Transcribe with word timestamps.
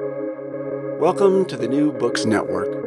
Welcome 0.00 1.44
to 1.44 1.56
the 1.56 1.68
New 1.68 1.92
Books 1.92 2.24
Network. 2.24 2.84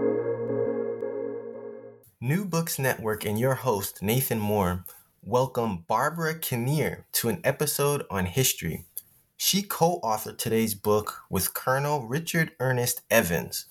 New 2.19 2.43
Books 2.43 2.77
Network 2.77 3.23
and 3.25 3.39
your 3.39 3.53
host, 3.55 4.01
Nathan 4.01 4.39
Moore, 4.39 4.83
welcome 5.23 5.85
Barbara 5.87 6.37
Kinnear 6.37 7.05
to 7.13 7.29
an 7.29 7.39
episode 7.45 8.03
on 8.09 8.25
history. 8.25 8.83
She 9.37 9.61
co 9.61 10.01
authored 10.01 10.37
today's 10.37 10.75
book 10.75 11.21
with 11.29 11.53
Colonel 11.53 12.05
Richard 12.05 12.51
Ernest 12.59 13.03
Evans. 13.09 13.67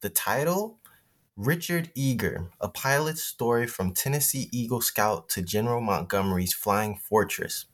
The 0.00 0.10
title 0.10 0.78
Richard 1.36 1.90
Eager, 1.96 2.50
a 2.60 2.68
pilot's 2.68 3.24
story 3.24 3.66
from 3.66 3.94
Tennessee 3.94 4.48
Eagle 4.52 4.80
Scout 4.80 5.28
to 5.30 5.42
General 5.42 5.80
Montgomery's 5.80 6.54
Flying 6.54 6.94
Fortress. 6.94 7.64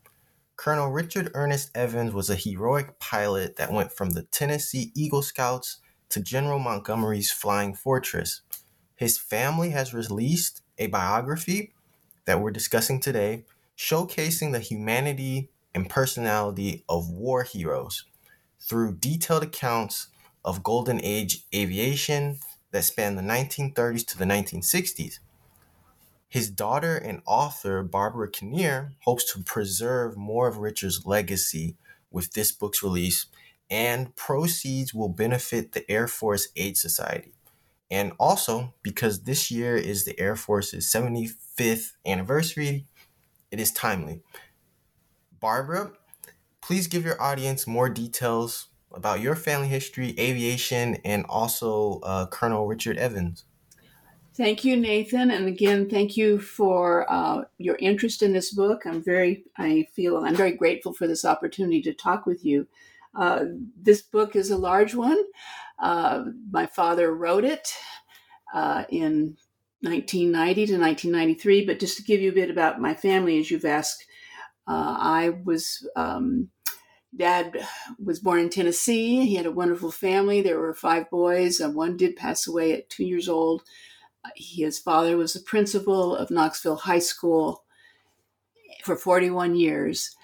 Colonel 0.56 0.88
Richard 0.88 1.30
Ernest 1.34 1.70
Evans 1.74 2.12
was 2.12 2.30
a 2.30 2.36
heroic 2.36 2.98
pilot 2.98 3.56
that 3.56 3.72
went 3.72 3.90
from 3.90 4.10
the 4.10 4.22
Tennessee 4.24 4.92
Eagle 4.94 5.22
Scouts 5.22 5.78
to 6.10 6.20
General 6.20 6.58
Montgomery's 6.58 7.32
Flying 7.32 7.74
Fortress. 7.74 8.42
His 8.94 9.18
family 9.18 9.70
has 9.70 9.94
released 9.94 10.62
a 10.78 10.86
biography 10.86 11.72
that 12.26 12.40
we're 12.40 12.50
discussing 12.50 13.00
today, 13.00 13.44
showcasing 13.76 14.52
the 14.52 14.60
humanity 14.60 15.48
and 15.74 15.88
personality 15.88 16.84
of 16.88 17.10
war 17.10 17.42
heroes 17.42 18.04
through 18.60 18.98
detailed 18.98 19.42
accounts 19.42 20.08
of 20.44 20.62
Golden 20.62 21.00
Age 21.02 21.44
aviation 21.54 22.38
that 22.70 22.84
spanned 22.84 23.18
the 23.18 23.22
1930s 23.22 24.06
to 24.08 24.18
the 24.18 24.24
1960s. 24.26 25.18
His 26.32 26.48
daughter 26.50 26.96
and 26.96 27.20
author, 27.26 27.82
Barbara 27.82 28.30
Kinnear, 28.30 28.94
hopes 29.00 29.30
to 29.34 29.42
preserve 29.42 30.16
more 30.16 30.48
of 30.48 30.56
Richard's 30.56 31.04
legacy 31.04 31.76
with 32.10 32.32
this 32.32 32.50
book's 32.52 32.82
release, 32.82 33.26
and 33.68 34.16
proceeds 34.16 34.94
will 34.94 35.10
benefit 35.10 35.72
the 35.72 35.88
Air 35.90 36.08
Force 36.08 36.48
Aid 36.56 36.78
Society. 36.78 37.34
And 37.90 38.12
also, 38.18 38.72
because 38.82 39.24
this 39.24 39.50
year 39.50 39.76
is 39.76 40.06
the 40.06 40.18
Air 40.18 40.34
Force's 40.34 40.90
75th 40.90 41.92
anniversary, 42.06 42.86
it 43.50 43.60
is 43.60 43.70
timely. 43.70 44.22
Barbara, 45.38 45.92
please 46.62 46.86
give 46.86 47.04
your 47.04 47.20
audience 47.20 47.66
more 47.66 47.90
details 47.90 48.68
about 48.90 49.20
your 49.20 49.36
family 49.36 49.68
history, 49.68 50.14
aviation, 50.18 50.94
and 51.04 51.26
also 51.26 52.00
uh, 52.02 52.24
Colonel 52.24 52.66
Richard 52.66 52.96
Evans. 52.96 53.44
Thank 54.34 54.64
you, 54.64 54.78
Nathan, 54.78 55.30
and 55.30 55.46
again, 55.46 55.90
thank 55.90 56.16
you 56.16 56.40
for 56.40 57.10
uh, 57.12 57.42
your 57.58 57.76
interest 57.76 58.22
in 58.22 58.32
this 58.32 58.50
book. 58.50 58.86
I'm 58.86 59.02
very, 59.02 59.44
I 59.58 59.86
feel, 59.92 60.24
I'm 60.24 60.34
very 60.34 60.52
grateful 60.52 60.94
for 60.94 61.06
this 61.06 61.26
opportunity 61.26 61.82
to 61.82 61.92
talk 61.92 62.24
with 62.24 62.42
you. 62.42 62.66
Uh, 63.14 63.44
this 63.76 64.00
book 64.00 64.34
is 64.34 64.50
a 64.50 64.56
large 64.56 64.94
one. 64.94 65.22
Uh, 65.78 66.24
my 66.50 66.64
father 66.64 67.14
wrote 67.14 67.44
it 67.44 67.74
uh, 68.54 68.84
in 68.88 69.36
1990 69.82 70.66
to 70.66 70.78
1993, 70.78 71.66
but 71.66 71.78
just 71.78 71.98
to 71.98 72.02
give 72.02 72.22
you 72.22 72.30
a 72.30 72.34
bit 72.34 72.48
about 72.48 72.80
my 72.80 72.94
family, 72.94 73.38
as 73.38 73.50
you've 73.50 73.66
asked, 73.66 74.06
uh, 74.66 74.96
I 74.98 75.40
was 75.44 75.86
um, 75.94 76.48
Dad 77.14 77.66
was 78.02 78.20
born 78.20 78.40
in 78.40 78.48
Tennessee. 78.48 79.26
He 79.26 79.34
had 79.34 79.44
a 79.44 79.52
wonderful 79.52 79.90
family. 79.90 80.40
There 80.40 80.58
were 80.58 80.72
five 80.72 81.10
boys. 81.10 81.60
Uh, 81.60 81.68
one 81.68 81.98
did 81.98 82.16
pass 82.16 82.46
away 82.46 82.72
at 82.72 82.88
two 82.88 83.04
years 83.04 83.28
old. 83.28 83.62
His 84.36 84.78
father 84.78 85.16
was 85.16 85.32
the 85.32 85.40
principal 85.40 86.14
of 86.16 86.30
Knoxville 86.30 86.76
High 86.76 87.00
School 87.00 87.64
for 88.84 88.96
41 88.96 89.54
years. 89.54 90.16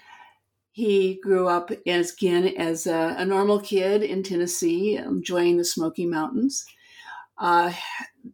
He 0.71 1.19
grew 1.21 1.47
up 1.47 1.71
as, 1.85 2.13
again 2.13 2.47
as 2.57 2.87
a, 2.87 3.15
a 3.17 3.25
normal 3.25 3.59
kid 3.59 4.03
in 4.03 4.23
Tennessee, 4.23 4.95
enjoying 4.95 5.57
the 5.57 5.65
Smoky 5.65 6.05
Mountains. 6.05 6.65
Uh, 7.37 7.71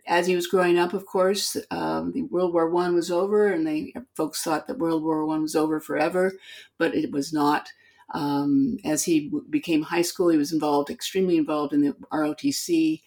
as 0.08 0.25
he 0.25 0.36
was 0.36 0.47
growing 0.47 0.80
up, 0.80 0.93
of 0.93 1.05
course, 1.05 1.55
um, 1.71 2.11
the 2.11 2.23
World 2.23 2.53
War 2.53 2.69
One 2.69 2.95
was 2.95 3.11
over, 3.11 3.53
and 3.53 3.66
they 3.66 3.93
folks 4.16 4.43
thought 4.43 4.67
that 4.67 4.80
World 4.80 5.04
War 5.04 5.25
One 5.25 5.43
was 5.43 5.55
over 5.55 5.80
forever, 5.80 6.33
but 6.77 6.95
it 6.95 7.11
was 7.11 7.31
not. 7.31 7.70
Um, 8.14 8.77
as 8.83 9.04
he 9.04 9.31
became 9.49 9.81
high 9.81 10.02
school, 10.02 10.30
he 10.30 10.37
was 10.37 10.54
involved, 10.54 10.89
extremely 10.89 11.37
involved 11.37 11.73
in 11.73 11.81
the 11.81 11.95
ROTC. 12.11 13.02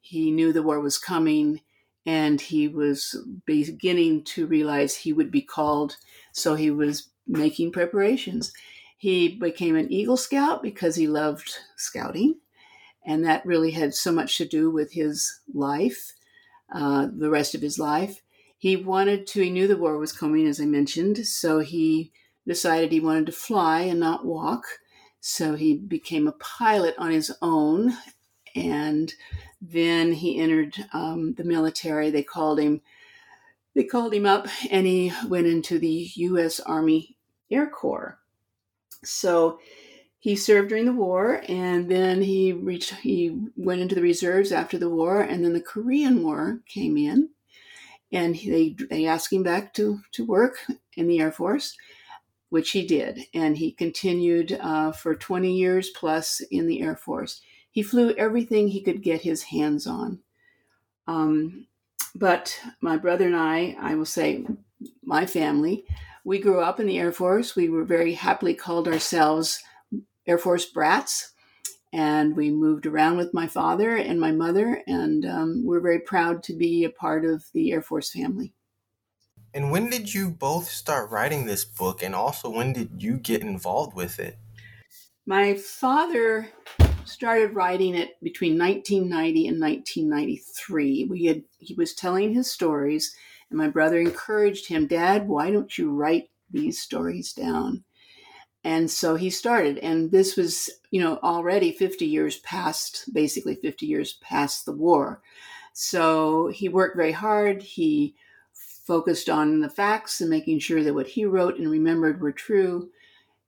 He 0.00 0.30
knew 0.30 0.52
the 0.52 0.62
war 0.62 0.80
was 0.80 0.98
coming, 0.98 1.60
and 2.06 2.40
he 2.40 2.68
was 2.68 3.16
beginning 3.46 4.24
to 4.24 4.46
realize 4.46 4.94
he 4.94 5.12
would 5.12 5.30
be 5.30 5.42
called. 5.42 5.96
So 6.32 6.54
he 6.54 6.70
was 6.70 7.08
making 7.26 7.72
preparations. 7.72 8.52
He 8.96 9.28
became 9.28 9.76
an 9.76 9.92
Eagle 9.92 10.16
Scout 10.16 10.62
because 10.62 10.96
he 10.96 11.06
loved 11.06 11.50
scouting, 11.76 12.36
and 13.04 13.24
that 13.24 13.44
really 13.44 13.70
had 13.70 13.94
so 13.94 14.12
much 14.12 14.36
to 14.38 14.46
do 14.46 14.70
with 14.70 14.92
his 14.92 15.40
life, 15.52 16.12
uh, 16.74 17.08
the 17.14 17.30
rest 17.30 17.54
of 17.54 17.60
his 17.60 17.78
life. 17.78 18.22
He 18.56 18.76
wanted 18.76 19.26
to, 19.28 19.42
he 19.42 19.50
knew 19.50 19.68
the 19.68 19.76
war 19.76 19.98
was 19.98 20.12
coming, 20.12 20.46
as 20.46 20.60
I 20.60 20.64
mentioned, 20.64 21.26
so 21.26 21.58
he 21.58 22.12
decided 22.46 22.92
he 22.92 23.00
wanted 23.00 23.26
to 23.26 23.32
fly 23.32 23.82
and 23.82 24.00
not 24.00 24.24
walk. 24.24 24.64
So 25.20 25.54
he 25.54 25.76
became 25.76 26.26
a 26.26 26.32
pilot 26.32 26.94
on 26.98 27.10
his 27.10 27.30
own. 27.42 27.92
And 28.54 29.12
then 29.70 30.12
he 30.12 30.38
entered 30.38 30.74
um, 30.92 31.34
the 31.34 31.44
military. 31.44 32.10
They 32.10 32.22
called 32.22 32.60
him. 32.60 32.80
They 33.74 33.84
called 33.84 34.14
him 34.14 34.26
up, 34.26 34.46
and 34.70 34.86
he 34.86 35.12
went 35.26 35.46
into 35.46 35.78
the 35.78 36.10
U.S. 36.16 36.60
Army 36.60 37.16
Air 37.50 37.68
Corps. 37.68 38.18
So 39.02 39.58
he 40.18 40.36
served 40.36 40.68
during 40.68 40.86
the 40.86 40.92
war, 40.92 41.42
and 41.48 41.90
then 41.90 42.22
he 42.22 42.52
reached. 42.52 42.94
He 42.94 43.38
went 43.56 43.80
into 43.80 43.94
the 43.94 44.02
reserves 44.02 44.52
after 44.52 44.78
the 44.78 44.90
war, 44.90 45.22
and 45.22 45.44
then 45.44 45.52
the 45.52 45.60
Korean 45.60 46.22
War 46.22 46.60
came 46.66 46.96
in, 46.96 47.30
and 48.12 48.34
they 48.34 48.76
they 48.90 49.06
asked 49.06 49.32
him 49.32 49.42
back 49.42 49.74
to 49.74 50.00
to 50.12 50.24
work 50.24 50.56
in 50.96 51.08
the 51.08 51.20
Air 51.20 51.32
Force 51.32 51.76
which 52.54 52.70
he 52.70 52.86
did. 52.86 53.18
And 53.34 53.56
he 53.56 53.72
continued 53.72 54.56
uh, 54.60 54.92
for 54.92 55.16
20 55.16 55.52
years 55.52 55.90
plus 55.90 56.40
in 56.52 56.68
the 56.68 56.82
Air 56.82 56.94
Force. 56.94 57.40
He 57.74 57.82
flew 57.82 58.12
everything 58.12 58.68
he 58.68 58.82
could 58.82 59.02
get 59.02 59.22
his 59.22 59.42
hands 59.42 59.84
on. 59.88 60.20
Um, 61.08 61.66
but 62.14 62.56
my 62.80 62.96
brother 62.96 63.26
and 63.26 63.34
I, 63.34 63.76
I 63.80 63.96
will 63.96 64.04
say, 64.04 64.46
my 65.02 65.26
family, 65.26 65.84
we 66.24 66.38
grew 66.38 66.60
up 66.60 66.78
in 66.78 66.86
the 66.86 67.00
Air 67.00 67.10
Force. 67.10 67.56
We 67.56 67.68
were 67.68 67.82
very 67.82 68.14
happily 68.14 68.54
called 68.54 68.86
ourselves 68.86 69.60
Air 70.24 70.38
Force 70.38 70.66
brats. 70.66 71.32
And 71.92 72.36
we 72.36 72.52
moved 72.52 72.86
around 72.86 73.16
with 73.16 73.34
my 73.34 73.48
father 73.48 73.96
and 73.96 74.20
my 74.20 74.30
mother, 74.30 74.80
and 74.86 75.26
um, 75.26 75.66
we're 75.66 75.80
very 75.80 75.98
proud 75.98 76.44
to 76.44 76.52
be 76.52 76.84
a 76.84 76.90
part 76.90 77.24
of 77.24 77.44
the 77.54 77.72
Air 77.72 77.82
Force 77.82 78.12
family. 78.12 78.52
And 79.52 79.72
when 79.72 79.90
did 79.90 80.14
you 80.14 80.30
both 80.30 80.68
start 80.68 81.10
writing 81.10 81.46
this 81.46 81.64
book? 81.64 82.04
And 82.04 82.14
also, 82.14 82.48
when 82.48 82.72
did 82.72 83.02
you 83.02 83.16
get 83.16 83.42
involved 83.42 83.96
with 83.96 84.20
it? 84.20 84.38
My 85.26 85.54
father 85.54 86.50
started 87.04 87.54
writing 87.54 87.94
it 87.94 88.20
between 88.22 88.58
1990 88.58 89.48
and 89.48 89.60
1993. 89.60 91.04
We 91.04 91.24
had 91.24 91.42
he 91.58 91.74
was 91.74 91.94
telling 91.94 92.34
his 92.34 92.50
stories, 92.50 93.14
and 93.50 93.58
my 93.58 93.68
brother 93.68 93.98
encouraged 93.98 94.68
him, 94.68 94.86
"Dad, 94.86 95.28
why 95.28 95.50
don't 95.50 95.76
you 95.78 95.90
write 95.90 96.30
these 96.50 96.80
stories 96.80 97.32
down?" 97.32 97.84
And 98.64 98.90
so 98.90 99.14
he 99.16 99.28
started, 99.28 99.78
and 99.78 100.10
this 100.10 100.36
was, 100.36 100.70
you 100.90 101.00
know, 101.00 101.18
already 101.22 101.70
50 101.70 102.06
years 102.06 102.38
past, 102.38 103.12
basically 103.12 103.56
50 103.56 103.84
years 103.84 104.14
past 104.22 104.64
the 104.64 104.72
war. 104.72 105.20
So 105.74 106.48
he 106.48 106.70
worked 106.70 106.96
very 106.96 107.12
hard. 107.12 107.62
He 107.62 108.14
focused 108.52 109.28
on 109.28 109.60
the 109.60 109.68
facts 109.68 110.20
and 110.20 110.30
making 110.30 110.60
sure 110.60 110.82
that 110.82 110.94
what 110.94 111.08
he 111.08 111.26
wrote 111.26 111.58
and 111.58 111.70
remembered 111.70 112.20
were 112.22 112.32
true. 112.32 112.90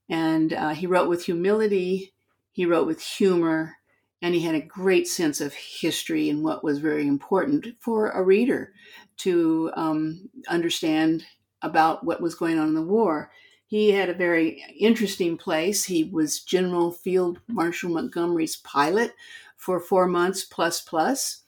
And 0.08 0.52
uh, 0.52 0.70
he 0.70 0.86
wrote 0.86 1.08
with 1.08 1.24
humility, 1.24 2.12
he 2.56 2.64
wrote 2.64 2.86
with 2.86 3.02
humor, 3.02 3.76
and 4.22 4.34
he 4.34 4.40
had 4.40 4.54
a 4.54 4.60
great 4.60 5.06
sense 5.06 5.42
of 5.42 5.52
history 5.52 6.30
and 6.30 6.42
what 6.42 6.64
was 6.64 6.78
very 6.78 7.06
important 7.06 7.66
for 7.80 8.08
a 8.08 8.22
reader 8.22 8.72
to 9.18 9.70
um, 9.76 10.30
understand 10.48 11.26
about 11.60 12.02
what 12.02 12.22
was 12.22 12.34
going 12.34 12.58
on 12.58 12.68
in 12.68 12.74
the 12.74 12.80
war. 12.80 13.30
He 13.66 13.90
had 13.90 14.08
a 14.08 14.14
very 14.14 14.64
interesting 14.80 15.36
place. 15.36 15.84
He 15.84 16.04
was 16.04 16.40
General 16.40 16.90
Field 16.90 17.40
Marshal 17.46 17.90
Montgomery's 17.90 18.56
pilot 18.56 19.12
for 19.58 19.78
four 19.78 20.06
months 20.06 20.42
plus 20.42 20.80
plus 20.80 20.88
plus 20.88 21.42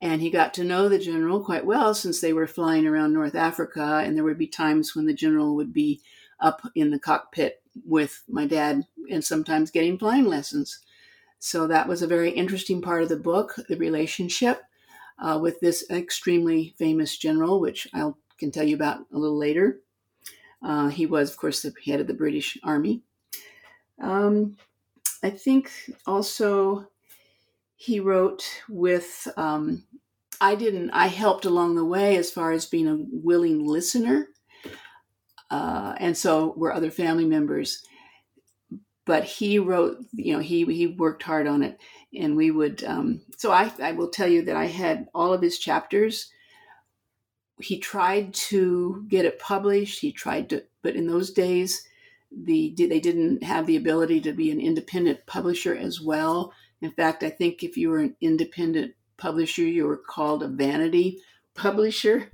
and 0.00 0.22
he 0.22 0.30
got 0.30 0.54
to 0.54 0.64
know 0.64 0.88
the 0.88 0.98
general 0.98 1.40
quite 1.40 1.66
well 1.66 1.92
since 1.92 2.20
they 2.20 2.32
were 2.32 2.46
flying 2.46 2.86
around 2.86 3.12
North 3.12 3.34
Africa. 3.34 4.02
And 4.04 4.16
there 4.16 4.22
would 4.22 4.38
be 4.38 4.46
times 4.46 4.94
when 4.94 5.06
the 5.06 5.12
general 5.12 5.56
would 5.56 5.72
be 5.72 6.00
up 6.38 6.62
in 6.76 6.90
the 6.90 7.00
cockpit 7.00 7.60
with 7.84 8.22
my 8.28 8.46
dad 8.46 8.86
and 9.10 9.24
sometimes 9.24 9.70
getting 9.70 9.98
flying 9.98 10.26
lessons. 10.26 10.80
So 11.38 11.66
that 11.66 11.88
was 11.88 12.02
a 12.02 12.06
very 12.06 12.30
interesting 12.30 12.82
part 12.82 13.02
of 13.02 13.08
the 13.08 13.16
book, 13.16 13.54
the 13.68 13.76
relationship 13.76 14.62
uh, 15.18 15.38
with 15.40 15.60
this 15.60 15.88
extremely 15.90 16.74
famous 16.78 17.16
general, 17.16 17.60
which 17.60 17.88
I 17.94 18.10
can 18.38 18.50
tell 18.50 18.64
you 18.66 18.76
about 18.76 19.06
a 19.12 19.18
little 19.18 19.38
later. 19.38 19.80
Uh, 20.62 20.88
he 20.88 21.06
was, 21.06 21.30
of 21.30 21.36
course, 21.36 21.62
the 21.62 21.72
head 21.84 22.00
of 22.00 22.06
the 22.06 22.14
British 22.14 22.58
Army. 22.64 23.02
Um, 24.00 24.56
I 25.22 25.30
think 25.30 25.70
also 26.06 26.88
he 27.76 28.00
wrote 28.00 28.44
with, 28.68 29.28
um, 29.36 29.84
I 30.40 30.54
didn't, 30.54 30.90
I 30.90 31.06
helped 31.08 31.44
along 31.44 31.76
the 31.76 31.84
way 31.84 32.16
as 32.16 32.30
far 32.30 32.52
as 32.52 32.66
being 32.66 32.88
a 32.88 33.04
willing 33.12 33.64
listener. 33.66 34.28
Uh, 35.50 35.94
and 35.98 36.16
so 36.16 36.54
were 36.56 36.72
other 36.72 36.90
family 36.90 37.24
members. 37.24 37.82
But 39.06 39.24
he 39.24 39.58
wrote, 39.58 40.04
you 40.12 40.34
know, 40.34 40.40
he, 40.40 40.64
he 40.66 40.86
worked 40.86 41.22
hard 41.22 41.46
on 41.46 41.62
it. 41.62 41.78
And 42.14 42.36
we 42.36 42.50
would, 42.50 42.84
um, 42.84 43.22
so 43.36 43.50
I, 43.50 43.72
I 43.82 43.92
will 43.92 44.10
tell 44.10 44.28
you 44.28 44.42
that 44.42 44.56
I 44.56 44.66
had 44.66 45.08
all 45.14 45.32
of 45.32 45.40
his 45.40 45.58
chapters. 45.58 46.30
He 47.60 47.78
tried 47.78 48.34
to 48.34 49.04
get 49.08 49.24
it 49.24 49.38
published. 49.38 50.00
He 50.00 50.12
tried 50.12 50.50
to, 50.50 50.62
but 50.82 50.94
in 50.94 51.06
those 51.06 51.30
days, 51.30 51.88
the 52.30 52.74
they 52.76 53.00
didn't 53.00 53.42
have 53.42 53.66
the 53.66 53.76
ability 53.76 54.20
to 54.20 54.32
be 54.32 54.50
an 54.50 54.60
independent 54.60 55.24
publisher 55.26 55.74
as 55.74 56.00
well. 56.00 56.52
In 56.82 56.90
fact, 56.90 57.22
I 57.22 57.30
think 57.30 57.62
if 57.62 57.76
you 57.76 57.90
were 57.90 58.00
an 58.00 58.16
independent 58.20 58.94
publisher, 59.16 59.62
you 59.62 59.86
were 59.86 59.96
called 59.96 60.42
a 60.42 60.48
vanity 60.48 61.20
publisher. 61.54 62.30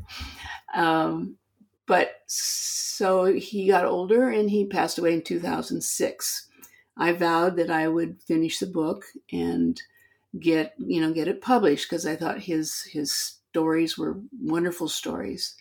Um, 0.74 1.36
but 1.86 2.22
so 2.26 3.24
he 3.24 3.68
got 3.68 3.84
older 3.84 4.30
and 4.30 4.50
he 4.50 4.66
passed 4.66 4.98
away 4.98 5.14
in 5.14 5.22
2006. 5.22 6.48
I 6.96 7.12
vowed 7.12 7.56
that 7.56 7.70
I 7.70 7.88
would 7.88 8.22
finish 8.22 8.58
the 8.58 8.66
book 8.66 9.04
and 9.32 9.80
get 10.40 10.74
you 10.78 11.00
know 11.00 11.12
get 11.12 11.28
it 11.28 11.40
published 11.40 11.88
because 11.88 12.06
I 12.06 12.16
thought 12.16 12.40
his 12.40 12.82
his 12.82 13.12
stories 13.50 13.98
were 13.98 14.20
wonderful 14.40 14.88
stories, 14.88 15.56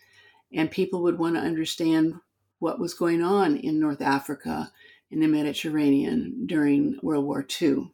and 0.52 0.70
people 0.70 1.02
would 1.04 1.18
want 1.18 1.36
to 1.36 1.42
understand 1.42 2.16
what 2.60 2.80
was 2.80 2.94
going 2.94 3.22
on 3.22 3.58
in 3.58 3.80
North 3.80 4.02
Africa 4.02 4.72
in 5.12 5.20
the 5.20 5.28
Mediterranean 5.28 6.46
during 6.46 6.98
World 7.04 7.26
War 7.26 7.46
II. 7.62 7.92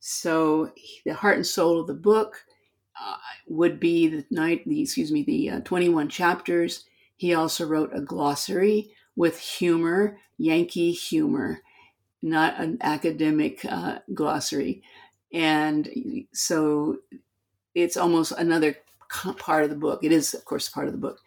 So 0.00 0.72
the 1.06 1.14
heart 1.14 1.36
and 1.36 1.46
soul 1.46 1.80
of 1.80 1.86
the 1.86 1.94
book 1.94 2.44
uh, 3.00 3.16
would 3.48 3.80
be 3.80 4.08
the 4.08 4.24
night, 4.30 4.62
the 4.66 4.82
excuse 4.82 5.10
me, 5.10 5.22
the 5.22 5.50
uh, 5.50 5.60
21 5.60 6.08
chapters. 6.08 6.84
He 7.16 7.34
also 7.34 7.66
wrote 7.66 7.90
a 7.94 8.00
glossary 8.00 8.90
with 9.16 9.38
humor, 9.38 10.18
Yankee 10.38 10.92
humor, 10.92 11.60
not 12.22 12.58
an 12.58 12.78
academic 12.80 13.64
uh, 13.64 13.98
glossary, 14.12 14.82
and 15.32 15.88
so 16.32 16.98
it's 17.74 17.96
almost 17.96 18.32
another 18.32 18.76
part 19.38 19.64
of 19.64 19.70
the 19.70 19.76
book. 19.76 20.02
It 20.02 20.12
is, 20.12 20.34
of 20.34 20.44
course, 20.44 20.68
part 20.68 20.86
of 20.86 20.92
the 20.92 20.98
book. 20.98 21.20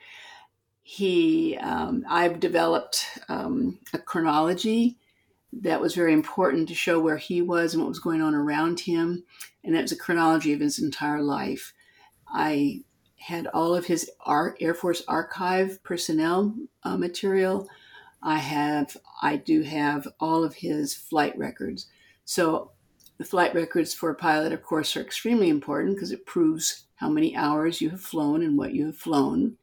He, 0.83 1.57
um, 1.57 2.05
I've 2.09 2.39
developed 2.39 3.05
um, 3.27 3.79
a 3.93 3.97
chronology 3.97 4.97
that 5.51 5.81
was 5.81 5.95
very 5.95 6.13
important 6.13 6.67
to 6.69 6.75
show 6.75 6.99
where 6.99 7.17
he 7.17 7.41
was 7.41 7.73
and 7.73 7.81
what 7.81 7.89
was 7.89 7.99
going 7.99 8.21
on 8.21 8.33
around 8.33 8.79
him. 8.79 9.23
And 9.63 9.75
it 9.75 9.81
was 9.81 9.91
a 9.91 9.97
chronology 9.97 10.53
of 10.53 10.59
his 10.59 10.79
entire 10.79 11.21
life. 11.21 11.73
I 12.27 12.83
had 13.17 13.47
all 13.47 13.75
of 13.75 13.85
his 13.85 14.09
Air 14.59 14.73
Force 14.73 15.03
Archive 15.07 15.83
personnel 15.83 16.53
uh, 16.83 16.97
material. 16.97 17.67
I 18.21 18.37
have, 18.37 18.95
I 19.21 19.35
do 19.37 19.61
have 19.61 20.07
all 20.19 20.43
of 20.43 20.55
his 20.55 20.93
flight 20.93 21.37
records. 21.37 21.87
So 22.25 22.71
the 23.17 23.25
flight 23.25 23.53
records 23.53 23.93
for 23.93 24.11
a 24.11 24.15
pilot, 24.15 24.53
of 24.53 24.63
course, 24.63 24.95
are 24.95 25.01
extremely 25.01 25.49
important 25.49 25.95
because 25.95 26.11
it 26.11 26.25
proves 26.25 26.85
how 26.95 27.09
many 27.09 27.35
hours 27.35 27.81
you 27.81 27.89
have 27.89 28.01
flown 28.01 28.43
and 28.43 28.57
what 28.57 28.73
you 28.73 28.87
have 28.87 28.97
flown. 28.97 29.57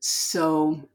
So 0.00 0.88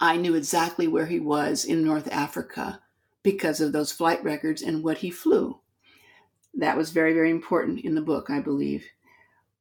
I 0.00 0.16
knew 0.16 0.34
exactly 0.34 0.88
where 0.88 1.06
he 1.06 1.20
was 1.20 1.64
in 1.64 1.84
North 1.84 2.08
Africa 2.12 2.80
because 3.22 3.60
of 3.60 3.72
those 3.72 3.92
flight 3.92 4.22
records 4.24 4.62
and 4.62 4.82
what 4.82 4.98
he 4.98 5.10
flew. 5.10 5.58
That 6.54 6.76
was 6.76 6.90
very, 6.90 7.14
very 7.14 7.30
important 7.30 7.80
in 7.80 7.94
the 7.94 8.00
book, 8.00 8.28
I 8.28 8.40
believe. 8.40 8.84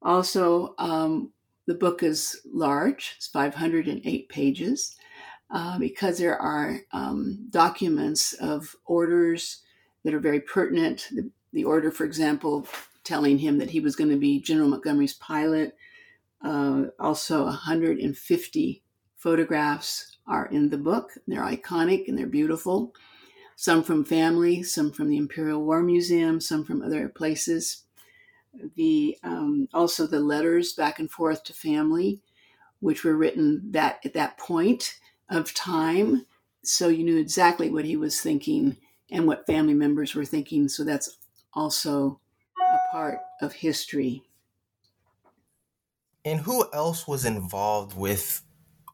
Also, 0.01 0.73
um, 0.77 1.31
the 1.67 1.73
book 1.73 2.03
is 2.03 2.41
large, 2.51 3.13
it's 3.17 3.27
508 3.27 4.29
pages, 4.29 4.95
uh, 5.51 5.77
because 5.77 6.17
there 6.17 6.37
are 6.37 6.79
um, 6.91 7.47
documents 7.49 8.33
of 8.33 8.75
orders 8.85 9.61
that 10.03 10.13
are 10.13 10.19
very 10.19 10.39
pertinent. 10.39 11.07
The, 11.11 11.29
the, 11.53 11.63
order, 11.63 11.91
for 11.91 12.05
example, 12.05 12.67
telling 13.03 13.37
him 13.37 13.57
that 13.59 13.69
he 13.69 13.79
was 13.79 13.95
going 13.95 14.09
to 14.09 14.17
be 14.17 14.39
General 14.39 14.69
Montgomery's 14.69 15.13
pilot, 15.15 15.75
uh, 16.43 16.85
also 16.99 17.43
150 17.43 18.83
photographs 19.17 20.17
are 20.25 20.47
in 20.47 20.69
the 20.69 20.77
book. 20.77 21.11
They're 21.27 21.43
iconic 21.43 22.07
and 22.07 22.17
they're 22.17 22.27
beautiful. 22.27 22.95
Some 23.55 23.83
from 23.83 24.03
family, 24.03 24.63
some 24.63 24.91
from 24.91 25.09
the 25.09 25.17
Imperial 25.17 25.63
War 25.63 25.83
Museum, 25.83 26.41
some 26.41 26.63
from 26.63 26.81
other 26.81 27.09
places. 27.09 27.83
The 28.75 29.17
um, 29.23 29.67
also 29.73 30.07
the 30.07 30.19
letters 30.19 30.73
back 30.73 30.99
and 30.99 31.09
forth 31.09 31.43
to 31.45 31.53
family, 31.53 32.21
which 32.79 33.03
were 33.03 33.15
written 33.15 33.71
that 33.71 33.99
at 34.05 34.13
that 34.13 34.37
point 34.37 34.99
of 35.29 35.53
time, 35.53 36.25
so 36.63 36.89
you 36.89 37.03
knew 37.03 37.17
exactly 37.17 37.69
what 37.69 37.85
he 37.85 37.95
was 37.95 38.19
thinking 38.21 38.77
and 39.09 39.27
what 39.27 39.45
family 39.45 39.73
members 39.73 40.15
were 40.15 40.25
thinking. 40.25 40.67
So 40.67 40.83
that's 40.83 41.17
also 41.53 42.19
a 42.59 42.77
part 42.91 43.19
of 43.41 43.53
history. 43.53 44.23
And 46.23 46.41
who 46.41 46.67
else 46.71 47.07
was 47.07 47.25
involved 47.25 47.97
with 47.97 48.43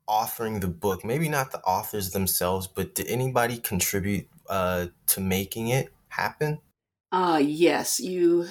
authoring 0.07 0.62
the 0.62 0.68
book? 0.68 1.04
Maybe 1.04 1.27
not 1.27 1.51
the 1.51 1.59
authors 1.62 2.12
themselves, 2.12 2.68
but 2.68 2.95
did 2.95 3.07
anybody 3.07 3.57
contribute 3.57 4.27
uh, 4.50 4.88
to 5.07 5.19
making 5.19 5.68
it 5.68 5.94
happen? 6.09 6.59
Uh, 7.12 7.42
yes, 7.44 8.00
you 8.00 8.48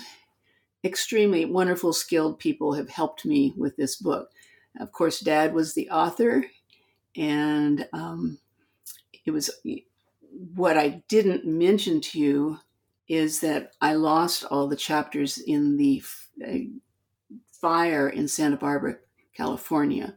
extremely 0.84 1.44
wonderful, 1.44 1.93
skilled 1.93 2.38
people 2.38 2.73
have 2.75 2.88
helped 2.88 3.25
me 3.25 3.55
with 3.56 3.76
this 3.76 3.96
book. 3.96 4.31
Of 4.78 4.93
course, 4.93 5.20
Dad 5.20 5.55
was 5.55 5.75
the 5.75 5.90
author, 5.90 6.44
and 7.17 7.88
um, 7.93 8.38
it 9.25 9.31
was 9.31 9.50
what 10.55 10.76
I 10.76 11.02
didn't 11.08 11.46
mention 11.46 12.00
to 12.02 12.19
you 12.19 12.58
is 13.08 13.40
that 13.40 13.73
I 13.81 13.94
lost 13.94 14.44
all 14.44 14.67
the 14.67 14.76
chapters 14.76 15.38
in 15.38 15.76
the 15.76 16.02
uh, 16.46 16.56
fire 17.52 18.08
in 18.08 18.29
Santa 18.29 18.56
Barbara, 18.56 18.96
California 19.34 20.14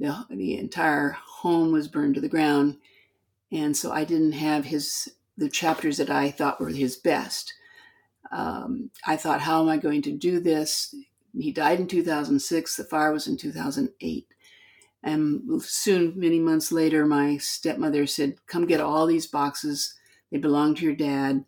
the, 0.00 0.26
the 0.30 0.58
entire 0.58 1.10
home 1.10 1.70
was 1.70 1.86
burned 1.86 2.16
to 2.16 2.20
the 2.20 2.28
ground. 2.28 2.78
And 3.52 3.76
so 3.76 3.92
I 3.92 4.04
didn't 4.04 4.32
have 4.32 4.64
his 4.64 5.12
the 5.36 5.48
chapters 5.48 5.96
that 5.96 6.10
I 6.10 6.30
thought 6.30 6.60
were 6.60 6.68
his 6.68 6.96
best. 6.96 7.54
Um, 8.30 8.90
I 9.06 9.16
thought, 9.16 9.40
how 9.40 9.62
am 9.62 9.68
I 9.68 9.76
going 9.76 10.02
to 10.02 10.12
do 10.12 10.40
this? 10.40 10.94
He 11.36 11.52
died 11.52 11.80
in 11.80 11.86
2006. 11.86 12.76
The 12.76 12.84
fire 12.84 13.12
was 13.12 13.26
in 13.26 13.36
2008. 13.36 14.26
And 15.02 15.62
soon, 15.62 16.12
many 16.16 16.38
months 16.38 16.70
later, 16.70 17.06
my 17.06 17.38
stepmother 17.38 18.06
said, 18.06 18.36
Come 18.46 18.66
get 18.66 18.80
all 18.80 19.06
these 19.06 19.26
boxes. 19.26 19.94
They 20.30 20.38
belong 20.38 20.74
to 20.76 20.84
your 20.84 20.94
dad. 20.94 21.44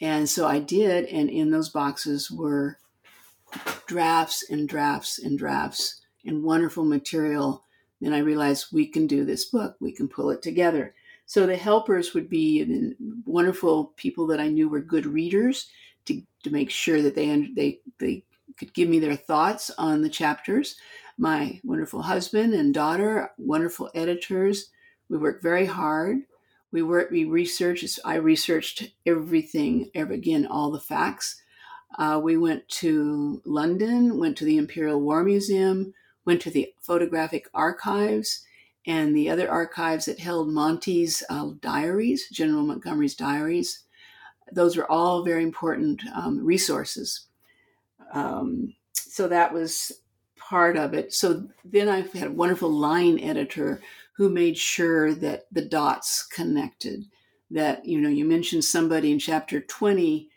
And 0.00 0.28
so 0.28 0.46
I 0.46 0.58
did. 0.58 1.06
And 1.06 1.30
in 1.30 1.50
those 1.50 1.68
boxes 1.68 2.30
were 2.30 2.78
drafts 3.86 4.44
and 4.50 4.68
drafts 4.68 5.18
and 5.18 5.38
drafts 5.38 6.00
and 6.24 6.42
wonderful 6.42 6.84
material 6.84 7.64
then 8.00 8.12
I 8.14 8.18
realized 8.18 8.72
we 8.72 8.86
can 8.86 9.06
do 9.06 9.24
this 9.24 9.44
book, 9.44 9.76
we 9.80 9.92
can 9.92 10.08
pull 10.08 10.30
it 10.30 10.42
together. 10.42 10.94
So 11.26 11.46
the 11.46 11.56
helpers 11.56 12.14
would 12.14 12.28
be 12.28 12.94
wonderful 13.24 13.92
people 13.96 14.26
that 14.28 14.40
I 14.40 14.48
knew 14.48 14.68
were 14.68 14.80
good 14.80 15.06
readers 15.06 15.68
to, 16.10 16.22
to 16.44 16.50
make 16.50 16.70
sure 16.70 17.02
that 17.02 17.14
they, 17.14 17.28
they, 17.54 17.80
they 17.98 18.24
could 18.58 18.74
give 18.74 18.88
me 18.88 18.98
their 18.98 19.16
thoughts 19.16 19.70
on 19.78 20.02
the 20.02 20.08
chapters. 20.08 20.76
My 21.18 21.60
wonderful 21.64 22.02
husband 22.02 22.54
and 22.54 22.72
daughter, 22.74 23.30
wonderful 23.38 23.90
editors. 23.94 24.70
We 25.08 25.18
worked 25.18 25.42
very 25.42 25.66
hard. 25.66 26.18
We 26.72 26.82
worked, 26.82 27.10
we 27.10 27.24
researched, 27.24 27.98
I 28.04 28.16
researched 28.16 28.92
everything, 29.04 29.90
ever 29.94 30.12
again, 30.12 30.46
all 30.46 30.70
the 30.70 30.80
facts. 30.80 31.42
Uh, 31.98 32.20
we 32.22 32.36
went 32.36 32.68
to 32.68 33.42
London, 33.44 34.18
went 34.18 34.36
to 34.38 34.44
the 34.44 34.56
Imperial 34.56 35.00
War 35.00 35.24
Museum, 35.24 35.92
went 36.24 36.40
to 36.42 36.50
the 36.50 36.72
photographic 36.80 37.48
archives 37.52 38.44
and 38.86 39.16
the 39.16 39.28
other 39.28 39.50
archives 39.50 40.04
that 40.04 40.20
held 40.20 40.48
Monty's 40.48 41.22
uh, 41.28 41.50
diaries, 41.60 42.28
General 42.30 42.62
Montgomery's 42.62 43.16
diaries. 43.16 43.84
Those 44.52 44.76
were 44.76 44.90
all 44.90 45.24
very 45.24 45.42
important 45.42 46.02
um, 46.14 46.44
resources. 46.44 47.26
Um, 48.12 48.74
so 48.92 49.28
that 49.28 49.52
was 49.52 49.92
part 50.38 50.76
of 50.76 50.94
it. 50.94 51.12
So 51.12 51.48
then 51.64 51.88
I 51.88 52.00
had 52.00 52.28
a 52.28 52.32
wonderful 52.32 52.70
line 52.70 53.20
editor 53.20 53.80
who 54.16 54.28
made 54.28 54.58
sure 54.58 55.14
that 55.14 55.44
the 55.52 55.64
dots 55.64 56.26
connected. 56.26 57.04
That, 57.50 57.84
you 57.84 58.00
know, 58.00 58.08
you 58.08 58.24
mentioned 58.24 58.64
somebody 58.64 59.10
in 59.10 59.18
chapter 59.18 59.60
20 59.60 60.28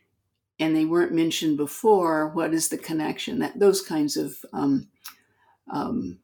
and 0.60 0.76
they 0.76 0.86
weren't 0.86 1.14
mentioned 1.14 1.58
before. 1.58 2.30
What 2.30 2.54
is 2.54 2.70
the 2.70 2.78
connection? 2.78 3.40
That 3.40 3.60
those 3.60 3.82
kinds 3.82 4.18
of 4.18 4.36
um, 4.54 4.88
um, 5.72 6.20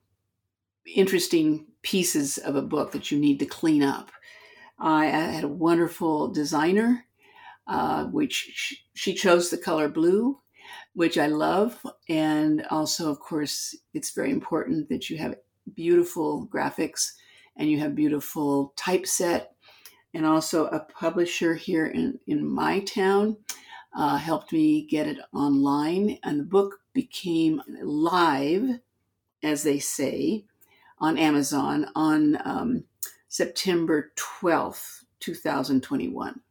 interesting 0.95 1.67
pieces 1.81 2.37
of 2.37 2.55
a 2.55 2.61
book 2.61 2.91
that 2.91 3.11
you 3.11 3.19
need 3.19 3.39
to 3.39 3.45
clean 3.45 3.83
up. 3.83 4.11
I 4.79 5.07
had 5.07 5.43
a 5.43 5.49
wonderful 5.49 6.29
designer 6.29 7.05
uh, 7.69 8.05
which 8.05 8.83
she 8.95 9.13
chose 9.13 9.49
the 9.49 9.57
color 9.57 9.87
blue, 9.87 10.39
which 10.93 11.19
I 11.19 11.27
love. 11.27 11.79
And 12.09 12.65
also, 12.71 13.11
of 13.11 13.19
course, 13.19 13.75
it's 13.93 14.09
very 14.09 14.31
important 14.31 14.89
that 14.89 15.07
you 15.07 15.19
have 15.19 15.35
beautiful 15.75 16.47
graphics 16.51 17.11
and 17.55 17.69
you 17.69 17.79
have 17.79 17.93
beautiful 17.93 18.73
typeset. 18.75 19.51
And 20.15 20.25
also, 20.25 20.65
a 20.65 20.79
publisher 20.79 21.53
here 21.53 21.85
in, 21.85 22.19
in 22.25 22.43
my 22.43 22.79
town 22.79 23.37
uh, 23.95 24.17
helped 24.17 24.51
me 24.51 24.87
get 24.87 25.05
it 25.05 25.19
online. 25.31 26.17
And 26.23 26.39
the 26.39 26.45
book 26.45 26.79
became 26.93 27.61
live, 27.83 28.79
as 29.43 29.61
they 29.61 29.77
say, 29.77 30.45
on 30.97 31.19
Amazon 31.19 31.91
on 31.93 32.41
um, 32.43 32.83
September 33.27 34.11
12th, 34.17 35.03
2021. 35.19 36.41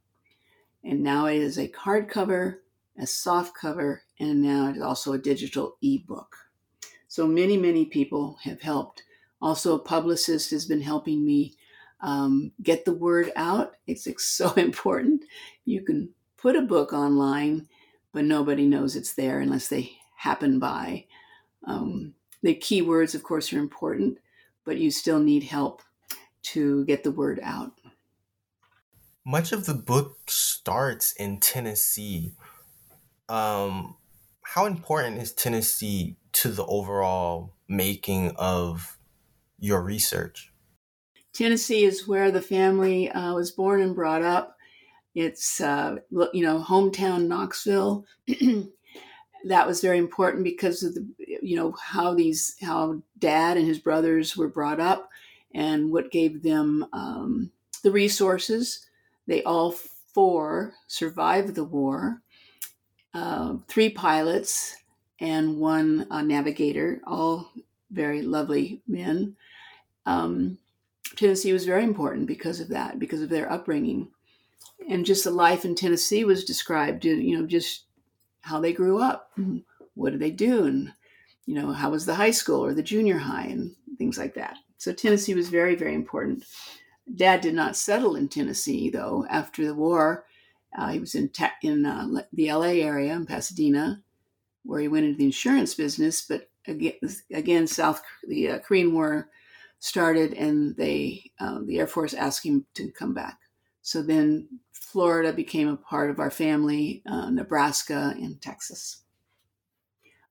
And 0.83 1.03
now 1.03 1.25
it 1.25 1.37
is 1.37 1.57
a 1.57 1.69
hardcover, 1.69 2.57
a 2.97 3.05
soft 3.05 3.55
cover, 3.55 4.03
and 4.19 4.41
now 4.41 4.69
it's 4.69 4.81
also 4.81 5.13
a 5.13 5.17
digital 5.17 5.77
ebook. 5.81 6.35
So 7.07 7.27
many, 7.27 7.57
many 7.57 7.85
people 7.85 8.37
have 8.43 8.61
helped. 8.61 9.03
Also, 9.41 9.75
a 9.75 9.79
publicist 9.79 10.51
has 10.51 10.65
been 10.65 10.81
helping 10.81 11.25
me 11.25 11.55
um, 12.01 12.51
get 12.61 12.85
the 12.85 12.93
word 12.93 13.31
out. 13.35 13.75
It's 13.87 14.07
so 14.17 14.53
important. 14.53 15.23
You 15.65 15.81
can 15.81 16.09
put 16.37 16.55
a 16.55 16.61
book 16.61 16.93
online, 16.93 17.67
but 18.13 18.25
nobody 18.25 18.65
knows 18.65 18.95
it's 18.95 19.13
there 19.13 19.39
unless 19.39 19.67
they 19.67 19.91
happen 20.17 20.59
by. 20.59 21.05
Um, 21.65 22.13
the 22.41 22.55
keywords, 22.55 23.15
of 23.15 23.23
course, 23.23 23.51
are 23.51 23.59
important, 23.59 24.17
but 24.65 24.77
you 24.77 24.91
still 24.91 25.19
need 25.19 25.43
help 25.43 25.81
to 26.41 26.85
get 26.85 27.03
the 27.03 27.11
word 27.11 27.39
out. 27.43 27.78
Much 29.25 29.51
of 29.51 29.65
the 29.65 29.73
book 29.73 30.17
starts 30.27 31.13
in 31.13 31.39
Tennessee. 31.39 32.33
Um, 33.27 33.97
how 34.41 34.65
important 34.65 35.21
is 35.21 35.33
Tennessee 35.33 36.15
to 36.33 36.49
the 36.49 36.65
overall 36.65 37.53
making 37.67 38.31
of 38.37 38.97
your 39.59 39.81
research? 39.81 40.51
Tennessee 41.33 41.83
is 41.83 42.07
where 42.07 42.31
the 42.31 42.41
family 42.41 43.11
uh, 43.11 43.33
was 43.33 43.51
born 43.51 43.81
and 43.81 43.93
brought 43.93 44.23
up. 44.23 44.57
It's 45.15 45.61
uh, 45.61 45.97
you 46.33 46.43
know 46.43 46.63
hometown 46.63 47.27
Knoxville. 47.27 48.05
that 49.45 49.67
was 49.67 49.81
very 49.81 49.97
important 49.97 50.43
because 50.43 50.83
of 50.83 50.95
the 50.95 51.07
you 51.41 51.55
know 51.55 51.75
how 51.81 52.13
these 52.13 52.55
how 52.61 53.01
dad 53.17 53.57
and 53.57 53.67
his 53.67 53.79
brothers 53.79 54.35
were 54.35 54.47
brought 54.47 54.79
up 54.79 55.09
and 55.53 55.91
what 55.91 56.11
gave 56.11 56.41
them 56.43 56.85
um, 56.93 57.51
the 57.83 57.91
resources 57.91 58.85
they 59.29 59.43
all 59.43 59.71
four 59.71 60.73
survived 60.87 61.55
the 61.55 61.63
war 61.63 62.21
uh, 63.13 63.55
three 63.67 63.89
pilots 63.89 64.75
and 65.19 65.57
one 65.57 66.05
uh, 66.11 66.21
navigator 66.21 67.01
all 67.05 67.51
very 67.91 68.21
lovely 68.21 68.81
men 68.87 69.35
um, 70.05 70.57
tennessee 71.15 71.53
was 71.53 71.65
very 71.65 71.83
important 71.83 72.27
because 72.27 72.59
of 72.59 72.67
that 72.67 72.99
because 72.99 73.21
of 73.21 73.29
their 73.29 73.51
upbringing 73.51 74.09
and 74.89 75.05
just 75.05 75.23
the 75.23 75.31
life 75.31 75.63
in 75.65 75.75
tennessee 75.75 76.23
was 76.23 76.43
described 76.43 77.05
you 77.05 77.37
know 77.37 77.45
just 77.45 77.85
how 78.41 78.59
they 78.59 78.73
grew 78.73 79.01
up. 79.01 79.31
What 79.95 80.11
did 80.11 80.21
they 80.21 80.31
do? 80.31 80.63
And, 80.65 80.93
you 81.45 81.55
know, 81.55 81.73
how 81.73 81.89
was 81.89 82.05
the 82.05 82.15
high 82.15 82.31
school 82.31 82.63
or 82.63 82.73
the 82.73 82.81
junior 82.81 83.17
high 83.17 83.47
and 83.47 83.75
things 83.97 84.17
like 84.17 84.33
that. 84.35 84.55
So 84.77 84.93
Tennessee 84.93 85.33
was 85.33 85.49
very, 85.49 85.75
very 85.75 85.93
important. 85.93 86.45
Dad 87.15 87.41
did 87.41 87.53
not 87.53 87.75
settle 87.75 88.15
in 88.15 88.27
Tennessee, 88.27 88.89
though, 88.89 89.25
after 89.29 89.65
the 89.65 89.73
war. 89.73 90.25
Uh, 90.77 90.89
he 90.89 90.99
was 90.99 91.15
in, 91.15 91.29
te- 91.29 91.47
in 91.63 91.85
uh, 91.85 92.21
the 92.33 92.51
LA 92.51 92.83
area 92.83 93.13
in 93.13 93.25
Pasadena, 93.25 94.01
where 94.63 94.79
he 94.79 94.87
went 94.87 95.05
into 95.05 95.17
the 95.17 95.25
insurance 95.25 95.73
business. 95.73 96.25
But 96.27 96.49
again, 96.67 96.93
again 97.33 97.67
South 97.67 98.01
the 98.27 98.51
uh, 98.51 98.59
Korean 98.59 98.93
War 98.93 99.29
started, 99.79 100.33
and 100.33 100.75
they 100.77 101.31
uh, 101.39 101.59
the 101.65 101.79
Air 101.79 101.87
Force 101.87 102.13
asked 102.13 102.45
him 102.45 102.65
to 102.75 102.91
come 102.91 103.13
back. 103.13 103.39
So 103.81 104.03
then 104.03 104.47
Florida 104.71 105.33
became 105.33 105.67
a 105.67 105.77
part 105.77 106.09
of 106.09 106.19
our 106.19 106.31
family, 106.31 107.01
uh, 107.05 107.29
Nebraska, 107.29 108.13
and 108.17 108.39
Texas. 108.41 109.01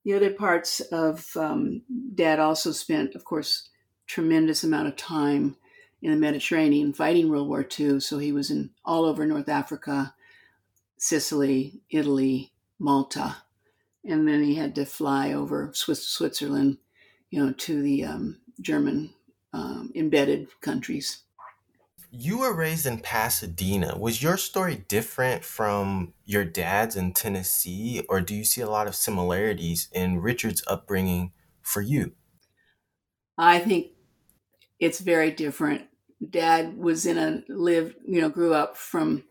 The 0.04 0.14
other 0.14 0.30
parts 0.30 0.80
of 0.80 1.26
um, 1.36 1.82
Dad 2.14 2.38
also 2.38 2.72
spent, 2.72 3.14
of 3.14 3.24
course, 3.24 3.68
tremendous 4.06 4.64
amount 4.64 4.88
of 4.88 4.96
time 4.96 5.56
in 6.02 6.10
the 6.10 6.16
Mediterranean 6.16 6.92
fighting 6.92 7.28
World 7.28 7.48
War 7.48 7.66
II. 7.78 8.00
So 8.00 8.18
he 8.18 8.32
was 8.32 8.50
in 8.50 8.70
all 8.84 9.04
over 9.04 9.26
North 9.26 9.48
Africa, 9.48 10.14
Sicily, 10.96 11.80
Italy, 11.90 12.52
Malta, 12.78 13.36
and 14.04 14.26
then 14.26 14.42
he 14.42 14.54
had 14.54 14.74
to 14.76 14.86
fly 14.86 15.32
over 15.32 15.70
Swiss, 15.74 16.06
Switzerland, 16.06 16.78
you 17.30 17.44
know, 17.44 17.52
to 17.52 17.82
the 17.82 18.04
um, 18.04 18.38
German 18.60 19.10
um, 19.52 19.92
embedded 19.94 20.48
countries. 20.60 21.22
You 22.10 22.38
were 22.38 22.54
raised 22.54 22.86
in 22.86 23.00
Pasadena. 23.00 23.98
Was 23.98 24.22
your 24.22 24.38
story 24.38 24.84
different 24.88 25.44
from 25.44 26.14
your 26.24 26.44
dad's 26.44 26.96
in 26.96 27.12
Tennessee, 27.12 28.02
or 28.08 28.22
do 28.22 28.34
you 28.34 28.44
see 28.44 28.62
a 28.62 28.70
lot 28.70 28.86
of 28.86 28.96
similarities 28.96 29.88
in 29.92 30.20
Richard's 30.20 30.62
upbringing 30.66 31.32
for 31.60 31.82
you? 31.82 32.12
I 33.36 33.58
think 33.58 33.88
it's 34.80 35.00
very 35.00 35.30
different. 35.30 35.82
Dad 36.30 36.76
was 36.76 37.06
in 37.06 37.18
a 37.18 37.42
lived, 37.48 37.96
you 38.06 38.20
know, 38.20 38.28
grew 38.28 38.54
up 38.54 38.76
from 38.76 39.24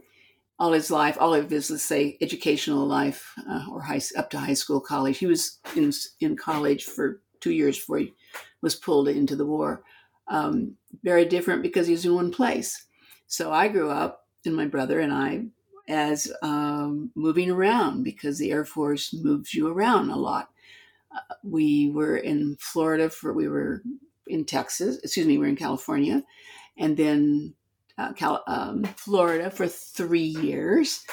all 0.60 0.72
his 0.72 0.90
life, 0.90 1.18
all 1.20 1.34
of 1.34 1.50
his, 1.50 1.70
let's 1.70 1.84
say, 1.84 2.18
educational 2.22 2.86
life, 2.86 3.34
uh, 3.50 3.66
or 3.72 3.82
high 3.82 4.02
up 4.18 4.30
to 4.32 4.40
high 4.40 4.54
school, 4.54 4.80
college. 4.80 5.18
He 5.18 5.26
was 5.26 5.60
in 5.76 5.92
in 6.20 6.36
college 6.36 6.86
for 6.86 7.22
two 7.40 7.52
years 7.52 7.78
before 7.78 8.00
he 8.00 8.14
was 8.62 8.76
pulled 8.76 9.08
into 9.08 9.36
the 9.36 9.46
war 9.46 9.84
um, 10.28 10.76
very 11.04 11.26
different 11.26 11.62
because 11.62 11.88
he 11.88 11.94
was 11.94 12.06
in 12.06 12.16
one 12.16 12.32
place. 12.32 12.86
So 13.28 13.52
I 13.52 13.68
grew 13.68 13.90
up, 13.90 14.26
and 14.46 14.56
my 14.56 14.66
brother 14.66 15.00
and 15.00 15.14
I, 15.14 15.46
as 15.88 16.32
um, 16.42 17.12
moving 17.16 17.50
around 17.50 18.04
because 18.04 18.38
the 18.38 18.52
Air 18.52 18.66
Force 18.66 19.14
moves 19.14 19.54
you 19.54 19.68
around 19.68 20.10
a 20.10 20.16
lot. 20.16 20.50
Uh, 21.14 21.36
we 21.44 21.90
were 21.92 22.18
in 22.18 22.58
Florida 22.60 23.10
for, 23.10 23.34
we 23.34 23.48
were 23.48 23.82
in 24.28 24.46
Texas, 24.46 24.98
excuse 25.04 25.26
me, 25.26 25.38
we 25.38 25.44
were 25.44 25.50
in 25.50 25.56
California, 25.56 26.24
and 26.78 26.96
then 26.98 27.54
uh, 27.98 28.14
Cal, 28.14 28.44
um, 28.48 28.84
Florida 28.96 29.50
for 29.50 29.68
three 29.68 30.20
years 30.20 31.06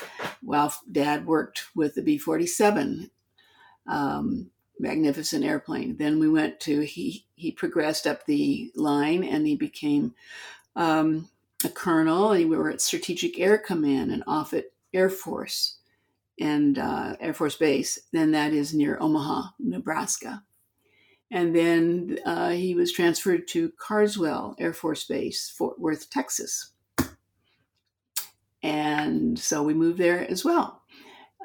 while 0.42 0.74
dad 0.90 1.26
worked 1.26 1.64
with 1.74 1.94
the 1.94 2.02
B 2.02 2.18
47. 2.18 3.10
Um, 3.86 4.50
magnificent 4.78 5.44
airplane. 5.44 5.96
Then 5.96 6.18
we 6.18 6.28
went 6.28 6.60
to 6.60 6.80
he 6.80 7.26
he 7.36 7.50
progressed 7.50 8.06
up 8.06 8.26
the 8.26 8.70
line 8.74 9.24
and 9.24 9.46
he 9.46 9.56
became 9.56 10.14
um, 10.76 11.28
a 11.64 11.68
colonel. 11.68 12.30
We 12.30 12.44
were 12.44 12.70
at 12.70 12.80
Strategic 12.80 13.38
Air 13.38 13.58
Command 13.58 14.10
and 14.10 14.24
Offutt 14.26 14.72
Air 14.92 15.10
Force 15.10 15.78
and 16.40 16.78
uh, 16.78 17.16
Air 17.20 17.34
Force 17.34 17.56
Base. 17.56 17.98
Then 18.12 18.32
that 18.32 18.52
is 18.52 18.74
near 18.74 18.98
Omaha, 19.00 19.50
Nebraska. 19.58 20.42
And 21.34 21.54
then 21.54 22.18
uh, 22.24 22.50
he 22.50 22.74
was 22.74 22.92
transferred 22.92 23.48
to 23.48 23.72
Carswell 23.78 24.54
Air 24.58 24.72
Force 24.72 25.04
Base, 25.04 25.50
Fort 25.50 25.80
Worth, 25.80 26.08
Texas. 26.08 26.70
And 28.62 29.38
so 29.38 29.62
we 29.62 29.74
moved 29.74 29.98
there 29.98 30.30
as 30.30 30.44
well. 30.44 30.82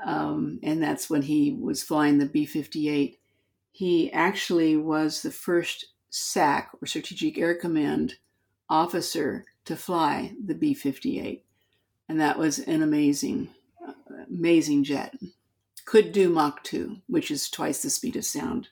Um, 0.06 0.60
and 0.64 0.82
that's 0.82 1.10
when 1.10 1.24
he 1.24 1.58
was 1.60 1.84
flying 1.84 2.20
the 2.20 2.26
B 2.26 2.46
58 2.46 3.20
he 3.80 4.12
actually 4.12 4.76
was 4.76 5.22
the 5.22 5.32
first 5.32 5.86
SAC 6.10 6.70
or 6.82 6.86
Strategic 6.86 7.38
Air 7.38 7.56
Command 7.56 8.16
officer 8.70 9.46
to 9.64 9.78
fly 9.78 10.34
the 10.44 10.54
B 10.54 10.74
58. 10.74 11.46
And 12.10 12.20
that 12.20 12.38
was 12.38 12.60
an 12.60 12.82
amazing, 12.82 13.48
amazing 14.28 14.84
jet. 14.84 15.16
Could 15.86 16.12
do 16.12 16.28
Mach 16.28 16.62
2, 16.66 16.98
which 17.08 17.32
is 17.32 17.50
twice 17.50 17.82
the 17.82 17.90
speed 17.90 18.18
of 18.18 18.26
sound. 18.26 18.68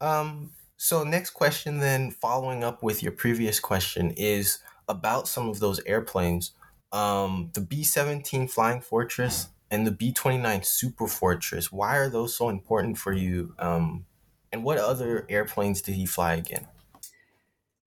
Um, 0.00 0.52
so, 0.76 1.04
next 1.04 1.30
question, 1.30 1.78
then, 1.78 2.10
following 2.10 2.64
up 2.64 2.82
with 2.82 3.02
your 3.02 3.12
previous 3.12 3.60
question, 3.60 4.12
is 4.12 4.58
about 4.88 5.28
some 5.28 5.48
of 5.48 5.60
those 5.60 5.80
airplanes. 5.84 6.52
Um, 6.92 7.50
the 7.54 7.60
B 7.60 7.84
17 7.84 8.48
Flying 8.48 8.80
Fortress 8.80 9.48
and 9.70 9.86
the 9.86 9.92
B 9.92 10.12
29 10.12 10.62
Super 10.62 11.06
Fortress. 11.06 11.70
Why 11.70 11.96
are 11.96 12.08
those 12.08 12.34
so 12.34 12.48
important 12.48 12.98
for 12.98 13.12
you? 13.12 13.54
Um, 13.58 14.06
and 14.52 14.64
what 14.64 14.78
other 14.78 15.26
airplanes 15.28 15.80
did 15.82 15.94
he 15.94 16.06
fly 16.06 16.34
again? 16.34 16.66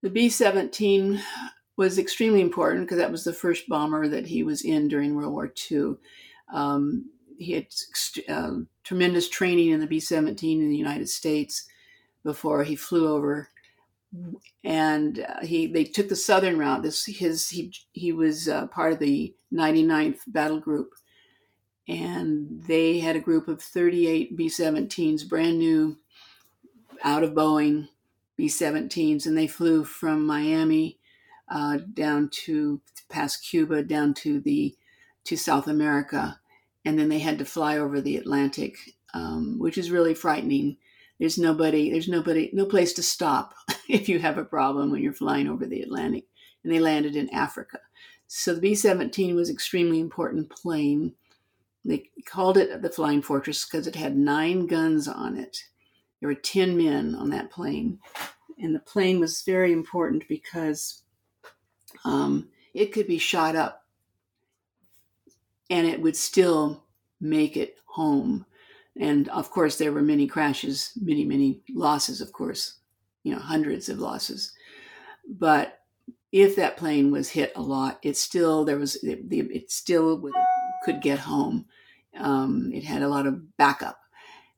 The 0.01 0.09
B 0.09 0.29
17 0.29 1.21
was 1.75 1.97
extremely 1.97 2.41
important 2.41 2.85
because 2.85 2.99
that 2.99 3.11
was 3.11 3.23
the 3.23 3.33
first 3.33 3.67
bomber 3.67 4.07
that 4.07 4.27
he 4.27 4.43
was 4.43 4.61
in 4.63 4.87
during 4.87 5.15
World 5.15 5.33
War 5.33 5.51
II. 5.71 5.95
Um, 6.53 7.09
he 7.37 7.53
had 7.53 7.67
uh, 8.29 8.51
tremendous 8.83 9.27
training 9.27 9.71
in 9.71 9.79
the 9.79 9.87
B 9.87 9.99
17 9.99 10.61
in 10.61 10.69
the 10.69 10.77
United 10.77 11.09
States 11.09 11.67
before 12.23 12.63
he 12.63 12.75
flew 12.75 13.07
over 13.07 13.49
and 14.63 15.19
uh, 15.19 15.45
he 15.45 15.67
they 15.67 15.83
took 15.83 16.09
the 16.09 16.15
southern 16.15 16.57
route. 16.57 16.83
This 16.83 17.05
his 17.05 17.49
he 17.49 17.73
he 17.93 18.11
was 18.11 18.47
uh, 18.47 18.67
part 18.67 18.93
of 18.93 18.99
the 18.99 19.33
99th 19.51 20.19
Battle 20.27 20.59
Group, 20.59 20.91
and 21.87 22.63
they 22.67 22.99
had 22.99 23.15
a 23.15 23.21
group 23.21 23.47
of 23.47 23.61
38 23.61 24.37
B-17s, 24.37 25.27
brand 25.27 25.57
new, 25.57 25.97
out 27.03 27.23
of 27.23 27.31
Boeing 27.31 27.87
B-17s, 28.37 29.25
and 29.25 29.37
they 29.37 29.47
flew 29.47 29.83
from 29.83 30.25
Miami 30.25 30.99
uh, 31.49 31.79
down 31.93 32.29
to 32.45 32.81
past 33.09 33.43
Cuba, 33.43 33.83
down 33.83 34.13
to 34.15 34.39
the 34.41 34.75
to 35.25 35.35
South 35.37 35.67
America, 35.67 36.39
and 36.85 36.99
then 36.99 37.09
they 37.09 37.19
had 37.19 37.39
to 37.39 37.45
fly 37.45 37.77
over 37.77 37.99
the 37.99 38.17
Atlantic, 38.17 38.75
um, 39.13 39.57
which 39.57 39.77
is 39.77 39.91
really 39.91 40.13
frightening. 40.13 40.77
There's 41.19 41.37
nobody, 41.37 41.91
there's 41.91 42.07
nobody, 42.07 42.49
no 42.53 42.65
place 42.65 42.93
to 42.93 43.03
stop 43.03 43.53
if 43.89 44.09
you 44.09 44.19
have 44.19 44.37
a 44.37 44.45
problem 44.45 44.91
when 44.91 45.01
you're 45.01 45.13
flying 45.13 45.47
over 45.47 45.65
the 45.65 45.81
Atlantic. 45.81 46.25
And 46.63 46.73
they 46.73 46.79
landed 46.79 47.15
in 47.15 47.29
Africa. 47.33 47.79
So 48.27 48.55
the 48.55 48.61
B 48.61 48.75
17 48.75 49.35
was 49.35 49.49
extremely 49.49 49.99
important 49.99 50.49
plane. 50.49 51.13
They 51.85 52.09
called 52.25 52.57
it 52.57 52.81
the 52.81 52.89
Flying 52.89 53.21
Fortress 53.21 53.65
because 53.65 53.85
it 53.85 53.95
had 53.95 54.17
nine 54.17 54.67
guns 54.67 55.07
on 55.07 55.37
it. 55.37 55.57
There 56.19 56.29
were 56.29 56.35
10 56.35 56.77
men 56.77 57.15
on 57.15 57.29
that 57.31 57.51
plane. 57.51 57.99
And 58.57 58.73
the 58.73 58.79
plane 58.79 59.19
was 59.19 59.41
very 59.41 59.73
important 59.73 60.27
because 60.29 61.03
um, 62.05 62.49
it 62.73 62.93
could 62.93 63.07
be 63.07 63.17
shot 63.17 63.55
up 63.55 63.85
and 65.69 65.85
it 65.87 66.01
would 66.01 66.15
still 66.15 66.83
make 67.19 67.57
it 67.57 67.77
home. 67.85 68.45
And 68.99 69.27
of 69.29 69.49
course, 69.49 69.77
there 69.77 69.91
were 69.91 70.01
many 70.01 70.27
crashes, 70.27 70.91
many, 71.01 71.25
many 71.25 71.61
losses, 71.73 72.21
of 72.21 72.31
course, 72.31 72.79
you 73.23 73.33
know, 73.33 73.39
hundreds 73.39 73.89
of 73.89 73.99
losses. 73.99 74.53
But 75.27 75.79
if 76.31 76.55
that 76.55 76.77
plane 76.77 77.11
was 77.11 77.29
hit 77.29 77.53
a 77.55 77.61
lot, 77.61 77.99
it 78.03 78.17
still, 78.17 78.65
there 78.65 78.77
was, 78.77 78.95
it, 79.03 79.25
it 79.31 79.71
still 79.71 80.17
would, 80.19 80.33
could 80.83 81.01
get 81.01 81.19
home. 81.19 81.65
Um, 82.17 82.71
it 82.73 82.83
had 82.83 83.01
a 83.01 83.07
lot 83.07 83.25
of 83.25 83.57
backup. 83.57 83.99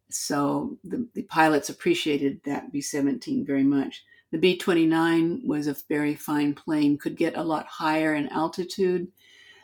So 0.10 0.78
the, 0.84 1.08
the 1.14 1.24
pilots 1.24 1.70
appreciated 1.70 2.42
that 2.46 2.72
B 2.72 2.82
17 2.82 3.46
very 3.46 3.64
much. 3.64 4.04
The 4.32 4.38
B 4.38 4.58
29 4.58 5.44
was 5.46 5.68
a 5.68 5.76
very 5.88 6.16
fine 6.16 6.54
plane, 6.54 6.98
could 6.98 7.16
get 7.16 7.38
a 7.38 7.44
lot 7.44 7.68
higher 7.68 8.16
in 8.16 8.28
altitude. 8.30 9.08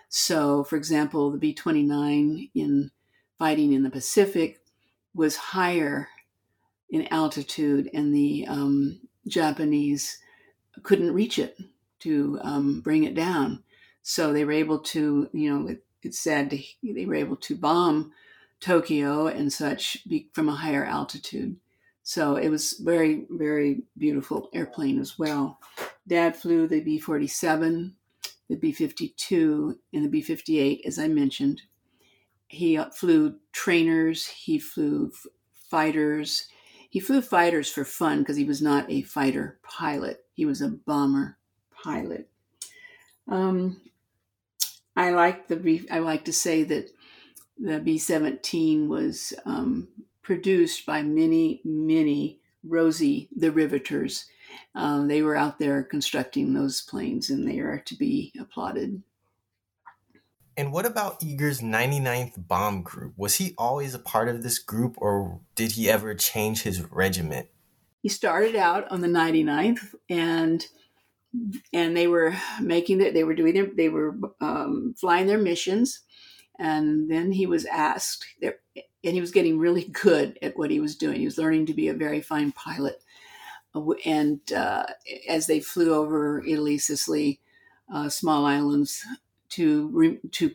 So, 0.10 0.64
for 0.64 0.78
example, 0.78 1.32
the 1.32 1.38
B 1.38 1.54
29 1.54 2.50
in 2.54 2.92
fighting 3.38 3.74
in 3.74 3.84
the 3.84 3.90
Pacific 3.90 4.61
was 5.14 5.36
higher 5.36 6.10
in 6.90 7.08
altitude, 7.12 7.90
and 7.94 8.14
the 8.14 8.46
um, 8.48 9.00
Japanese 9.28 10.20
couldn't 10.84 11.14
reach 11.14 11.40
it 11.40 11.58
to 12.00 12.40
um, 12.42 12.82
bring 12.82 13.04
it 13.04 13.16
down. 13.16 13.64
So 14.04 14.34
they 14.34 14.46
were 14.46 14.52
able 14.52 14.80
to, 14.80 15.30
you 15.32 15.54
know, 15.54 15.68
it, 15.68 15.84
it's 16.02 16.20
sad 16.20 16.50
to, 16.50 16.60
they 16.84 17.06
were 17.06 17.16
able 17.16 17.38
to 17.38 17.56
bomb 17.56 18.12
Tokyo 18.60 19.28
and 19.28 19.52
such 19.52 20.08
be, 20.08 20.30
from 20.34 20.50
a 20.50 20.56
higher 20.56 20.86
altitude. 20.86 21.58
So 22.04 22.36
it 22.36 22.50
was 22.50 22.74
very, 22.74 23.26
very 23.30 23.84
beautiful 23.98 24.50
airplane 24.54 25.00
as 25.00 25.20
well. 25.20 25.60
Dad 26.08 26.36
flew 26.36 26.68
the 26.68 26.82
B 26.82 27.00
47, 27.00 27.96
the 28.50 28.56
B 28.56 28.72
52, 28.72 29.80
and 29.94 30.06
the 30.06 30.10
B 30.10 30.22
58, 30.22 30.82
as 30.86 30.98
I 30.98 31.08
mentioned. 31.08 31.62
He 32.52 32.78
flew 32.94 33.36
trainers, 33.54 34.28
he 34.28 34.60
flew 34.60 35.14
fighters. 35.70 36.48
He 36.90 37.00
flew 37.00 37.22
fighters 37.22 37.70
for 37.70 37.86
fun 37.86 38.20
because 38.20 38.36
he 38.36 38.44
was 38.44 38.62
not 38.62 38.92
a 38.92 39.04
fighter 39.04 39.58
pilot, 39.64 40.26
he 40.34 40.46
was 40.46 40.62
a 40.62 40.68
bomber 40.68 41.38
pilot. 41.72 42.28
Um, 43.30 43.80
I 44.98 45.12
like 45.12 45.48
the 45.48 45.88
I 45.90 46.00
like 46.00 46.26
to 46.26 46.34
say 46.34 46.64
that 46.64 46.90
the 47.58 47.80
B 47.80 47.98
seventeen 47.98 48.90
was 48.90 49.34
um, 49.46 49.88
produced 50.22 50.86
by 50.86 51.04
many 51.04 51.62
many 51.64 52.42
Rosie 52.66 53.30
the 53.34 53.54
Riveters. 53.54 54.26
Um, 54.76 55.08
they 55.08 55.22
were 55.22 55.38
out 55.38 55.58
there 55.58 55.84
constructing 55.84 56.54
those 56.54 56.82
planes, 56.82 57.30
and 57.30 57.48
they 57.48 57.60
are 57.60 57.80
to 57.80 57.96
be 57.96 58.34
applauded. 58.38 59.02
And 60.62 60.72
what 60.72 60.86
about 60.86 61.24
Eager's 61.24 61.60
99th 61.60 62.48
Bomb 62.48 62.84
Group? 62.84 63.16
Was 63.18 63.38
he 63.38 63.56
always 63.58 63.96
a 63.96 64.00
part 64.00 64.30
of 64.30 64.44
this 64.44 64.60
group, 64.60 64.94
or 64.98 65.40
did 65.56 65.72
he 65.72 65.90
ever 65.90 66.14
change 66.14 66.62
his 66.62 66.84
regiment? 66.92 67.48
He 68.04 68.10
started 68.10 68.56
out 68.56 68.88
on 68.92 69.02
the 69.02 69.08
99th, 69.08 69.96
and 70.08 70.64
and 71.74 71.98
they 71.98 72.06
were 72.06 72.36
making 72.62 73.02
it. 73.02 73.16
They 73.16 73.24
were 73.24 73.34
doing 73.34 73.56
their. 73.56 73.66
They 73.76 73.90
were 73.90 74.16
um, 74.40 74.94
flying 75.00 75.26
their 75.26 75.40
missions, 75.40 76.02
and 76.60 77.10
then 77.10 77.32
he 77.32 77.48
was 77.48 77.66
asked. 77.66 78.28
and 78.44 78.54
he 79.02 79.20
was 79.20 79.32
getting 79.32 79.58
really 79.58 79.86
good 80.04 80.38
at 80.44 80.56
what 80.60 80.70
he 80.70 80.80
was 80.80 80.96
doing. 80.96 81.22
He 81.22 81.26
was 81.26 81.40
learning 81.40 81.66
to 81.66 81.74
be 81.74 81.88
a 81.88 81.96
very 81.96 82.22
fine 82.22 82.52
pilot. 82.52 83.02
And 84.06 84.42
uh, 84.54 84.86
as 85.28 85.48
they 85.48 85.60
flew 85.60 85.96
over 85.96 86.46
Italy, 86.46 86.78
Sicily, 86.78 87.40
uh, 87.92 88.10
small 88.10 88.46
islands, 88.46 89.04
to 89.52 90.20
to 90.32 90.52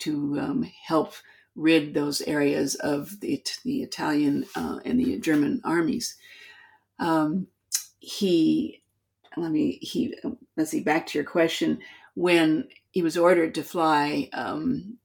to 0.00 0.38
um, 0.40 0.70
help 0.86 1.14
rid 1.56 1.94
those 1.94 2.20
areas 2.22 2.74
of 2.76 3.20
the 3.20 3.42
the 3.64 3.82
Italian 3.82 4.46
uh, 4.56 4.80
and 4.84 4.98
the 4.98 5.18
German 5.18 5.60
armies. 5.64 6.16
Um, 6.98 7.46
he 7.98 8.82
let 9.36 9.50
me 9.50 9.78
he 9.82 10.14
let's 10.56 10.70
see 10.70 10.80
back 10.80 11.06
to 11.06 11.18
your 11.18 11.24
question 11.24 11.78
when 12.14 12.68
he 12.90 13.02
was 13.02 13.16
ordered 13.16 13.54
to 13.54 13.62
fly 13.62 14.28
um, 14.32 14.98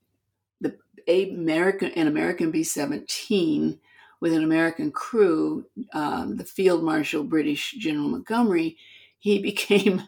the 0.61 0.77
American 1.07 1.91
an 1.91 2.07
American 2.07 2.51
B 2.51 2.63
seventeen 2.63 3.79
with 4.21 4.33
an 4.33 4.43
American 4.43 4.91
crew, 4.91 5.65
um, 5.93 6.37
the 6.37 6.45
Field 6.45 6.83
Marshal 6.83 7.23
British 7.23 7.73
General 7.73 8.07
Montgomery, 8.07 8.77
he 9.19 9.39
became 9.39 10.01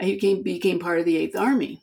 he 0.00 0.14
became, 0.14 0.42
became 0.42 0.78
part 0.80 0.98
of 0.98 1.04
the 1.04 1.16
Eighth 1.16 1.36
Army. 1.36 1.80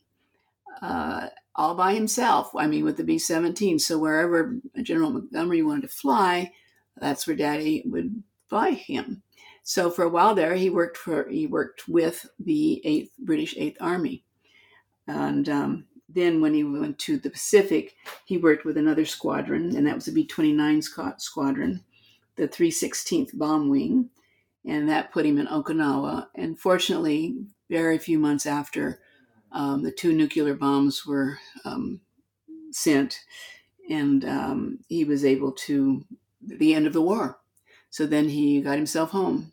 Uh, 0.81 1.27
all 1.55 1.75
by 1.75 1.93
himself. 1.93 2.51
I 2.55 2.67
mean, 2.67 2.83
with 2.83 2.97
the 2.97 3.03
B 3.03 3.19
17. 3.19 3.77
So 3.79 3.97
wherever 3.97 4.55
General 4.81 5.11
Montgomery 5.11 5.61
wanted 5.61 5.83
to 5.83 5.87
fly, 5.89 6.51
that's 6.97 7.27
where 7.27 7.35
Daddy 7.35 7.83
would 7.85 8.23
fly 8.47 8.71
him. 8.71 9.23
So 9.63 9.91
for 9.91 10.03
a 10.03 10.09
while 10.09 10.35
there, 10.35 10.55
he 10.55 10.69
worked 10.69 10.97
for 10.97 11.27
he 11.29 11.47
worked 11.47 11.87
with 11.87 12.27
the 12.39 12.81
Eighth 12.83 13.11
British 13.19 13.55
Eighth 13.57 13.77
Army, 13.79 14.23
and 15.07 15.47
um, 15.47 15.85
then 16.09 16.41
when 16.41 16.53
he 16.53 16.63
went 16.63 16.97
to 16.99 17.17
the 17.17 17.29
Pacific, 17.29 17.95
he 18.25 18.37
worked 18.37 18.65
with 18.65 18.77
another 18.77 19.05
squadron, 19.05 19.75
and 19.75 19.85
that 19.85 19.95
was 19.95 20.05
the 20.05 20.11
B 20.11 20.25
twenty 20.25 20.51
nine 20.51 20.81
squadron, 20.81 21.83
the 22.37 22.47
three 22.47 22.71
sixteenth 22.71 23.31
Bomb 23.33 23.69
Wing, 23.69 24.09
and 24.65 24.89
that 24.89 25.11
put 25.11 25.25
him 25.25 25.37
in 25.37 25.47
Okinawa. 25.47 26.27
And 26.35 26.59
fortunately, 26.59 27.37
very 27.69 27.99
few 27.99 28.17
months 28.17 28.47
after, 28.47 28.99
um, 29.51 29.83
the 29.83 29.91
two 29.91 30.13
nuclear 30.13 30.53
bombs 30.53 31.05
were 31.05 31.37
um, 31.65 31.99
sent, 32.71 33.19
and 33.89 34.25
um, 34.25 34.79
he 34.87 35.03
was 35.03 35.25
able 35.25 35.51
to 35.51 36.05
the 36.41 36.73
end 36.73 36.87
of 36.87 36.93
the 36.93 37.01
war. 37.01 37.39
So 37.89 38.05
then 38.05 38.29
he 38.29 38.61
got 38.61 38.77
himself 38.77 39.11
home 39.11 39.51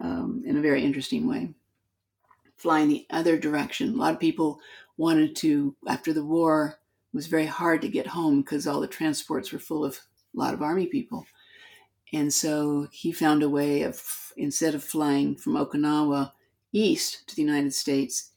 um, 0.00 0.42
in 0.46 0.56
a 0.56 0.62
very 0.62 0.84
interesting 0.84 1.26
way, 1.26 1.52
flying 2.56 2.88
the 2.88 3.06
other 3.10 3.36
direction. 3.36 3.94
A 3.94 3.96
lot 3.96 4.14
of 4.14 4.20
people 4.20 4.60
wanted 4.96 5.34
to 5.36 5.74
after 5.88 6.12
the 6.12 6.24
war. 6.24 6.78
It 7.12 7.16
was 7.16 7.26
very 7.26 7.46
hard 7.46 7.82
to 7.82 7.88
get 7.88 8.06
home 8.06 8.42
because 8.42 8.66
all 8.66 8.80
the 8.80 8.86
transports 8.86 9.52
were 9.52 9.58
full 9.58 9.84
of 9.84 9.98
a 10.34 10.38
lot 10.38 10.54
of 10.54 10.62
army 10.62 10.86
people. 10.86 11.26
And 12.12 12.32
so 12.32 12.86
he 12.92 13.10
found 13.10 13.42
a 13.42 13.48
way 13.48 13.82
of, 13.82 14.00
instead 14.36 14.74
of 14.74 14.84
flying 14.84 15.34
from 15.36 15.54
Okinawa 15.54 16.32
east 16.72 17.26
to 17.28 17.36
the 17.36 17.42
United 17.42 17.74
States, 17.74 18.32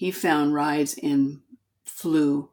he 0.00 0.10
found 0.10 0.54
rides 0.54 0.98
and 1.02 1.42
flew 1.84 2.48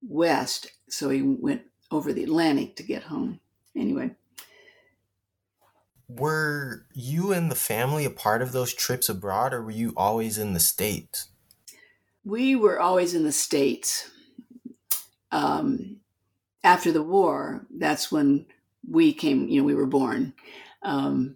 west. 0.00 0.70
So 0.88 1.10
he 1.10 1.22
went 1.22 1.62
over 1.90 2.12
the 2.12 2.22
Atlantic 2.22 2.76
to 2.76 2.84
get 2.84 3.02
home. 3.02 3.40
Anyway. 3.74 4.12
Were 6.06 6.86
you 6.94 7.32
and 7.32 7.50
the 7.50 7.56
family 7.56 8.04
a 8.04 8.10
part 8.10 8.42
of 8.42 8.52
those 8.52 8.72
trips 8.72 9.08
abroad, 9.08 9.52
or 9.52 9.60
were 9.60 9.72
you 9.72 9.92
always 9.96 10.38
in 10.38 10.52
the 10.52 10.60
States? 10.60 11.30
We 12.24 12.54
were 12.54 12.78
always 12.78 13.12
in 13.12 13.24
the 13.24 13.32
States. 13.32 14.08
Um, 15.32 15.96
after 16.62 16.92
the 16.92 17.02
war, 17.02 17.66
that's 17.76 18.12
when 18.12 18.46
we 18.88 19.12
came, 19.12 19.48
you 19.48 19.60
know, 19.60 19.66
we 19.66 19.74
were 19.74 19.84
born. 19.84 20.32
Um, 20.84 21.34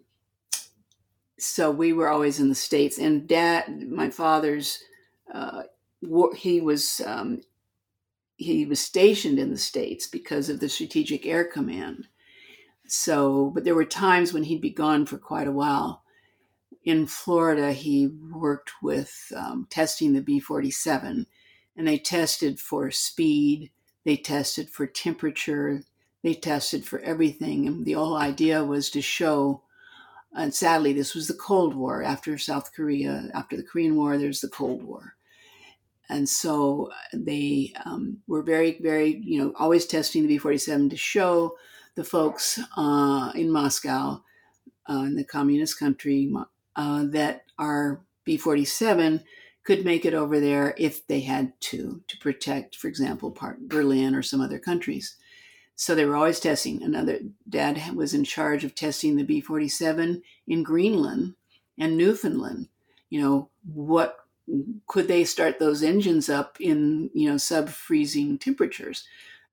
so 1.37 1.73
we 1.73 1.93
were 1.93 2.09
always 2.09 2.39
in 2.39 2.49
the 2.49 2.55
States. 2.55 2.97
And 2.97 3.27
dad, 3.27 3.91
my 3.91 4.09
father's 4.09 4.85
uh, 5.33 5.63
he 6.37 6.61
was 6.61 7.01
um, 7.07 7.41
he 8.37 8.67
was 8.67 8.81
stationed 8.81 9.39
in 9.39 9.51
the 9.51 9.59
states 9.59 10.07
because 10.07 10.49
of 10.49 10.61
the 10.61 10.69
Strategic 10.69 11.27
Air 11.27 11.45
Command. 11.45 12.09
So, 12.87 13.51
but 13.55 13.65
there 13.65 13.75
were 13.75 13.85
times 13.87 14.33
when 14.33 14.45
he'd 14.45 14.61
be 14.61 14.71
gone 14.71 15.07
for 15.07 15.19
quite 15.19 15.49
a 15.49 15.53
while. 15.53 16.03
in 16.85 17.07
Florida, 17.07 17.73
he 17.73 18.09
worked 18.09 18.73
with 18.83 19.33
um, 19.37 19.67
testing 19.71 20.13
the 20.15 20.23
B 20.23 20.41
47, 20.41 21.27
and 21.77 21.89
they 21.89 21.99
tested 21.99 22.61
for 22.61 22.91
speed, 22.91 23.71
they 24.05 24.17
tested 24.17 24.71
for 24.71 24.87
temperature, 24.87 25.83
they 26.25 26.35
tested 26.35 26.85
for 26.85 27.01
everything. 27.01 27.67
And 27.69 27.85
the 27.85 27.93
whole 27.95 28.17
idea 28.17 28.65
was 28.65 28.91
to 28.91 29.03
show, 29.03 29.63
and 30.35 30.55
sadly, 30.55 30.93
this 30.93 31.15
was 31.15 31.29
the 31.29 31.35
Cold 31.35 31.75
War 31.75 32.03
after 32.03 32.39
South 32.39 32.73
Korea, 32.75 33.31
after 33.35 33.57
the 33.57 33.63
Korean 33.63 33.97
War, 33.97 34.19
there's 34.19 34.41
the 34.41 34.49
Cold 34.49 34.83
War. 34.85 35.15
And 36.09 36.29
so 36.29 36.91
they 37.13 37.73
um, 37.85 38.19
were 38.27 38.43
very, 38.43 38.79
very, 38.81 39.21
you 39.25 39.43
know, 39.43 39.53
always 39.59 39.87
testing 39.87 40.23
the 40.23 40.29
B 40.29 40.39
47 40.39 40.91
to 40.91 40.97
show 40.97 41.57
the 41.95 42.05
folks 42.05 42.59
uh, 42.77 43.33
in 43.35 43.51
Moscow, 43.51 44.23
uh, 44.89 44.93
in 44.93 45.17
the 45.17 45.25
communist 45.25 45.79
country, 45.79 46.33
uh, 46.77 47.05
that 47.07 47.45
our 47.59 48.03
B 48.25 48.37
47 48.37 49.23
could 49.65 49.85
make 49.85 50.05
it 50.05 50.15
over 50.15 50.41
there 50.41 50.75
if 50.77 51.07
they 51.07 51.21
had 51.21 51.53
to, 51.61 52.03
to 52.09 52.19
protect, 52.19 52.77
for 52.77 52.89
example, 52.89 53.31
part 53.31 53.69
Berlin 53.69 54.15
or 54.15 54.23
some 54.23 54.41
other 54.41 54.59
countries. 54.59 55.17
So 55.77 55.95
they 55.95 56.05
were 56.05 56.17
always 56.17 56.41
testing. 56.41 56.83
Another 56.83 57.21
dad 57.49 57.95
was 57.95 58.15
in 58.15 58.25
charge 58.25 58.65
of 58.65 58.75
testing 58.75 59.17
the 59.17 59.25
B 59.25 59.41
47 59.41 60.23
in 60.47 60.63
Greenland 60.63 61.35
and 61.79 61.97
Newfoundland. 61.97 62.69
You 63.09 63.21
know, 63.21 63.51
what 63.73 64.17
could 64.87 65.09
they 65.09 65.25
start 65.25 65.59
those 65.59 65.83
engines 65.83 66.29
up 66.29 66.57
in, 66.61 67.11
you 67.15 67.31
know, 67.31 67.37
sub 67.37 67.69
freezing 67.69 68.39
temperatures? 68.39 69.05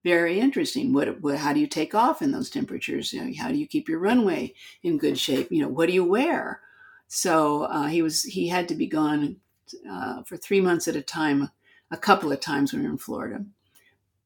Very 0.04 0.40
interesting. 0.40 0.94
What, 0.94 1.22
what, 1.22 1.38
how 1.38 1.54
do 1.54 1.60
you 1.60 1.68
take 1.68 1.94
off 1.94 2.22
in 2.22 2.32
those 2.32 2.50
temperatures? 2.50 3.12
You 3.12 3.26
know, 3.26 3.34
how 3.38 3.50
do 3.50 3.56
you 3.56 3.68
keep 3.68 3.90
your 3.90 4.00
runway 4.00 4.54
in 4.84 4.98
good 4.98 5.18
shape? 5.18 5.52
You 5.52 5.62
know, 5.62 5.70
what 5.70 5.88
do 5.88 5.94
you 5.94 6.06
wear? 6.06 6.62
So 7.08 7.64
uh, 7.64 7.88
he 7.88 8.02
was 8.02 8.24
he 8.24 8.48
had 8.48 8.68
to 8.70 8.76
be 8.76 8.88
gone 8.88 9.38
uh, 9.90 10.24
for 10.24 10.38
three 10.38 10.62
months 10.62 10.88
at 10.88 10.96
a 10.96 11.02
time, 11.02 11.50
a 11.92 11.98
couple 11.98 12.32
of 12.32 12.40
times 12.40 12.72
when 12.72 12.82
we 12.82 12.88
were 12.88 12.94
in 12.94 13.00
Florida. 13.00 13.44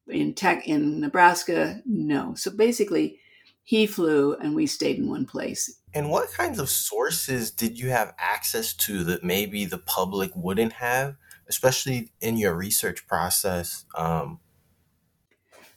In 0.07 0.33
tech 0.33 0.67
in 0.67 0.99
Nebraska, 0.99 1.81
no. 1.85 2.33
So 2.35 2.51
basically, 2.51 3.19
he 3.63 3.87
flew 3.87 4.35
and 4.35 4.53
we 4.53 4.67
stayed 4.67 4.97
in 4.97 5.09
one 5.09 5.25
place. 5.25 5.79
And 5.93 6.09
what 6.09 6.31
kinds 6.33 6.59
of 6.59 6.69
sources 6.69 7.51
did 7.51 7.77
you 7.77 7.89
have 7.89 8.15
access 8.17 8.73
to 8.73 9.03
that 9.03 9.23
maybe 9.23 9.65
the 9.65 9.77
public 9.77 10.31
wouldn't 10.35 10.73
have, 10.73 11.15
especially 11.47 12.11
in 12.19 12.37
your 12.37 12.55
research 12.55 13.05
process? 13.07 13.85
Um, 13.95 14.39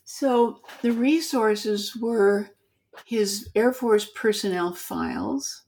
so 0.05 0.61
the 0.83 0.93
resources 0.93 1.95
were 1.95 2.51
his 3.05 3.51
Air 3.55 3.73
Force 3.73 4.07
personnel 4.15 4.73
files 4.73 5.65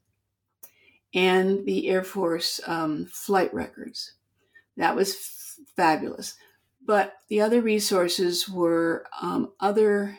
and 1.13 1.67
the 1.67 1.89
Air 1.89 2.05
Force 2.05 2.61
um, 2.67 3.07
flight 3.07 3.53
records. 3.53 4.15
That 4.77 4.97
was 4.97 5.15
f- 5.15 5.57
fabulous. 5.77 6.37
But 6.87 7.15
the 7.29 7.41
other 7.43 7.61
resources 7.61 8.49
were 8.49 9.05
um, 9.21 9.53
other, 9.61 10.19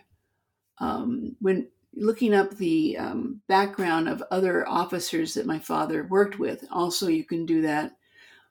um, 0.77 1.35
when 1.39 1.69
looking 1.95 2.33
up 2.33 2.51
the 2.51 2.97
um, 2.97 3.41
background 3.47 4.07
of 4.07 4.23
other 4.31 4.67
officers 4.67 5.33
that 5.33 5.45
my 5.45 5.59
father 5.59 6.03
worked 6.03 6.39
with, 6.39 6.65
also 6.71 7.07
you 7.07 7.23
can 7.23 7.45
do 7.45 7.61
that. 7.63 7.95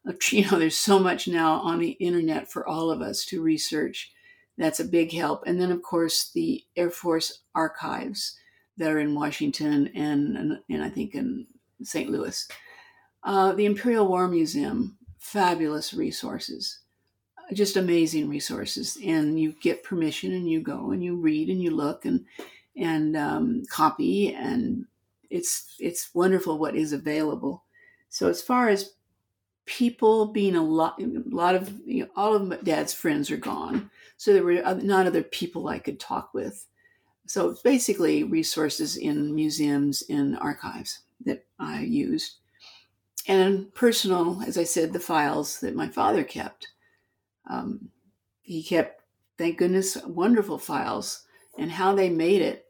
Uh, 0.07 0.13
you 0.31 0.49
know, 0.51 0.59
there's 0.59 0.79
so 0.79 0.99
much 0.99 1.29
now 1.29 1.55
on 1.55 1.79
the 1.79 1.93
internet 1.93 2.51
for 2.51 2.67
all 2.67 2.91
of 2.91 3.01
us 3.01 3.25
to 3.27 3.43
research. 3.43 4.13
That's 4.57 4.81
a 4.81 4.85
big 4.85 5.13
help. 5.13 5.45
And 5.47 5.61
then, 5.61 5.71
of 5.71 5.83
course, 5.83 6.31
the 6.35 6.65
Air 6.77 6.91
Force 6.91 7.43
archives 7.55 8.37
that 8.77 8.91
are 8.91 8.99
in 8.99 9.15
Washington 9.15 9.91
and, 9.95 10.37
and, 10.37 10.59
and 10.69 10.83
I 10.83 10.89
think 10.89 11.15
in 11.15 11.47
St. 11.83 12.11
Louis. 12.11 12.49
Uh, 13.23 13.53
the 13.53 13.67
Imperial 13.67 14.09
War 14.09 14.29
Museum, 14.29 14.97
fabulous 15.19 15.95
resources, 15.95 16.81
just 17.53 17.77
amazing 17.77 18.29
resources. 18.29 18.99
And 19.05 19.39
you 19.39 19.55
get 19.61 19.85
permission 19.85 20.33
and 20.33 20.49
you 20.49 20.61
go 20.61 20.91
and 20.91 21.03
you 21.03 21.17
read 21.17 21.49
and 21.49 21.63
you 21.63 21.71
look 21.71 22.05
and 22.05 22.25
and 22.79 23.17
um, 23.17 23.63
copy 23.71 24.35
and 24.35 24.87
it's 25.31 25.75
it's 25.79 26.15
wonderful 26.15 26.59
what 26.59 26.77
is 26.77 26.93
available. 26.93 27.65
So 28.09 28.29
as 28.29 28.41
far 28.41 28.69
as 28.69 28.95
people 29.67 30.27
being 30.27 30.57
a 30.57 30.63
lot, 30.63 31.01
a 31.01 31.23
lot 31.27 31.55
of 31.55 31.73
you 31.85 32.05
know, 32.05 32.11
all 32.17 32.35
of 32.35 32.65
Dad's 32.65 32.95
friends 32.95 33.31
are 33.31 33.37
gone, 33.37 33.91
so 34.17 34.33
there 34.33 34.45
were 34.45 34.63
not 34.83 35.07
other 35.07 35.23
people 35.23 35.69
I 35.69 35.79
could 35.79 36.01
talk 36.01 36.33
with. 36.33 36.67
So 37.27 37.57
basically, 37.63 38.25
resources 38.25 38.97
in 38.97 39.35
museums 39.35 40.03
and 40.09 40.39
archives 40.39 41.01
that 41.27 41.45
I 41.59 41.81
used, 41.81 42.37
and 43.27 43.73
personal, 43.75 44.43
as 44.47 44.57
I 44.57 44.65
said, 44.65 44.93
the 44.93 45.01
files 45.01 45.61
that 45.61 45.77
my 45.77 45.89
father 45.89 46.25
kept. 46.25 46.69
Um, 47.51 47.91
he 48.41 48.63
kept, 48.63 49.03
thank 49.37 49.59
goodness, 49.59 49.97
wonderful 50.07 50.59
files 50.59 51.27
and 51.59 51.71
how 51.71 51.95
they 51.95 52.09
made 52.09 52.41
it 52.41 52.68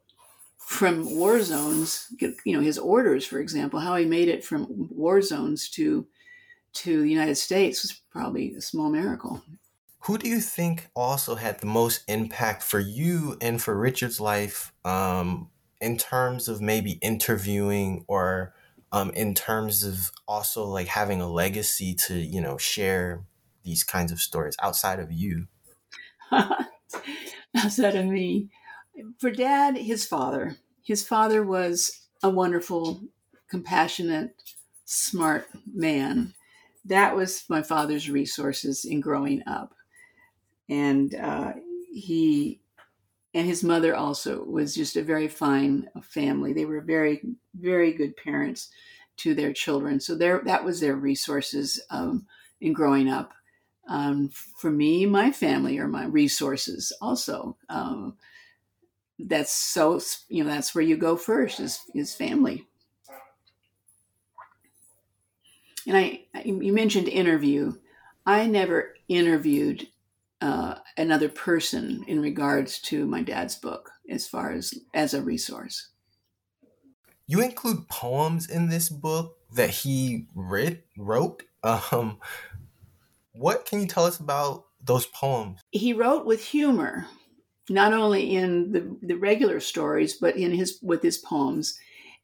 from 0.68 1.16
war 1.16 1.40
zones. 1.40 2.12
You 2.44 2.52
know, 2.52 2.60
his 2.60 2.76
orders, 2.76 3.24
for 3.24 3.38
example, 3.38 3.80
how 3.80 3.96
he 3.96 4.04
made 4.04 4.28
it 4.28 4.44
from 4.44 4.66
war 4.68 5.22
zones 5.22 5.70
to 5.70 6.06
to 6.74 7.00
the 7.00 7.08
United 7.08 7.36
States 7.36 7.82
was 7.82 8.02
probably 8.12 8.54
a 8.54 8.60
small 8.60 8.90
miracle. 8.90 9.42
Who 10.00 10.18
do 10.18 10.28
you 10.28 10.40
think 10.40 10.90
also 10.94 11.36
had 11.36 11.60
the 11.60 11.66
most 11.66 12.04
impact 12.06 12.62
for 12.62 12.80
you 12.80 13.38
and 13.40 13.62
for 13.62 13.78
Richard's 13.78 14.20
life 14.20 14.74
um, 14.84 15.48
in 15.80 15.96
terms 15.96 16.48
of 16.48 16.60
maybe 16.60 16.92
interviewing 17.00 18.04
or 18.06 18.52
um, 18.92 19.10
in 19.12 19.34
terms 19.34 19.84
of 19.84 20.12
also 20.28 20.64
like 20.66 20.88
having 20.88 21.22
a 21.22 21.30
legacy 21.30 21.94
to 22.06 22.14
you 22.14 22.42
know 22.42 22.58
share 22.58 23.24
these 23.64 23.84
kinds 23.84 24.12
of 24.12 24.20
stories 24.20 24.54
outside 24.60 25.00
of 25.00 25.10
you 25.10 25.48
outside 27.56 27.96
of 27.96 28.04
me 28.04 28.50
for 29.18 29.30
dad 29.30 29.76
his 29.76 30.06
father 30.06 30.56
his 30.82 31.06
father 31.06 31.44
was 31.44 32.06
a 32.22 32.30
wonderful 32.30 33.00
compassionate 33.50 34.34
smart 34.84 35.46
man 35.72 36.32
that 36.84 37.14
was 37.14 37.44
my 37.48 37.62
father's 37.62 38.08
resources 38.08 38.84
in 38.84 39.00
growing 39.00 39.42
up 39.46 39.74
and 40.68 41.14
uh, 41.14 41.52
he 41.92 42.60
and 43.34 43.46
his 43.46 43.62
mother 43.62 43.94
also 43.94 44.42
was 44.44 44.74
just 44.74 44.96
a 44.96 45.02
very 45.02 45.28
fine 45.28 45.88
family. 46.02 46.52
They 46.52 46.64
were 46.64 46.80
very, 46.80 47.20
very 47.54 47.92
good 47.92 48.16
parents 48.16 48.70
to 49.18 49.34
their 49.34 49.52
children. 49.52 50.00
So 50.00 50.14
there, 50.14 50.40
that 50.44 50.64
was 50.64 50.80
their 50.80 50.96
resources 50.96 51.80
um, 51.90 52.26
in 52.60 52.72
growing 52.72 53.08
up. 53.08 53.32
Um, 53.88 54.30
for 54.30 54.70
me, 54.70 55.06
my 55.06 55.30
family 55.30 55.78
are 55.78 55.88
my 55.88 56.06
resources 56.06 56.92
also. 57.00 57.56
Um, 57.68 58.16
that's 59.18 59.52
so 59.52 60.00
you 60.28 60.44
know 60.44 60.50
that's 60.50 60.74
where 60.74 60.84
you 60.84 60.96
go 60.96 61.16
first 61.16 61.60
is 61.60 61.80
is 61.94 62.14
family. 62.14 62.66
And 65.86 65.96
I, 65.96 66.24
you 66.44 66.72
mentioned 66.72 67.08
interview. 67.08 67.72
I 68.26 68.46
never 68.46 68.94
interviewed 69.08 69.88
uh, 70.40 70.76
another 70.98 71.28
person 71.30 72.04
in 72.06 72.20
regards 72.20 72.78
to 72.80 73.06
my 73.06 73.22
dad's 73.22 73.56
book 73.56 73.90
as 74.08 74.26
far 74.26 74.52
as 74.52 74.74
as 74.94 75.14
a 75.14 75.22
resource. 75.22 75.88
You 77.26 77.40
include 77.40 77.88
poems 77.88 78.48
in 78.48 78.68
this 78.68 78.88
book 78.88 79.36
that 79.54 79.70
he 79.70 80.26
writ, 80.34 80.84
wrote. 80.96 81.42
Um, 81.62 82.18
what 83.32 83.66
can 83.66 83.80
you 83.80 83.86
tell 83.86 84.04
us 84.04 84.18
about 84.18 84.66
those 84.82 85.06
poems? 85.06 85.60
He 85.70 85.92
wrote 85.92 86.24
with 86.24 86.44
humor, 86.44 87.06
not 87.70 87.92
only 87.92 88.34
in 88.34 88.72
the, 88.72 88.96
the 89.02 89.16
regular 89.16 89.60
stories, 89.60 90.14
but 90.14 90.36
in 90.36 90.52
his 90.52 90.78
with 90.82 91.02
his 91.02 91.18
poems. 91.18 91.78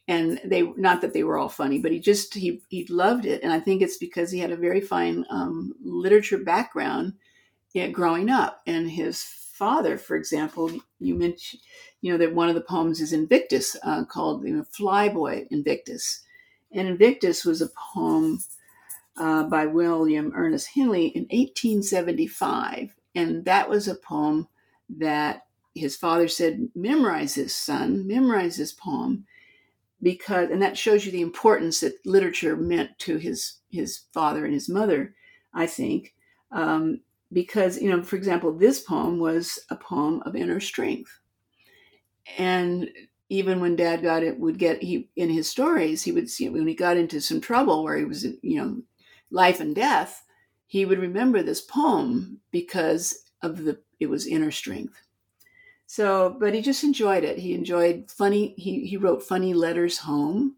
And 0.06 0.38
they 0.44 0.62
not 0.62 1.00
that 1.00 1.14
they 1.14 1.24
were 1.24 1.38
all 1.38 1.48
funny, 1.48 1.78
but 1.78 1.90
he 1.92 1.98
just 1.98 2.34
he 2.34 2.60
he 2.68 2.86
loved 2.88 3.24
it, 3.24 3.42
and 3.42 3.52
I 3.52 3.60
think 3.60 3.80
it's 3.80 3.96
because 3.96 4.30
he 4.30 4.38
had 4.38 4.52
a 4.52 4.56
very 4.56 4.82
fine 4.82 5.24
um, 5.30 5.74
literature 5.82 6.38
background 6.38 7.14
yeah, 7.74 7.88
growing 7.88 8.30
up. 8.30 8.62
And 8.66 8.90
his 8.90 9.22
father, 9.22 9.98
for 9.98 10.16
example, 10.16 10.70
you 11.00 11.14
mentioned, 11.14 11.60
you 12.00 12.10
know, 12.10 12.18
that 12.18 12.34
one 12.34 12.48
of 12.48 12.54
the 12.54 12.60
poems 12.62 13.00
is 13.00 13.12
Invictus, 13.12 13.76
uh, 13.82 14.04
called 14.04 14.44
you 14.44 14.56
know, 14.56 14.64
Flyboy 14.78 15.46
Invictus. 15.50 16.22
And 16.72 16.88
Invictus 16.88 17.44
was 17.44 17.60
a 17.60 17.70
poem 17.92 18.38
uh, 19.16 19.44
by 19.44 19.66
William 19.66 20.32
Ernest 20.34 20.68
Henley 20.74 21.08
in 21.08 21.22
1875. 21.24 22.94
And 23.14 23.44
that 23.44 23.68
was 23.68 23.86
a 23.86 23.94
poem 23.94 24.48
that 24.98 25.46
his 25.74 25.96
father 25.96 26.28
said, 26.28 26.68
memorize 26.74 27.34
this, 27.34 27.54
son, 27.54 28.06
memorize 28.06 28.56
this 28.56 28.72
poem. 28.72 29.26
Because, 30.02 30.50
and 30.50 30.60
that 30.60 30.76
shows 30.76 31.06
you 31.06 31.12
the 31.12 31.22
importance 31.22 31.80
that 31.80 32.04
literature 32.04 32.56
meant 32.56 32.98
to 33.00 33.16
his, 33.16 33.58
his 33.70 34.00
father 34.12 34.44
and 34.44 34.52
his 34.52 34.68
mother, 34.68 35.14
I 35.54 35.66
think. 35.66 36.14
Um, 36.52 37.00
because, 37.32 37.80
you 37.80 37.90
know, 37.90 38.02
for 38.02 38.16
example, 38.16 38.52
this 38.52 38.80
poem 38.80 39.18
was 39.18 39.58
a 39.70 39.76
poem 39.76 40.22
of 40.26 40.36
inner 40.36 40.60
strength. 40.60 41.10
And 42.38 42.90
even 43.28 43.60
when 43.60 43.76
Dad 43.76 44.02
got 44.02 44.22
it, 44.22 44.38
would 44.38 44.58
get 44.58 44.82
he 44.82 45.08
in 45.16 45.30
his 45.30 45.48
stories, 45.48 46.02
he 46.02 46.12
would 46.12 46.30
see 46.30 46.48
when 46.48 46.66
he 46.66 46.74
got 46.74 46.96
into 46.96 47.20
some 47.20 47.40
trouble 47.40 47.82
where 47.82 47.96
he 47.96 48.04
was, 48.04 48.24
you 48.42 48.62
know, 48.62 48.82
life 49.30 49.60
and 49.60 49.74
death. 49.74 50.22
He 50.66 50.84
would 50.84 50.98
remember 50.98 51.42
this 51.42 51.60
poem 51.60 52.40
because 52.50 53.24
of 53.42 53.64
the 53.64 53.80
it 54.04 54.10
was 54.10 54.28
inner 54.28 54.52
strength. 54.52 55.02
So, 55.86 56.36
but 56.40 56.54
he 56.54 56.62
just 56.62 56.84
enjoyed 56.84 57.24
it. 57.24 57.38
He 57.38 57.54
enjoyed 57.54 58.10
funny. 58.10 58.54
He 58.56 58.86
he 58.86 58.96
wrote 58.96 59.22
funny 59.22 59.54
letters 59.54 59.98
home. 59.98 60.56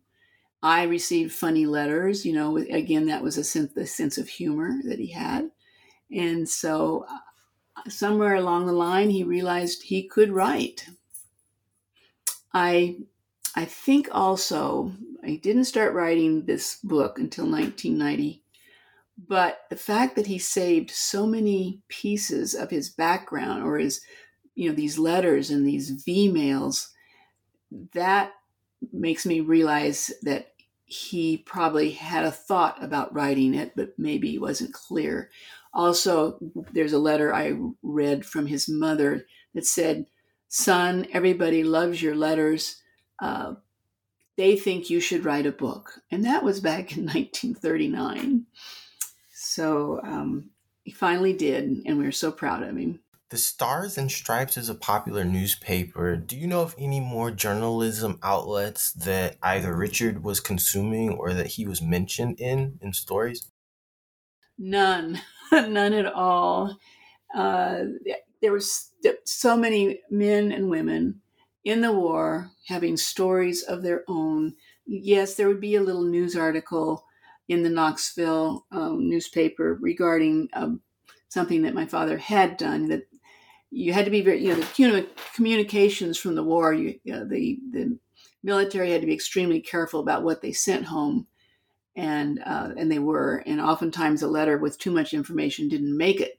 I 0.63 0.85
received 0.85 1.33
funny 1.33 1.67
letters. 1.67 2.27
You 2.27 2.35
know, 2.35 2.59
again, 2.59 3.07
that 3.07 3.23
was 3.23 3.39
a 3.39 3.45
sense, 3.45 3.73
the 3.73 3.87
sense 3.87 4.19
of 4.19 4.29
humor 4.29 4.73
that 4.85 4.99
he 4.99 5.09
had, 5.09 5.51
and 6.11 6.49
so 6.49 7.07
uh, 7.09 7.91
somewhere 7.91 8.37
along 8.37 8.67
the 8.67 8.73
line, 8.73 9.11
he 9.11 9.25
realized 9.25 9.83
he 9.85 10.05
could 10.05 10.31
write. 10.31 10.87
I 12.55 12.99
I 13.55 13.65
think 13.65 14.09
also 14.13 14.93
I 15.23 15.37
didn't 15.37 15.65
start 15.65 15.95
writing 15.95 16.45
this 16.45 16.79
book 16.83 17.19
until 17.19 17.47
1990 17.47 18.43
but 19.17 19.61
the 19.71 19.77
fact 19.77 20.17
that 20.17 20.27
he 20.27 20.39
saved 20.39 20.91
so 20.91 21.27
many 21.27 21.81
pieces 21.89 22.55
of 22.55 22.71
his 22.71 22.91
background 22.91 23.63
or 23.65 23.79
his 23.79 24.01
you 24.55 24.69
know 24.69 24.75
these 24.75 24.99
letters 24.99 25.51
and 25.51 25.67
these 25.67 25.91
v 25.91 26.31
mails 26.31 26.91
that 27.93 28.33
makes 28.93 29.25
me 29.27 29.41
realize 29.41 30.13
that 30.23 30.53
he 30.85 31.39
probably 31.39 31.91
had 31.91 32.25
a 32.25 32.31
thought 32.31 32.83
about 32.83 33.13
writing 33.15 33.55
it 33.55 33.73
but 33.75 33.99
maybe 33.99 34.31
he 34.31 34.39
wasn't 34.39 34.73
clear. 34.73 35.31
Also 35.73 36.39
there's 36.73 36.93
a 36.93 36.99
letter 36.99 37.35
i 37.35 37.53
read 37.83 38.25
from 38.25 38.47
his 38.47 38.69
mother 38.69 39.27
that 39.55 39.67
said 39.67 40.07
son 40.49 41.07
everybody 41.13 41.65
loves 41.65 42.03
your 42.03 42.15
letters. 42.15 42.83
Uh, 43.21 43.55
they 44.37 44.55
think 44.55 44.91
you 44.91 45.01
should 45.01 45.25
write 45.25 45.47
a 45.47 45.53
book. 45.53 46.01
And 46.11 46.25
that 46.27 46.45
was 46.45 46.61
back 46.61 46.97
in 46.97 47.05
1939 47.07 48.36
so 49.57 50.01
um, 50.03 50.51
he 50.85 50.93
finally 50.93 51.33
did 51.33 51.65
and 51.87 51.99
we 51.99 52.05
were 52.05 52.13
so 52.13 52.31
proud 52.31 52.63
of 52.63 52.77
him 52.77 53.01
the 53.31 53.39
Stars 53.39 53.99
and 53.99 54.11
Stripes 54.11 54.57
is 54.57 54.69
a 54.69 54.75
popular 54.75 55.25
newspaper. 55.25 56.17
Do 56.17 56.37
you 56.37 56.47
know 56.47 56.63
of 56.63 56.77
any 56.79 57.01
more 57.01 57.33
journalism 57.33 58.21
outlets 58.23 58.93
that 58.93 59.37
either 59.43 59.75
Richard 59.75 60.23
was 60.23 60.39
consuming 60.39 61.11
or 61.11 61.35
that 61.35 61.49
he 61.49 61.67
was 61.67 61.83
mentioned 61.83 62.41
in 62.41 62.79
in 62.81 62.93
stories? 62.93 63.51
None, 64.59 65.21
none 65.53 65.93
at 65.93 66.07
all. 66.07 66.79
Uh, 67.35 67.85
there 68.41 68.53
was 68.53 68.93
so 69.25 69.57
many 69.57 70.01
men 70.09 70.53
and 70.53 70.71
women 70.71 71.21
in 71.65 71.81
the 71.81 71.93
war 71.93 72.53
having 72.69 72.97
stories 72.97 73.65
of 73.65 73.83
their 73.83 74.05
own. 74.07 74.55
Yes, 74.87 75.35
there 75.35 75.49
would 75.49 75.61
be 75.61 75.75
a 75.75 75.83
little 75.83 76.05
news 76.05 76.37
article 76.37 77.06
in 77.49 77.63
the 77.63 77.71
Knoxville 77.71 78.67
um, 78.73 79.09
newspaper 79.09 79.79
regarding 79.81 80.49
um, 80.53 80.81
something 81.29 81.63
that 81.63 81.75
my 81.75 81.87
father 81.87 82.19
had 82.19 82.57
done 82.57 82.89
that 82.89 83.07
you 83.71 83.93
had 83.93 84.05
to 84.05 84.11
be 84.11 84.23
very, 84.23 84.43
you 84.45 84.57
know, 84.57 84.97
the 84.97 85.07
communications 85.35 86.19
from 86.19 86.35
the 86.35 86.43
war, 86.43 86.73
you, 86.73 86.99
you 87.05 87.13
know, 87.13 87.25
the, 87.25 87.59
the 87.73 87.99
military 88.43 88.91
had 88.91 89.01
to 89.01 89.07
be 89.07 89.15
extremely 89.15 89.61
careful 89.61 90.01
about 90.01 90.23
what 90.23 90.41
they 90.41 90.53
sent 90.53 90.85
home. 90.85 91.27
And, 91.97 92.41
uh, 92.45 92.71
and 92.77 92.91
they 92.93 92.99
were, 92.99 93.43
and 93.47 93.61
oftentimes 93.61 94.23
a 94.23 94.29
letter 94.29 94.59
with 94.59 94.79
too 94.79 94.91
much 94.91 95.15
information 95.15 95.69
didn't 95.69 95.97
make 95.97 96.21
it 96.21 96.39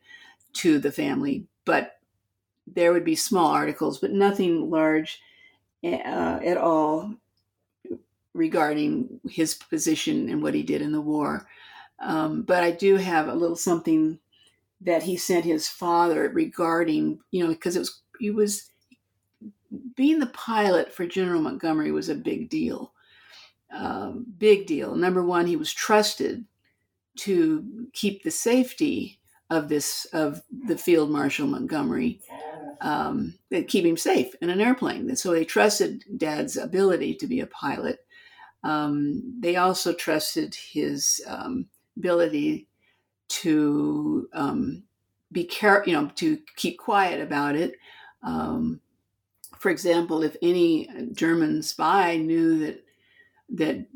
to 0.53 0.79
the 0.79 0.91
family, 0.91 1.45
but 1.65 1.99
there 2.65 2.93
would 2.93 3.05
be 3.05 3.15
small 3.15 3.47
articles, 3.47 3.97
but 3.97 4.11
nothing 4.11 4.69
large 4.69 5.19
uh, 5.83 6.39
at 6.43 6.57
all 6.57 7.13
regarding 8.37 9.19
his 9.29 9.55
position 9.55 10.29
and 10.29 10.41
what 10.41 10.53
he 10.53 10.63
did 10.63 10.81
in 10.81 10.91
the 10.91 11.01
war. 11.01 11.47
Um, 11.99 12.43
but 12.43 12.63
I 12.63 12.71
do 12.71 12.95
have 12.97 13.27
a 13.27 13.33
little 13.33 13.55
something 13.55 14.19
that 14.81 15.03
he 15.03 15.17
sent 15.17 15.45
his 15.45 15.67
father 15.67 16.29
regarding, 16.29 17.19
you 17.31 17.43
know, 17.43 17.49
because 17.49 17.75
it 17.75 17.79
was 17.79 18.01
he 18.19 18.29
was 18.29 18.69
being 19.95 20.19
the 20.19 20.27
pilot 20.27 20.93
for 20.93 21.05
General 21.05 21.41
Montgomery 21.41 21.91
was 21.91 22.09
a 22.09 22.15
big 22.15 22.49
deal. 22.49 22.93
Um, 23.71 24.25
big 24.37 24.65
deal. 24.65 24.95
Number 24.95 25.23
one, 25.23 25.45
he 25.45 25.55
was 25.55 25.73
trusted 25.73 26.45
to 27.17 27.87
keep 27.93 28.23
the 28.23 28.31
safety 28.31 29.19
of 29.49 29.69
this 29.69 30.05
of 30.13 30.41
the 30.67 30.77
Field 30.77 31.09
Marshal 31.09 31.47
Montgomery, 31.47 32.19
um, 32.81 33.33
keep 33.67 33.85
him 33.85 33.97
safe 33.97 34.35
in 34.41 34.49
an 34.49 34.61
airplane. 34.61 35.15
So 35.15 35.31
they 35.31 35.45
trusted 35.45 36.03
Dad's 36.17 36.57
ability 36.57 37.15
to 37.15 37.27
be 37.27 37.39
a 37.39 37.47
pilot. 37.47 37.99
Um, 38.67 39.23
they 39.39 39.55
also 39.55 39.93
trusted 39.93 40.53
his 40.53 41.21
um, 41.25 41.67
ability 41.95 42.67
to 43.29 44.27
um, 44.33 44.83
be 45.31 45.45
careful, 45.45 45.89
you 45.89 45.97
know, 45.97 46.11
to 46.15 46.37
keep 46.57 46.77
quiet 46.77 47.21
about 47.21 47.55
it. 47.55 47.75
Um, 48.21 48.81
for 49.57 49.69
example, 49.69 50.21
if 50.21 50.35
any 50.41 50.89
German 51.13 51.63
spy 51.63 52.17
knew 52.17 52.59
that 52.59 52.83
that 53.49 53.87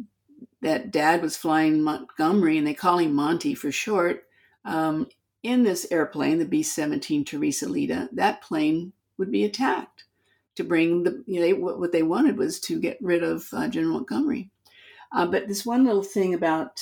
that 0.62 0.92
Dad 0.92 1.22
was 1.22 1.36
flying 1.36 1.84
Montgomery, 1.84 2.58
and 2.58 2.66
they 2.66 2.74
call 2.74 3.00
him 3.00 3.14
Monty 3.14 3.54
for 3.54 3.74
short, 3.74 4.24
um, 4.64 5.08
in 5.44 5.64
this 5.64 5.86
airplane, 5.92 6.40
the 6.40 6.46
B-17 6.46 7.26
Teresa 7.26 7.68
Lita, 7.68 8.08
that 8.14 8.42
plane 8.42 8.94
would 9.18 9.32
be 9.32 9.44
attacked 9.44 10.06
to 10.56 10.64
bring 10.64 11.04
the 11.04 11.24
you 11.28 11.42
know 11.42 11.46
they, 11.46 11.54
what 11.54 11.92
they 11.92 12.04
wanted 12.04 12.38
was 12.38 12.62
to 12.62 12.80
get 12.80 12.98
rid 13.02 13.22
of 13.22 13.50
uh, 13.52 13.68
General 13.68 13.96
Montgomery. 13.96 14.50
Uh, 15.14 15.26
but 15.26 15.48
this 15.48 15.66
one 15.66 15.86
little 15.86 16.04
thing 16.04 16.34
about 16.34 16.82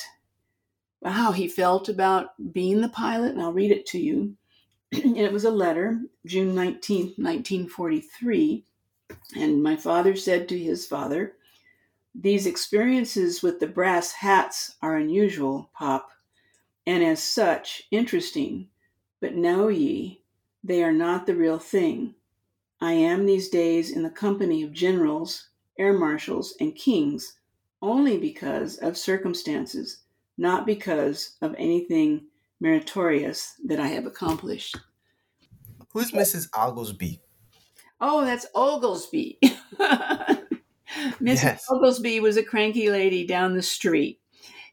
how 1.04 1.32
he 1.32 1.48
felt 1.48 1.88
about 1.88 2.30
being 2.52 2.80
the 2.80 2.88
pilot, 2.88 3.32
and 3.32 3.40
I'll 3.40 3.52
read 3.52 3.70
it 3.70 3.86
to 3.86 3.98
you. 3.98 4.36
and 4.92 5.16
it 5.16 5.32
was 5.32 5.44
a 5.44 5.50
letter, 5.50 6.00
June 6.26 6.54
19th, 6.54 7.18
1943. 7.18 8.64
And 9.36 9.62
my 9.62 9.76
father 9.76 10.14
said 10.14 10.48
to 10.48 10.58
his 10.58 10.86
father, 10.86 11.34
These 12.14 12.46
experiences 12.46 13.42
with 13.42 13.58
the 13.58 13.66
brass 13.66 14.12
hats 14.12 14.76
are 14.82 14.96
unusual, 14.96 15.70
Pop, 15.74 16.10
and 16.86 17.02
as 17.02 17.22
such 17.22 17.82
interesting. 17.90 18.68
But 19.20 19.34
know 19.34 19.68
ye, 19.68 20.22
they 20.62 20.84
are 20.84 20.92
not 20.92 21.26
the 21.26 21.34
real 21.34 21.58
thing. 21.58 22.14
I 22.80 22.92
am 22.92 23.26
these 23.26 23.48
days 23.48 23.90
in 23.90 24.02
the 24.02 24.10
company 24.10 24.62
of 24.62 24.72
generals, 24.72 25.48
air 25.78 25.92
marshals, 25.92 26.54
and 26.60 26.74
kings 26.74 27.39
only 27.82 28.18
because 28.18 28.76
of 28.78 28.96
circumstances 28.96 30.02
not 30.40 30.64
because 30.64 31.36
of 31.42 31.54
anything 31.58 32.22
meritorious 32.60 33.56
that 33.66 33.78
I 33.78 33.88
have 33.88 34.06
accomplished. 34.06 34.76
Who's 35.92 36.12
Mrs. 36.12 36.48
Oglesby? 36.54 37.20
Oh, 38.00 38.24
that's 38.24 38.46
Oglesby. 38.54 39.38
Mrs. 39.78 40.40
Yes. 41.20 41.66
Oglesby 41.70 42.20
was 42.20 42.38
a 42.38 42.42
cranky 42.42 42.88
lady 42.88 43.26
down 43.26 43.54
the 43.54 43.62
street, 43.62 44.18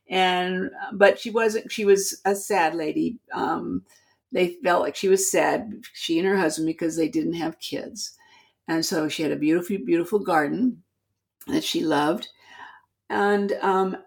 and 0.09 0.71
but 0.93 1.19
she 1.19 1.31
wasn't. 1.31 1.71
She 1.71 1.83
was 1.83 2.21
a 2.23 2.33
sad 2.33 2.73
lady. 2.73 3.19
Um, 3.33 3.83
they 4.31 4.57
felt 4.63 4.81
like 4.81 4.95
she 4.95 5.09
was 5.09 5.29
sad, 5.29 5.83
she 5.93 6.17
and 6.17 6.27
her 6.27 6.37
husband, 6.37 6.67
because 6.67 6.95
they 6.95 7.09
didn't 7.09 7.33
have 7.33 7.59
kids, 7.59 8.17
and 8.67 8.85
so 8.85 9.09
she 9.09 9.23
had 9.23 9.31
a 9.31 9.37
beautiful, 9.37 9.77
beautiful 9.85 10.19
garden 10.19 10.81
that 11.47 11.63
she 11.63 11.83
loved, 11.83 12.29
and 13.09 13.53
um, 13.61 13.97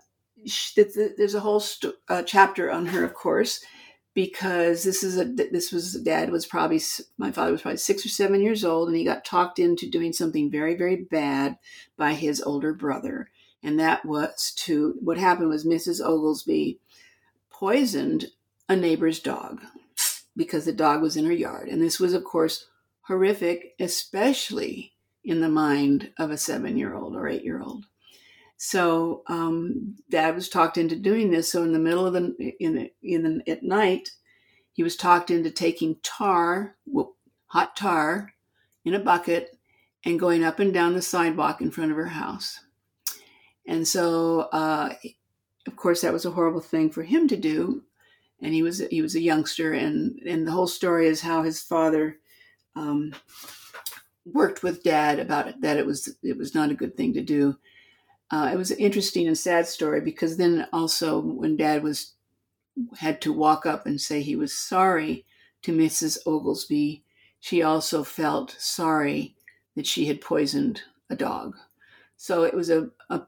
there's 0.77 1.35
a 1.35 1.41
whole 1.41 1.61
st- 1.61 1.95
uh, 2.09 2.23
chapter 2.23 2.71
on 2.71 2.87
her, 2.87 3.05
of 3.05 3.15
course, 3.15 3.63
because 4.15 4.83
this 4.83 5.03
is 5.03 5.19
a 5.19 5.25
this 5.25 5.73
was 5.73 5.95
dad 6.03 6.31
was 6.31 6.47
probably 6.47 6.81
my 7.19 7.31
father 7.31 7.53
was 7.53 7.63
probably 7.63 7.79
six 7.79 8.05
or 8.05 8.09
seven 8.09 8.43
years 8.43 8.65
old, 8.65 8.89
and 8.89 8.97
he 8.97 9.05
got 9.05 9.25
talked 9.25 9.59
into 9.59 9.89
doing 9.89 10.13
something 10.13 10.51
very 10.51 10.75
very 10.75 10.97
bad 10.97 11.59
by 11.97 12.15
his 12.15 12.41
older 12.43 12.73
brother, 12.73 13.31
and 13.63 13.79
that 13.79 14.05
was 14.05 14.53
to 14.57 14.97
what 15.01 15.19
happened 15.19 15.49
was 15.49 15.65
Mrs. 15.65 16.05
Oglesby 16.05 16.79
poisoned 17.51 18.27
a 18.69 18.77
neighbor's 18.77 19.21
dog 19.21 19.61
because 20.37 20.65
the 20.65 20.73
dog 20.73 21.03
was 21.03 21.17
in 21.17 21.25
her 21.27 21.33
yard, 21.33 21.69
and 21.69 21.81
this 21.81 22.01
was 22.01 22.15
of 22.15 22.25
course 22.25 22.67
horrific, 23.03 23.75
especially 23.79 24.93
in 25.23 25.41
the 25.41 25.49
mind 25.49 26.13
of 26.19 26.31
a 26.31 26.37
seven 26.39 26.77
year 26.77 26.95
old 26.95 27.15
or 27.15 27.29
eight 27.29 27.45
year 27.45 27.61
old. 27.61 27.87
So 28.63 29.23
um, 29.27 29.97
Dad 30.11 30.35
was 30.35 30.51
talked 30.51 30.77
into 30.77 30.95
doing 30.95 31.31
this. 31.31 31.51
So 31.51 31.63
in 31.63 31.73
the 31.73 31.79
middle 31.79 32.07
of 32.07 32.13
the 32.13 32.55
in 32.61 32.75
the, 32.75 32.93
in 33.03 33.23
the, 33.23 33.51
at 33.51 33.63
night, 33.63 34.11
he 34.73 34.83
was 34.83 34.97
talked 34.97 35.31
into 35.31 35.51
taking 35.51 35.97
tar, 36.03 36.77
hot 37.47 37.75
tar, 37.75 38.35
in 38.85 38.93
a 38.93 38.99
bucket, 38.99 39.57
and 40.05 40.21
going 40.21 40.45
up 40.45 40.59
and 40.59 40.75
down 40.75 40.93
the 40.93 41.01
sidewalk 41.01 41.63
in 41.63 41.71
front 41.71 41.91
of 41.91 41.97
her 41.97 42.09
house. 42.09 42.61
And 43.67 43.89
so, 43.89 44.41
uh, 44.53 44.93
of 45.67 45.77
course, 45.77 46.03
that 46.03 46.13
was 46.13 46.27
a 46.27 46.31
horrible 46.31 46.61
thing 46.61 46.91
for 46.91 47.03
him 47.03 47.29
to 47.29 47.39
do. 47.39 47.85
And 48.43 48.53
he 48.53 48.63
was 48.63 48.87
he 48.91 49.01
was 49.01 49.15
a 49.15 49.23
youngster, 49.23 49.73
and 49.73 50.19
and 50.29 50.47
the 50.47 50.53
whole 50.53 50.67
story 50.69 51.07
is 51.07 51.23
how 51.23 51.43
his 51.43 51.63
father 51.63 52.19
um, 52.77 53.15
worked 54.27 54.63
with 54.63 54.83
Dad 54.83 55.19
about 55.19 55.49
it 55.49 55.63
that 55.63 55.79
it 55.79 55.87
was 55.87 56.15
it 56.23 56.37
was 56.37 56.55
not 56.55 56.71
a 56.71 56.75
good 56.75 56.95
thing 56.95 57.15
to 57.15 57.23
do. 57.23 57.57
Uh, 58.31 58.51
it 58.53 58.57
was 58.57 58.71
an 58.71 58.79
interesting 58.79 59.27
and 59.27 59.37
sad 59.37 59.67
story 59.67 60.01
because 60.01 60.37
then 60.37 60.67
also 60.73 61.21
when 61.21 61.57
Dad 61.57 61.83
was 61.83 62.15
had 62.99 63.21
to 63.21 63.33
walk 63.33 63.67
up 63.67 63.87
and 63.87 64.01
say 64.01 64.23
he 64.23 64.37
was 64.37 64.57
sorry 64.57 65.25
to 65.63 65.77
Mrs. 65.77 66.19
Oglesby, 66.27 67.03
she 67.41 67.63
also 67.63 68.05
felt 68.05 68.57
sorry 68.59 69.35
that 69.77 69.87
she 69.87 70.07
had 70.07 70.21
poisoned 70.21 70.83
a 71.11 71.17
dog. 71.17 71.57
So 72.17 72.45
it 72.45 72.55
was 72.55 72.71
a, 72.71 72.91
a 73.09 73.23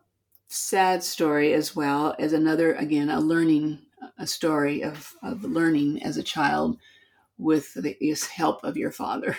sad 0.49 1.03
story 1.03 1.53
as 1.55 1.75
well 1.75 2.15
as 2.19 2.33
another, 2.33 2.75
again, 2.75 3.11
a 3.11 3.21
learning, 3.21 3.81
a 4.19 4.27
story 4.27 4.83
of, 4.83 5.15
of 5.23 5.45
learning 5.45 6.03
as 6.03 6.17
a 6.17 6.23
child 6.23 6.79
with 7.39 7.75
the 7.75 7.97
help 8.35 8.63
of 8.63 8.77
your 8.77 8.93
father. 8.93 9.37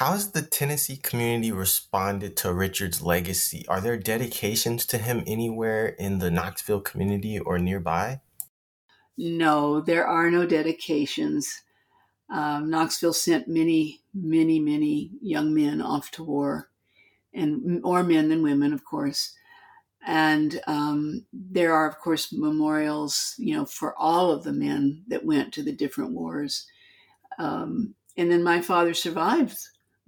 How 0.00 0.12
has 0.12 0.30
the 0.30 0.40
Tennessee 0.40 0.96
community 0.96 1.52
responded 1.52 2.34
to 2.38 2.54
Richard's 2.54 3.02
legacy? 3.02 3.66
Are 3.68 3.82
there 3.82 3.98
dedications 3.98 4.86
to 4.86 4.96
him 4.96 5.22
anywhere 5.26 5.88
in 5.88 6.20
the 6.20 6.30
Knoxville 6.30 6.80
community 6.80 7.38
or 7.38 7.58
nearby? 7.58 8.22
No, 9.18 9.82
there 9.82 10.06
are 10.06 10.30
no 10.30 10.46
dedications. 10.46 11.54
Um, 12.30 12.70
Knoxville 12.70 13.12
sent 13.12 13.46
many, 13.46 14.00
many, 14.14 14.58
many 14.58 15.10
young 15.20 15.52
men 15.52 15.82
off 15.82 16.10
to 16.12 16.24
war, 16.24 16.70
and 17.34 17.82
more 17.82 18.02
men 18.02 18.30
than 18.30 18.42
women, 18.42 18.72
of 18.72 18.82
course. 18.86 19.34
And 20.06 20.62
um, 20.66 21.26
there 21.30 21.74
are, 21.74 21.86
of 21.86 21.98
course, 21.98 22.32
memorials, 22.32 23.34
you 23.36 23.54
know, 23.54 23.66
for 23.66 23.94
all 23.98 24.30
of 24.30 24.44
the 24.44 24.54
men 24.54 25.04
that 25.08 25.26
went 25.26 25.52
to 25.52 25.62
the 25.62 25.72
different 25.72 26.12
wars. 26.12 26.66
Um, 27.38 27.94
and 28.16 28.32
then 28.32 28.42
my 28.42 28.62
father 28.62 28.94
survived 28.94 29.58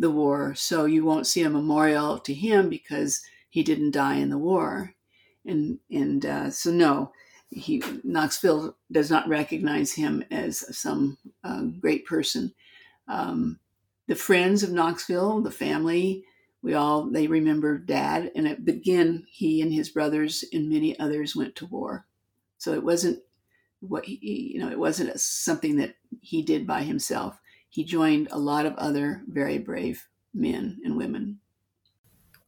the 0.02 0.10
war, 0.10 0.54
so 0.54 0.84
you 0.84 1.04
won't 1.04 1.26
see 1.26 1.42
a 1.42 1.50
memorial 1.50 2.18
to 2.18 2.34
him 2.34 2.68
because 2.68 3.22
he 3.48 3.62
didn't 3.62 3.92
die 3.92 4.16
in 4.16 4.30
the 4.30 4.38
war. 4.38 4.94
And 5.46 5.78
and 5.90 6.24
uh, 6.24 6.50
so 6.50 6.70
no, 6.70 7.12
he 7.48 7.82
Knoxville 8.04 8.76
does 8.90 9.10
not 9.10 9.28
recognize 9.28 9.92
him 9.92 10.24
as 10.30 10.76
some 10.76 11.18
uh, 11.42 11.62
great 11.80 12.06
person. 12.06 12.52
Um, 13.08 13.58
the 14.06 14.14
friends 14.14 14.62
of 14.62 14.70
Knoxville, 14.70 15.40
the 15.40 15.50
family, 15.50 16.24
we 16.62 16.74
all 16.74 17.10
they 17.10 17.26
remember 17.26 17.78
Dad, 17.78 18.30
and 18.34 18.46
it, 18.46 18.68
again, 18.68 19.24
he 19.28 19.60
and 19.60 19.72
his 19.72 19.88
brothers 19.88 20.44
and 20.52 20.68
many 20.68 20.98
others 20.98 21.34
went 21.34 21.56
to 21.56 21.66
war. 21.66 22.06
So 22.58 22.72
it 22.72 22.84
wasn't 22.84 23.20
what 23.80 24.04
he, 24.04 24.52
you 24.54 24.60
know, 24.60 24.70
it 24.70 24.78
wasn't 24.78 25.18
something 25.18 25.76
that 25.76 25.96
he 26.20 26.42
did 26.42 26.66
by 26.66 26.82
himself. 26.82 27.38
He 27.72 27.84
joined 27.84 28.28
a 28.30 28.38
lot 28.38 28.66
of 28.66 28.74
other 28.74 29.22
very 29.26 29.56
brave 29.56 30.06
men 30.34 30.78
and 30.84 30.94
women. 30.94 31.40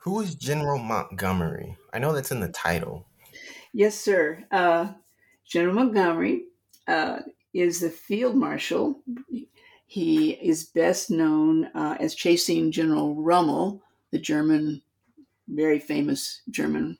Who 0.00 0.20
is 0.20 0.34
General 0.34 0.78
Montgomery? 0.78 1.78
I 1.94 1.98
know 1.98 2.12
that's 2.12 2.30
in 2.30 2.40
the 2.40 2.48
title. 2.48 3.06
Yes, 3.72 3.98
sir. 3.98 4.44
Uh, 4.50 4.92
General 5.46 5.76
Montgomery 5.76 6.42
uh, 6.86 7.20
is 7.54 7.80
the 7.80 7.88
field 7.88 8.36
marshal. 8.36 9.00
He 9.86 10.32
is 10.32 10.64
best 10.64 11.10
known 11.10 11.70
uh, 11.74 11.96
as 11.98 12.14
chasing 12.14 12.70
General 12.70 13.14
Rommel, 13.14 13.80
the 14.10 14.18
German, 14.18 14.82
very 15.48 15.78
famous 15.78 16.42
German 16.50 16.98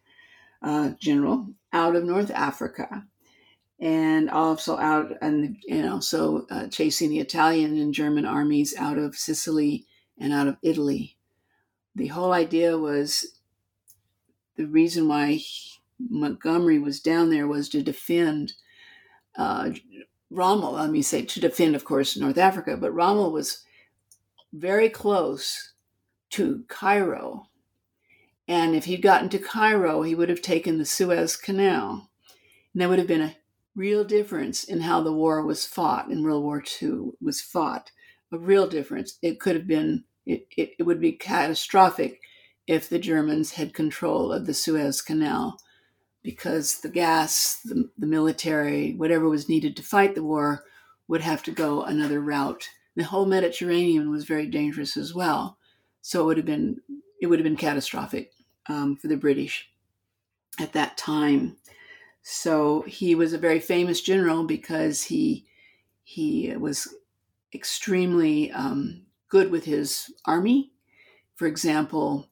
uh, 0.63 0.93
general, 0.99 1.51
out 1.75 1.95
of 1.95 2.05
North 2.05 2.31
Africa, 2.31 3.07
and 3.81 4.31
also 4.31 4.79
out 4.79 5.13
and 5.21 5.57
and 5.69 5.89
also 5.89 6.47
uh, 6.51 6.69
chasing 6.69 7.11
the 7.11 7.21
Italian 7.21 7.79
and 7.79 7.95
German 7.95 8.25
armies 8.25 8.75
out 8.79 8.99
of 8.99 9.17
Sicily 9.17 9.87
and 10.19 10.33
out 10.33 10.49
of 10.49 10.57
Italy. 10.63 11.17
The 11.95 12.09
whole 12.09 12.33
idea 12.33 12.79
was 12.79 13.39
the 14.57 14.67
reason 14.67 15.09
why 15.09 15.41
Montgomery 15.99 16.79
was 16.79 17.01
down 17.01 17.31
there 17.31 17.47
was 17.47 17.69
to 17.71 17.83
defend 17.83 18.53
uh, 19.37 19.71
Rommel. 20.31 20.73
Let 20.73 20.91
me 20.91 21.03
say 21.03 21.23
to 21.23 21.41
defend, 21.41 21.77
of 21.77 21.85
course, 21.85 22.17
North 22.17 22.39
Africa, 22.39 22.77
but 22.77 22.93
Rommel 22.93 23.33
was 23.33 23.65
very 24.53 24.89
close 24.89 25.73
to 26.31 26.65
Cairo. 26.69 27.49
And 28.47 28.75
if 28.75 28.85
he'd 28.85 29.03
gotten 29.03 29.29
to 29.31 29.39
Cairo, 29.39 30.03
he 30.03 30.15
would 30.15 30.29
have 30.29 30.43
taken 30.43 30.79
the 30.79 30.85
Suez 30.85 31.37
Canal. 31.37 32.11
And 32.73 32.81
there 32.81 32.89
would 32.89 32.99
have 32.99 33.09
been 33.09 33.21
a 33.21 33.37
real 33.77 34.05
difference 34.05 34.65
in 34.65 34.81
how 34.81 35.03
the 35.03 35.13
war 35.13 35.43
was 35.43 35.67
fought 35.67 36.11
in 36.11 36.23
World 36.23 36.45
War 36.45 36.63
II 36.83 37.13
was 37.21 37.41
fought. 37.41 37.91
A 38.33 38.39
real 38.39 38.67
difference. 38.67 39.19
It 39.23 39.41
could 39.41 39.55
have 39.57 39.67
been, 39.67 40.05
it, 40.27 40.47
it, 40.57 40.71
it 40.79 40.83
would 40.85 41.01
be 41.01 41.13
catastrophic 41.13 42.21
if 42.67 42.89
the 42.89 42.99
Germans 42.99 43.53
had 43.53 43.75
control 43.75 44.33
of 44.33 44.47
the 44.47 44.55
Suez 44.55 45.03
Canal 45.03 45.59
because 46.23 46.81
the 46.81 46.89
gas, 46.89 47.61
the, 47.65 47.89
the 47.99 48.07
military, 48.07 48.95
whatever 48.95 49.29
was 49.29 49.49
needed 49.49 49.77
to 49.77 49.83
fight 49.83 50.15
the 50.15 50.25
war 50.25 50.65
would 51.07 51.21
have 51.21 51.43
to 51.45 51.53
go 51.53 51.83
another 51.83 52.21
route. 52.21 52.69
The 52.97 53.05
whole 53.05 53.27
Mediterranean 53.27 54.11
was 54.11 54.25
very 54.25 54.47
dangerous 54.47 54.97
as 54.97 55.15
well, 55.15 55.59
so 56.01 56.23
it 56.23 56.25
would 56.25 56.37
have 56.39 56.47
been 56.47 56.81
it 57.21 57.27
would 57.27 57.39
have 57.39 57.45
been 57.45 57.57
catastrophic 57.57 58.33
um, 58.69 58.97
for 58.97 59.09
the 59.09 59.17
British 59.17 59.69
at 60.59 60.73
that 60.73 60.97
time. 60.97 61.57
So 62.27 62.83
he 62.89 63.15
was 63.15 63.35
a 63.35 63.39
very 63.39 63.61
famous 63.61 64.01
general 64.01 64.45
because 64.45 65.03
he 65.03 65.47
he 66.03 66.57
was 66.57 66.89
extremely 67.55 68.51
um, 68.53 69.03
good 69.29 69.51
with 69.51 69.67
his 69.67 70.11
army. 70.25 70.73
For 71.37 71.47
example, 71.47 72.31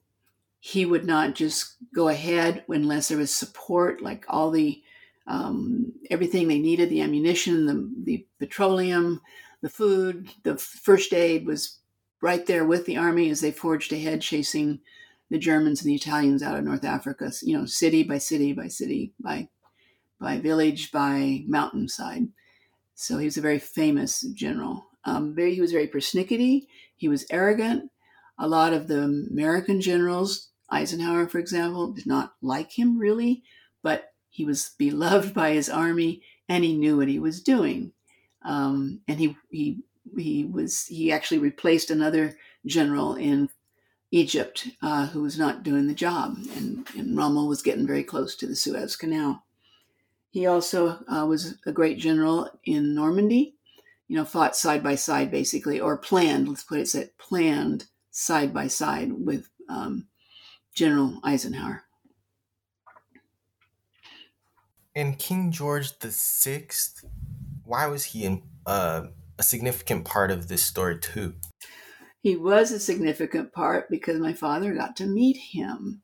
he 0.59 0.85
would 0.85 1.05
not 1.05 1.35
just 1.35 1.75
go 1.93 2.07
ahead 2.07 2.63
unless 2.67 3.09
there 3.09 3.19
was 3.19 3.33
support, 3.33 4.01
like 4.01 4.25
all 4.27 4.49
the 4.49 4.81
um, 5.27 5.93
everything 6.09 6.47
they 6.47 6.59
needed, 6.59 6.89
the 6.89 7.01
ammunition, 7.01 7.67
the, 7.67 7.89
the 8.03 8.25
petroleum, 8.39 9.21
the 9.61 9.69
food, 9.69 10.27
the 10.43 10.57
first 10.57 11.13
aid 11.13 11.45
was 11.45 11.79
right 12.19 12.45
there 12.47 12.65
with 12.65 12.85
the 12.87 12.97
army 12.97 13.29
as 13.29 13.41
they 13.41 13.51
forged 13.51 13.93
ahead, 13.93 14.21
chasing 14.21 14.79
the 15.29 15.37
Germans 15.37 15.81
and 15.81 15.89
the 15.89 15.95
Italians 15.95 16.41
out 16.41 16.57
of 16.57 16.65
North 16.65 16.83
Africa. 16.83 17.31
You 17.43 17.59
know, 17.59 17.65
city 17.65 18.01
by 18.01 18.17
city 18.17 18.53
by 18.53 18.69
city 18.69 19.13
by 19.19 19.49
by 20.23 20.39
village 20.39 20.91
by 20.91 21.43
mountainside. 21.45 22.29
So 22.95 23.17
he 23.17 23.25
was 23.25 23.37
a 23.37 23.41
very 23.41 23.59
famous 23.59 24.21
general. 24.33 24.85
Um, 25.05 25.35
very, 25.35 25.53
he 25.53 25.61
was 25.61 25.73
very 25.73 25.87
persnickety. 25.87 26.67
He 26.95 27.09
was 27.09 27.25
arrogant. 27.29 27.91
A 28.39 28.47
lot 28.47 28.73
of 28.73 28.87
the 28.87 29.03
American 29.03 29.81
generals 29.81 30.49
Eisenhower, 30.69 31.27
for 31.27 31.37
example, 31.37 31.91
did 31.91 32.07
not 32.07 32.33
like 32.41 32.77
him 32.77 32.97
really, 32.97 33.43
but 33.83 34.13
he 34.29 34.45
was 34.45 34.71
beloved 34.79 35.33
by 35.33 35.51
his 35.51 35.69
army 35.69 36.23
and 36.49 36.63
he 36.63 36.75
knew 36.75 36.97
what 36.97 37.07
he 37.07 37.19
was 37.19 37.41
doing. 37.41 37.91
Um, 38.43 39.01
and 39.07 39.19
he, 39.19 39.37
he, 39.51 39.79
he 40.17 40.45
was, 40.45 40.85
he 40.87 41.11
actually 41.11 41.37
replaced 41.37 41.91
another 41.91 42.35
general 42.65 43.15
in 43.15 43.49
Egypt 44.11 44.67
uh, 44.81 45.07
who 45.07 45.21
was 45.21 45.37
not 45.37 45.63
doing 45.63 45.87
the 45.87 45.93
job. 45.93 46.37
And, 46.55 46.87
and 46.97 47.17
Rommel 47.17 47.47
was 47.47 47.61
getting 47.61 47.87
very 47.87 48.03
close 48.03 48.35
to 48.37 48.47
the 48.47 48.55
Suez 48.55 48.95
Canal. 48.95 49.42
He 50.33 50.47
also 50.47 50.97
uh, 51.07 51.27
was 51.27 51.59
a 51.67 51.71
great 51.71 51.99
general 51.99 52.49
in 52.65 52.95
Normandy, 52.95 53.55
you 54.07 54.15
know, 54.15 54.25
fought 54.25 54.55
side 54.55 54.81
by 54.81 54.95
side 54.95 55.29
basically, 55.29 55.79
or 55.79 55.95
planned, 55.95 56.49
let's 56.49 56.63
put 56.63 56.79
it, 56.79 56.87
said 56.87 57.11
planned 57.19 57.85
side 58.09 58.51
by 58.51 58.65
side 58.65 59.11
with 59.13 59.47
um, 59.69 60.07
General 60.73 61.19
Eisenhower. 61.23 61.83
And 64.95 65.19
King 65.19 65.51
George 65.51 65.99
the 65.99 66.11
Sixth, 66.11 67.05
why 67.63 67.85
was 67.85 68.05
he 68.05 68.25
in, 68.25 68.41
uh, 68.65 69.03
a 69.37 69.43
significant 69.43 70.03
part 70.03 70.31
of 70.31 70.47
this 70.47 70.63
story 70.63 70.97
too? 70.97 71.35
He 72.21 72.35
was 72.35 72.71
a 72.71 72.79
significant 72.79 73.53
part 73.53 73.87
because 73.87 74.17
my 74.17 74.33
father 74.33 74.73
got 74.73 74.95
to 74.95 75.05
meet 75.05 75.37
him. 75.37 76.01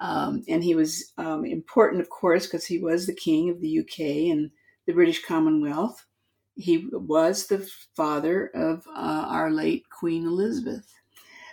Um, 0.00 0.42
and 0.48 0.64
he 0.64 0.74
was 0.74 1.12
um, 1.18 1.44
important, 1.44 2.02
of 2.02 2.10
course, 2.10 2.46
because 2.46 2.66
he 2.66 2.78
was 2.78 3.06
the 3.06 3.14
king 3.14 3.50
of 3.50 3.60
the 3.60 3.80
UK 3.80 4.30
and 4.32 4.50
the 4.86 4.92
British 4.92 5.24
Commonwealth. 5.24 6.06
He 6.54 6.88
was 6.92 7.46
the 7.46 7.68
father 7.96 8.48
of 8.48 8.86
uh, 8.88 9.26
our 9.28 9.50
late 9.50 9.84
Queen 9.90 10.26
Elizabeth. 10.26 10.92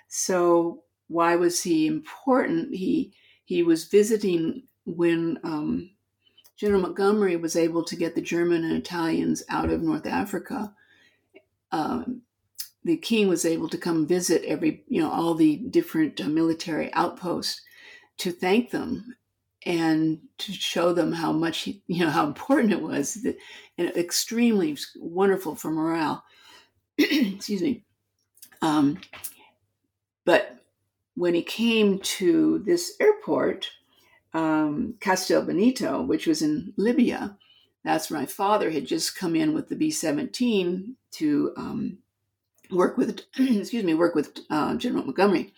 So 0.07 0.83
why 1.07 1.35
was 1.35 1.61
he 1.63 1.87
important? 1.87 2.73
He 2.73 3.13
he 3.45 3.63
was 3.63 3.85
visiting 3.85 4.63
when 4.85 5.39
um, 5.43 5.91
General 6.57 6.81
Montgomery 6.81 7.35
was 7.35 7.55
able 7.55 7.83
to 7.83 7.95
get 7.95 8.15
the 8.15 8.21
German 8.21 8.63
and 8.63 8.73
Italians 8.73 9.43
out 9.49 9.69
of 9.69 9.81
North 9.81 10.05
Africa. 10.05 10.73
Um, 11.71 12.23
the 12.83 12.97
king 12.97 13.27
was 13.27 13.45
able 13.45 13.69
to 13.69 13.77
come 13.77 14.07
visit 14.07 14.43
every 14.45 14.83
you 14.87 15.01
know 15.01 15.11
all 15.11 15.35
the 15.35 15.57
different 15.57 16.19
uh, 16.19 16.25
military 16.25 16.93
outposts 16.93 17.61
to 18.19 18.31
thank 18.31 18.71
them 18.71 19.15
and 19.65 20.19
to 20.37 20.53
show 20.53 20.93
them 20.93 21.11
how 21.11 21.31
much 21.33 21.59
he, 21.59 21.83
you 21.87 22.05
know 22.05 22.11
how 22.11 22.25
important 22.25 22.71
it 22.73 22.81
was 22.81 23.15
that, 23.15 23.37
and 23.77 23.89
extremely 23.97 24.77
wonderful 24.97 25.55
for 25.55 25.71
morale 25.71 26.23
excuse 26.97 27.61
me 27.61 27.83
um, 28.61 28.99
But 30.25 30.59
when 31.15 31.33
he 31.33 31.41
came 31.41 31.99
to 31.99 32.59
this 32.59 32.95
airport, 32.99 33.69
um, 34.33 34.95
Castel 34.99 35.43
Benito, 35.43 36.01
which 36.03 36.27
was 36.27 36.41
in 36.41 36.73
Libya, 36.77 37.37
that's 37.83 38.11
where 38.11 38.19
my 38.19 38.25
father 38.25 38.69
had 38.69 38.85
just 38.85 39.17
come 39.17 39.35
in 39.35 39.53
with 39.53 39.69
the 39.69 39.75
B 39.75 39.89
17 39.91 40.95
to 41.13 41.53
um, 41.57 41.97
work 42.71 42.97
with, 42.97 43.21
excuse 43.37 43.83
me, 43.83 43.93
work 43.93 44.15
with 44.15 44.39
uh, 44.49 44.75
General 44.75 45.05
Montgomery. 45.05 45.53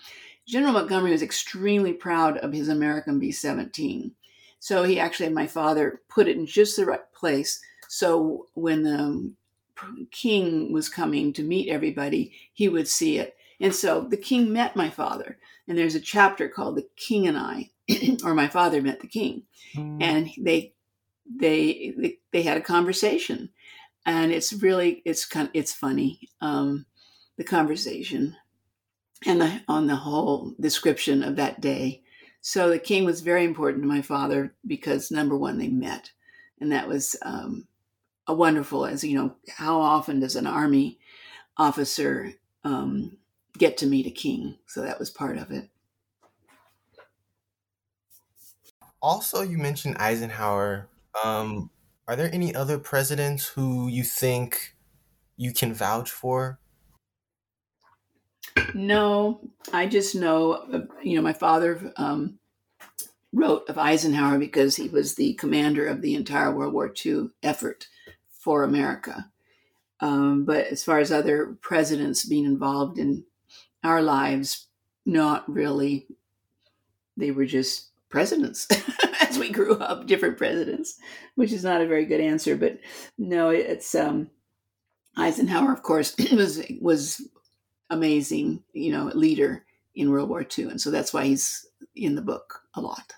General 0.52 0.74
Montgomery 0.74 1.12
was 1.12 1.22
extremely 1.22 1.94
proud 1.94 2.38
of 2.40 2.52
his 2.52 2.68
American 2.68 3.20
B 3.20 3.32
17. 3.32 4.12
So 4.60 4.84
he 4.84 5.00
actually 5.00 5.28
had 5.28 5.34
my 5.34 5.48
father 5.48 6.02
put 6.10 6.28
it 6.28 6.36
in 6.36 6.46
just 6.46 6.76
the 6.76 6.86
right 6.86 7.10
place. 7.14 7.62
So 7.88 8.48
when 8.54 8.84
the 8.84 9.32
king 10.12 10.74
was 10.74 10.90
coming 10.90 11.32
to 11.34 11.44
meet 11.44 11.70
everybody, 11.70 12.34
he 12.52 12.68
would 12.68 12.90
see 12.90 13.18
it. 13.18 13.38
And 13.62 13.74
so 13.74 14.02
the 14.02 14.18
king 14.18 14.52
met 14.52 14.76
my 14.76 14.90
father. 14.90 15.38
And 15.70 15.78
there's 15.78 15.96
a 15.96 16.02
chapter 16.02 16.50
called 16.50 16.76
The 16.76 16.88
King 16.98 17.30
and 17.30 17.38
I, 17.38 17.72
or 18.26 18.34
my 18.34 18.50
father 18.50 18.82
met 18.82 19.00
the 19.00 19.08
king. 19.08 19.44
Mm. 19.74 20.04
And 20.04 20.30
they 20.38 20.74
they 21.34 22.18
they 22.34 22.42
had 22.42 22.58
a 22.58 22.62
conversation. 22.62 23.52
And 24.06 24.34
it's 24.34 24.52
really 24.52 25.02
it's 25.06 25.26
kind 25.26 25.48
of, 25.48 25.52
it's 25.56 25.72
funny. 25.72 26.28
Um, 26.42 26.86
the 27.38 27.46
conversation 27.46 28.36
and 29.26 29.42
the 29.42 29.62
on 29.68 29.88
the 29.88 29.96
whole 29.96 30.54
description 30.60 31.24
of 31.24 31.36
that 31.36 31.62
day. 31.62 32.02
So 32.42 32.70
the 32.70 32.80
king 32.80 33.06
was 33.06 33.22
very 33.22 33.46
important 33.46 33.84
to 33.84 33.88
my 33.88 34.02
father 34.02 34.54
because 34.66 35.12
number 35.12 35.38
one, 35.38 35.60
they 35.60 35.68
met. 35.68 36.12
And 36.60 36.72
that 36.72 36.88
was 36.88 37.16
um, 37.22 37.68
a 38.28 38.34
wonderful, 38.34 38.86
as 38.86 39.04
you 39.04 39.16
know, 39.16 39.36
how 39.50 39.80
often 39.80 40.20
does 40.20 40.36
an 40.36 40.48
army 40.48 41.00
officer 41.58 42.34
um, 42.64 43.18
get 43.58 43.78
to 43.78 43.86
meet 43.86 44.08
a 44.08 44.12
king? 44.12 44.58
So 44.66 44.82
that 44.82 45.00
was 45.00 45.10
part 45.10 45.38
of 45.38 45.52
it. 45.52 45.70
Also, 49.02 49.42
you 49.42 49.58
mentioned 49.58 49.98
Eisenhower. 49.98 50.88
Um, 51.24 51.72
are 52.08 52.16
there 52.16 52.30
any 52.34 52.54
other 52.54 52.78
presidents 52.78 53.48
who 53.48 53.88
you 53.88 54.04
think 54.04 54.76
you 55.38 55.54
can 55.54 55.74
vouch 55.74 56.10
for? 56.12 56.61
No, 58.74 59.40
I 59.74 59.86
just 59.88 60.16
know, 60.16 60.54
uh, 60.54 60.82
you 61.02 61.16
know, 61.16 61.22
my 61.22 61.34
father 61.34 61.94
um, 61.98 62.40
wrote 63.34 63.70
of 63.70 63.78
Eisenhower 63.78 64.40
because 64.40 64.76
he 64.76 64.90
was 64.90 65.16
the 65.16 65.34
commander 65.34 65.88
of 65.88 66.02
the 66.02 66.16
entire 66.16 66.54
World 66.54 66.74
War 66.74 66.94
II 67.06 67.30
effort 67.44 67.88
for 68.30 68.64
America. 68.64 69.30
Um, 70.00 70.46
but 70.46 70.68
as 70.68 70.84
far 70.84 71.00
as 71.00 71.12
other 71.12 71.58
presidents 71.62 72.26
being 72.26 72.46
involved 72.46 72.98
in 72.98 73.24
our 73.84 74.02
lives, 74.02 74.68
not 75.06 75.50
really. 75.52 76.08
They 77.18 77.32
were 77.32 77.46
just 77.46 77.90
presidents 78.10 78.68
as 79.22 79.38
we 79.38 79.50
grew 79.50 79.76
up, 79.78 80.08
different 80.08 80.38
presidents, 80.38 80.98
which 81.36 81.52
is 81.52 81.64
not 81.64 81.82
a 81.82 81.88
very 81.88 82.06
good 82.06 82.22
answer. 82.22 82.56
But 82.56 82.80
no, 83.18 83.50
it's 83.50 83.94
um, 83.96 84.30
Eisenhower, 85.18 85.72
of 85.72 85.84
course, 85.84 86.16
was 86.32 86.64
was 86.80 87.22
amazing, 87.92 88.64
you 88.74 88.92
know, 88.92 89.12
leader 89.14 89.64
in 89.94 90.10
World 90.10 90.30
War 90.30 90.44
II, 90.58 90.66
and 90.66 90.82
so 90.82 90.90
that's 90.90 91.14
why 91.14 91.26
he's 91.26 91.68
in 91.96 92.16
the 92.16 92.22
book 92.22 92.62
a 92.74 92.82
lot. 92.82 93.14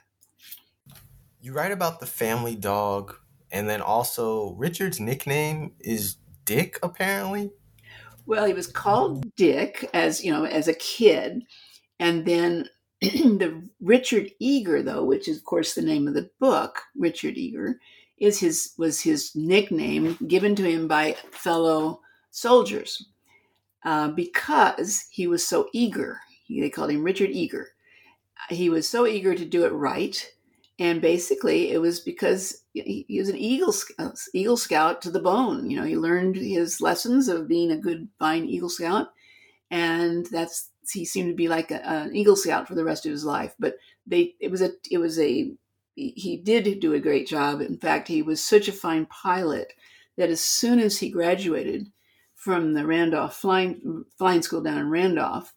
You 1.40 1.54
write 1.54 1.72
about 1.72 2.00
the 2.02 2.06
family 2.06 2.56
dog 2.56 3.16
and 3.54 3.70
then 3.70 3.82
also, 3.82 4.56
Richard's 4.56 5.00
nickname 5.00 5.74
is 5.80 6.18
Dick, 6.44 6.80
apparently. 6.82 7.52
Well, 8.26 8.46
he 8.46 8.54
was 8.54 8.66
called 8.66 9.36
Dick 9.36 9.88
as 9.94 10.26
you 10.26 10.32
know 10.34 10.46
as 10.46 10.68
a 10.68 10.74
kid, 10.74 11.44
and 12.00 12.26
then 12.26 12.68
the 13.02 13.70
Richard 13.80 14.32
Eager, 14.40 14.82
though, 14.82 15.06
which 15.06 15.28
is 15.28 15.38
of 15.38 15.44
course 15.44 15.76
the 15.76 15.84
name 15.84 16.08
of 16.08 16.16
the 16.16 16.32
book, 16.40 16.82
Richard 16.98 17.38
Eager, 17.38 17.80
is 18.18 18.40
his 18.40 18.74
was 18.80 19.02
his 19.02 19.36
nickname 19.36 20.18
given 20.28 20.56
to 20.56 20.64
him 20.64 20.88
by 20.88 21.16
fellow 21.32 22.02
soldiers 22.32 23.06
uh, 23.86 24.10
because 24.10 25.06
he 25.12 25.28
was 25.28 25.46
so 25.46 25.68
eager. 25.74 26.20
They 26.50 26.70
called 26.70 26.92
him 26.92 27.04
Richard 27.04 27.32
Eager. 27.32 27.70
He 28.50 28.70
was 28.70 28.88
so 28.88 29.08
eager 29.08 29.34
to 29.36 29.46
do 29.46 29.66
it 29.66 29.74
right 29.74 30.34
and 30.80 31.02
basically 31.02 31.72
it 31.72 31.80
was 31.80 32.00
because 32.00 32.64
he, 32.74 33.06
was 33.20 33.30
an 33.30 33.38
eagle 33.38 33.72
scout, 33.72 34.18
eagle 34.34 34.58
scout 34.58 35.02
to 35.02 35.12
the 35.12 35.20
bone 35.20 35.70
you 35.70 35.78
know 35.78 35.86
he 35.86 35.96
learned 35.96 36.36
his 36.36 36.82
lessons 36.82 37.28
of 37.28 37.48
being 37.48 37.72
a 37.72 37.78
good 37.78 38.08
fine 38.20 38.46
eagle 38.46 38.70
scout 38.70 39.08
and 39.70 40.26
that's 40.32 40.72
he 40.92 41.06
seemed 41.06 41.30
to 41.30 41.36
be 41.36 41.48
like 41.48 41.72
a, 41.72 41.88
an 41.88 42.16
eagle 42.16 42.36
scout 42.36 42.68
for 42.68 42.76
the 42.76 42.84
rest 42.84 43.06
of 43.06 43.12
his 43.12 43.24
life 43.24 43.54
but 43.60 43.76
they 44.08 44.34
it 44.40 44.50
was 44.50 44.62
a 44.62 44.72
it 44.90 44.98
was 44.98 45.20
a 45.20 45.52
he 45.96 46.42
did 46.44 46.80
do 46.80 46.94
a 46.94 47.00
great 47.00 47.28
job 47.28 47.62
in 47.62 47.78
fact 47.78 48.08
he 48.08 48.24
was 48.24 48.44
such 48.44 48.68
a 48.68 48.74
fine 48.74 49.06
pilot 49.06 49.74
that 50.18 50.30
as 50.30 50.42
soon 50.42 50.80
as 50.80 50.98
he 50.98 51.10
graduated 51.10 51.92
from 52.44 52.74
the 52.74 52.86
randolph 52.86 53.36
flying 53.36 54.06
flying 54.18 54.42
school 54.42 54.62
down 54.62 54.78
in 54.78 54.90
randolph 54.90 55.54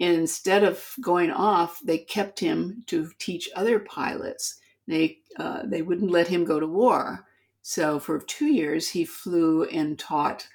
and 0.00 0.16
instead 0.16 0.64
of 0.64 0.94
going 1.00 1.30
off, 1.30 1.80
they 1.84 1.98
kept 1.98 2.40
him 2.40 2.82
to 2.86 3.10
teach 3.18 3.48
other 3.54 3.78
pilots. 3.78 4.58
They 4.88 5.20
uh, 5.38 5.62
they 5.64 5.82
wouldn't 5.82 6.10
let 6.10 6.28
him 6.28 6.44
go 6.44 6.58
to 6.58 6.66
war. 6.66 7.26
So 7.62 7.98
for 7.98 8.18
two 8.18 8.46
years, 8.46 8.90
he 8.90 9.04
flew 9.04 9.64
and 9.64 9.98
taught 9.98 10.48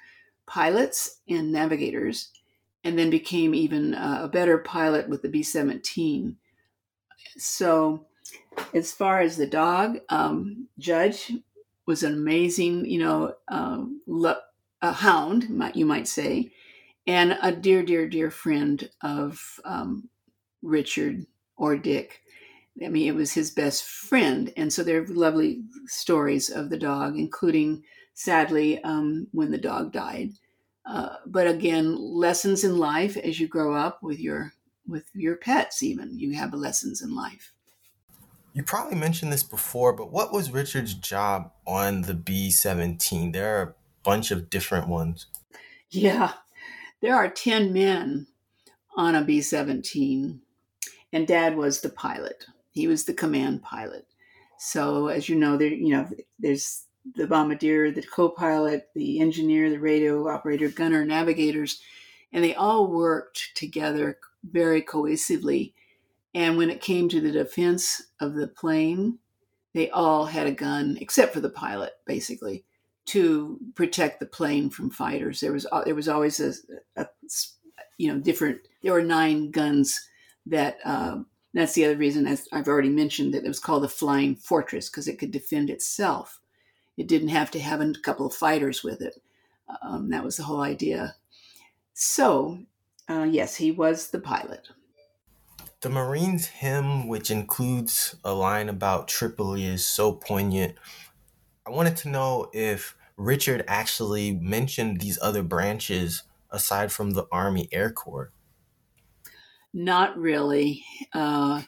pilots 0.46 1.20
and 1.28 1.50
navigators, 1.50 2.30
and 2.84 2.98
then 2.98 3.10
became 3.10 3.54
even 3.54 3.94
uh, 3.94 4.20
a 4.22 4.28
better 4.28 4.58
pilot 4.58 5.08
with 5.08 5.22
the 5.22 5.28
B 5.28 5.42
17. 5.42 6.36
So, 7.36 8.06
as 8.74 8.92
far 8.92 9.20
as 9.20 9.36
the 9.36 9.46
dog, 9.46 9.98
um, 10.10 10.68
Judge 10.78 11.32
was 11.86 12.02
an 12.02 12.12
amazing, 12.12 12.86
you 12.86 13.00
know, 13.00 13.34
uh, 13.48 13.84
a 14.82 14.92
hound, 14.92 15.48
you 15.74 15.86
might 15.86 16.08
say 16.08 16.52
and 17.06 17.38
a 17.42 17.52
dear, 17.52 17.82
dear, 17.82 18.08
dear 18.08 18.30
friend 18.30 18.88
of 19.02 19.58
um, 19.64 20.08
Richard 20.62 21.26
or 21.56 21.76
Dick. 21.76 22.20
I 22.84 22.88
mean, 22.88 23.08
it 23.08 23.14
was 23.14 23.32
his 23.32 23.50
best 23.50 23.84
friend. 23.84 24.52
And 24.56 24.72
so 24.72 24.82
there 24.82 25.02
are 25.02 25.06
lovely 25.06 25.62
stories 25.86 26.50
of 26.50 26.70
the 26.70 26.78
dog, 26.78 27.16
including, 27.18 27.82
sadly, 28.14 28.82
um, 28.84 29.26
when 29.32 29.50
the 29.50 29.58
dog 29.58 29.92
died. 29.92 30.30
Uh, 30.86 31.16
but 31.26 31.46
again, 31.46 31.96
lessons 31.96 32.64
in 32.64 32.78
life 32.78 33.16
as 33.16 33.40
you 33.40 33.48
grow 33.48 33.74
up 33.74 34.02
with 34.02 34.18
your 34.18 34.52
with 34.86 35.04
your 35.14 35.36
pets. 35.36 35.82
Even 35.82 36.18
you 36.18 36.34
have 36.34 36.54
lessons 36.54 37.02
in 37.02 37.14
life. 37.14 37.52
You 38.54 38.62
probably 38.62 38.96
mentioned 38.96 39.32
this 39.32 39.42
before, 39.42 39.92
but 39.92 40.10
what 40.10 40.32
was 40.32 40.50
Richard's 40.50 40.94
job 40.94 41.52
on 41.66 42.02
the 42.02 42.14
B 42.14 42.50
seventeen? 42.50 43.32
There 43.32 43.56
are 43.56 43.76
bunch 44.10 44.32
of 44.32 44.50
different 44.50 44.88
ones. 44.88 45.26
Yeah, 45.88 46.32
there 47.00 47.14
are 47.14 47.30
10 47.30 47.72
men 47.72 48.26
on 48.96 49.14
a 49.14 49.22
B 49.22 49.40
17, 49.40 50.40
and 51.12 51.28
dad 51.28 51.56
was 51.56 51.80
the 51.80 51.90
pilot. 51.90 52.44
He 52.72 52.88
was 52.88 53.04
the 53.04 53.14
command 53.14 53.62
pilot. 53.62 54.08
So, 54.58 55.06
as 55.06 55.28
you 55.28 55.36
know, 55.36 55.56
there, 55.56 55.68
you 55.68 55.90
know, 55.90 56.08
there's 56.40 56.86
the 57.14 57.28
bombardier, 57.28 57.92
the 57.92 58.02
co 58.02 58.28
pilot, 58.30 58.88
the 58.96 59.20
engineer, 59.20 59.70
the 59.70 59.78
radio 59.78 60.28
operator, 60.28 60.70
gunner, 60.70 61.04
navigators, 61.04 61.80
and 62.32 62.42
they 62.42 62.56
all 62.56 62.88
worked 62.88 63.52
together 63.54 64.18
very 64.42 64.82
cohesively. 64.82 65.72
And 66.34 66.56
when 66.56 66.68
it 66.68 66.80
came 66.80 67.08
to 67.10 67.20
the 67.20 67.30
defense 67.30 68.02
of 68.18 68.34
the 68.34 68.48
plane, 68.48 69.20
they 69.72 69.88
all 69.90 70.26
had 70.26 70.48
a 70.48 70.52
gun, 70.66 70.98
except 71.00 71.32
for 71.32 71.38
the 71.38 71.48
pilot, 71.48 71.92
basically 72.06 72.64
to 73.06 73.58
protect 73.74 74.20
the 74.20 74.26
plane 74.26 74.70
from 74.70 74.90
fighters. 74.90 75.40
There 75.40 75.52
was 75.52 75.66
there 75.84 75.94
was 75.94 76.08
always 76.08 76.40
a, 76.40 76.52
a 76.96 77.06
you 77.98 78.12
know 78.12 78.20
different. 78.20 78.60
There 78.82 78.92
were 78.92 79.02
nine 79.02 79.50
guns 79.50 79.98
that. 80.46 80.78
Uh, 80.84 81.20
that's 81.52 81.72
the 81.72 81.84
other 81.84 81.96
reason, 81.96 82.28
as 82.28 82.46
I've 82.52 82.68
already 82.68 82.90
mentioned, 82.90 83.34
that 83.34 83.44
it 83.44 83.48
was 83.48 83.58
called 83.58 83.82
the 83.82 83.88
Flying 83.88 84.36
Fortress 84.36 84.88
because 84.88 85.08
it 85.08 85.18
could 85.18 85.32
defend 85.32 85.68
itself. 85.68 86.38
It 86.96 87.08
didn't 87.08 87.28
have 87.28 87.50
to 87.52 87.58
have 87.58 87.80
a 87.80 87.92
couple 88.04 88.26
of 88.26 88.34
fighters 88.34 88.84
with 88.84 89.00
it. 89.00 89.20
Um, 89.82 90.10
that 90.10 90.24
was 90.24 90.36
the 90.36 90.44
whole 90.44 90.60
idea. 90.60 91.16
So, 91.94 92.60
uh, 93.08 93.26
yes, 93.28 93.56
he 93.56 93.72
was 93.72 94.10
the 94.10 94.20
pilot. 94.20 94.68
The 95.80 95.88
Marines 95.88 96.46
hymn, 96.46 97.08
which 97.08 97.30
includes 97.30 98.14
a 98.24 98.34
line 98.34 98.68
about 98.68 99.08
Tripoli, 99.08 99.64
is 99.64 99.86
so 99.86 100.12
poignant. 100.12 100.76
I 101.66 101.70
wanted 101.70 101.96
to 101.98 102.08
know 102.08 102.48
if 102.52 102.96
Richard 103.16 103.64
actually 103.68 104.32
mentioned 104.32 105.00
these 105.00 105.18
other 105.20 105.42
branches 105.42 106.22
aside 106.50 106.90
from 106.90 107.10
the 107.12 107.26
Army 107.30 107.68
Air 107.72 107.90
Corps? 107.90 108.32
Not 109.72 110.18
really. 110.18 110.84
Uh, 111.12 111.62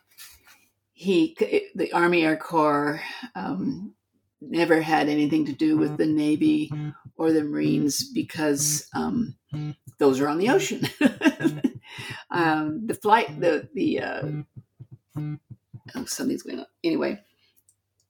he, 0.93 1.37
the 1.75 1.93
Army 1.93 2.25
Air 2.25 2.37
Corps, 2.37 3.01
um, 3.35 3.95
never 4.41 4.81
had 4.81 5.09
anything 5.09 5.47
to 5.47 5.53
do 5.53 5.77
with 5.77 5.97
the 5.99 6.07
Navy 6.07 6.73
or 7.17 7.33
the 7.33 7.45
Marines 7.45 8.11
because 8.13 8.89
um, 8.95 9.37
those 9.99 10.21
are 10.21 10.29
on 10.29 10.39
the 10.39 10.49
ocean. 10.49 10.83
Um, 12.31 12.87
the 12.87 12.95
flight, 12.95 13.39
the 13.41 13.69
the 13.75 14.01
uh, 14.01 14.23
oh, 15.95 16.05
something's 16.07 16.43
going 16.43 16.61
on. 16.61 16.67
Anyway, 16.83 17.21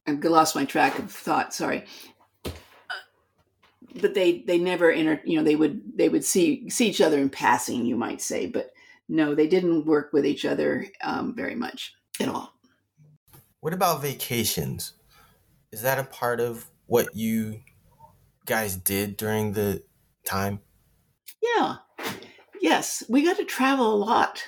I've 0.07 0.23
lost 0.25 0.55
my 0.55 0.65
track 0.65 0.99
of 0.99 1.11
thought. 1.11 1.55
Sorry. 1.55 1.85
But 4.01 4.15
they 4.15 4.43
they 4.47 4.59
never 4.59 4.91
enter. 4.91 5.21
You 5.25 5.39
know, 5.39 5.45
they 5.45 5.57
would 5.57 5.83
they 5.97 6.09
would 6.09 6.25
see 6.25 6.69
see 6.71 6.89
each 6.89 7.01
other 7.01 7.19
in 7.19 7.29
passing, 7.29 7.85
you 7.85 7.97
might 7.97 8.21
say, 8.23 8.47
but 8.47 8.73
no, 9.09 9.35
they 9.35 9.47
didn't 9.47 9.85
work 9.85 10.13
with 10.13 10.25
each 10.25 10.45
other 10.45 10.87
um, 11.03 11.35
very 11.35 11.55
much 11.55 11.95
at 12.21 12.29
all. 12.29 12.55
What 13.61 13.75
about 13.75 14.03
vacations? 14.03 14.95
Is 15.71 15.83
that 15.83 15.99
a 15.99 16.05
part 16.05 16.41
of 16.41 16.71
what 16.87 17.15
you 17.15 17.61
guys 18.47 18.77
did 18.77 19.17
during 19.17 19.53
the 19.53 19.83
time? 20.25 20.61
Yeah. 21.43 21.77
Yes, 22.61 23.03
we 23.09 23.25
got 23.25 23.37
to 23.37 23.45
travel 23.45 23.95
a 23.95 23.97
lot 23.97 24.43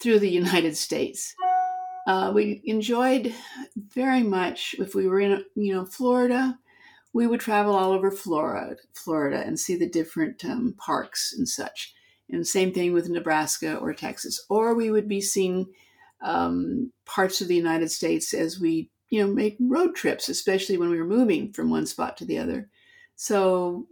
through 0.00 0.20
the 0.20 0.30
United 0.30 0.76
States. 0.76 1.34
Uh, 2.06 2.32
we 2.34 2.60
enjoyed 2.64 3.34
very 3.76 4.22
much 4.22 4.74
if 4.78 4.94
we 4.94 5.06
were 5.06 5.20
in 5.20 5.44
you 5.54 5.72
know 5.72 5.84
Florida, 5.84 6.58
we 7.12 7.26
would 7.26 7.40
travel 7.40 7.74
all 7.74 7.92
over 7.92 8.10
Florida, 8.10 8.76
Florida, 8.94 9.42
and 9.46 9.58
see 9.58 9.76
the 9.76 9.88
different 9.88 10.44
um, 10.44 10.74
parks 10.78 11.34
and 11.36 11.48
such. 11.48 11.94
And 12.30 12.46
same 12.46 12.72
thing 12.72 12.92
with 12.92 13.10
Nebraska 13.10 13.76
or 13.76 13.92
Texas. 13.92 14.44
Or 14.48 14.74
we 14.74 14.90
would 14.90 15.06
be 15.06 15.20
seeing 15.20 15.66
um, 16.22 16.90
parts 17.04 17.40
of 17.40 17.48
the 17.48 17.54
United 17.54 17.90
States 17.90 18.32
as 18.32 18.58
we, 18.58 18.88
you 19.10 19.20
know, 19.20 19.32
make 19.32 19.56
road 19.60 19.94
trips, 19.94 20.30
especially 20.30 20.78
when 20.78 20.88
we 20.88 20.98
were 20.98 21.04
moving 21.04 21.52
from 21.52 21.68
one 21.68 21.84
spot 21.84 22.16
to 22.16 22.24
the 22.24 22.38
other. 22.38 22.70
So 23.16 23.86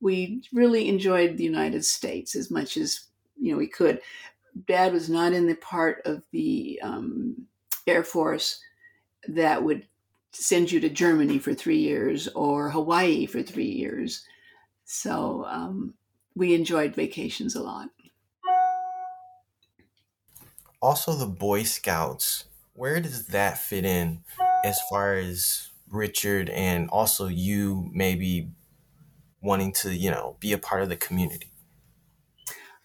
we 0.00 0.42
really 0.52 0.88
enjoyed 0.88 1.36
the 1.36 1.44
United 1.44 1.84
States 1.84 2.34
as 2.34 2.50
much 2.50 2.76
as 2.76 3.06
you 3.40 3.52
know 3.52 3.58
we 3.58 3.68
could. 3.68 4.00
Dad 4.66 4.92
was 4.92 5.08
not 5.08 5.32
in 5.32 5.46
the 5.46 5.56
part 5.56 6.02
of 6.04 6.22
the 6.32 6.80
um, 6.82 7.46
Air 7.86 8.04
Force 8.04 8.60
that 9.28 9.62
would 9.62 9.86
send 10.32 10.72
you 10.72 10.80
to 10.80 10.88
Germany 10.88 11.38
for 11.38 11.54
three 11.54 11.78
years 11.78 12.28
or 12.28 12.70
Hawaii 12.70 13.26
for 13.26 13.42
three 13.42 13.70
years. 13.70 14.26
So 14.84 15.44
um, 15.48 15.94
we 16.34 16.54
enjoyed 16.54 16.94
vacations 16.94 17.54
a 17.54 17.62
lot. 17.62 17.90
Also, 20.80 21.14
the 21.14 21.26
Boy 21.26 21.62
Scouts. 21.62 22.44
Where 22.74 23.00
does 23.00 23.28
that 23.28 23.58
fit 23.58 23.84
in 23.84 24.24
as 24.64 24.78
far 24.90 25.14
as 25.14 25.70
Richard 25.88 26.50
and 26.50 26.90
also 26.90 27.28
you 27.28 27.88
maybe 27.92 28.50
wanting 29.40 29.72
to, 29.74 29.94
you 29.94 30.10
know, 30.10 30.36
be 30.40 30.52
a 30.52 30.58
part 30.58 30.82
of 30.82 30.88
the 30.88 30.96
community? 30.96 31.52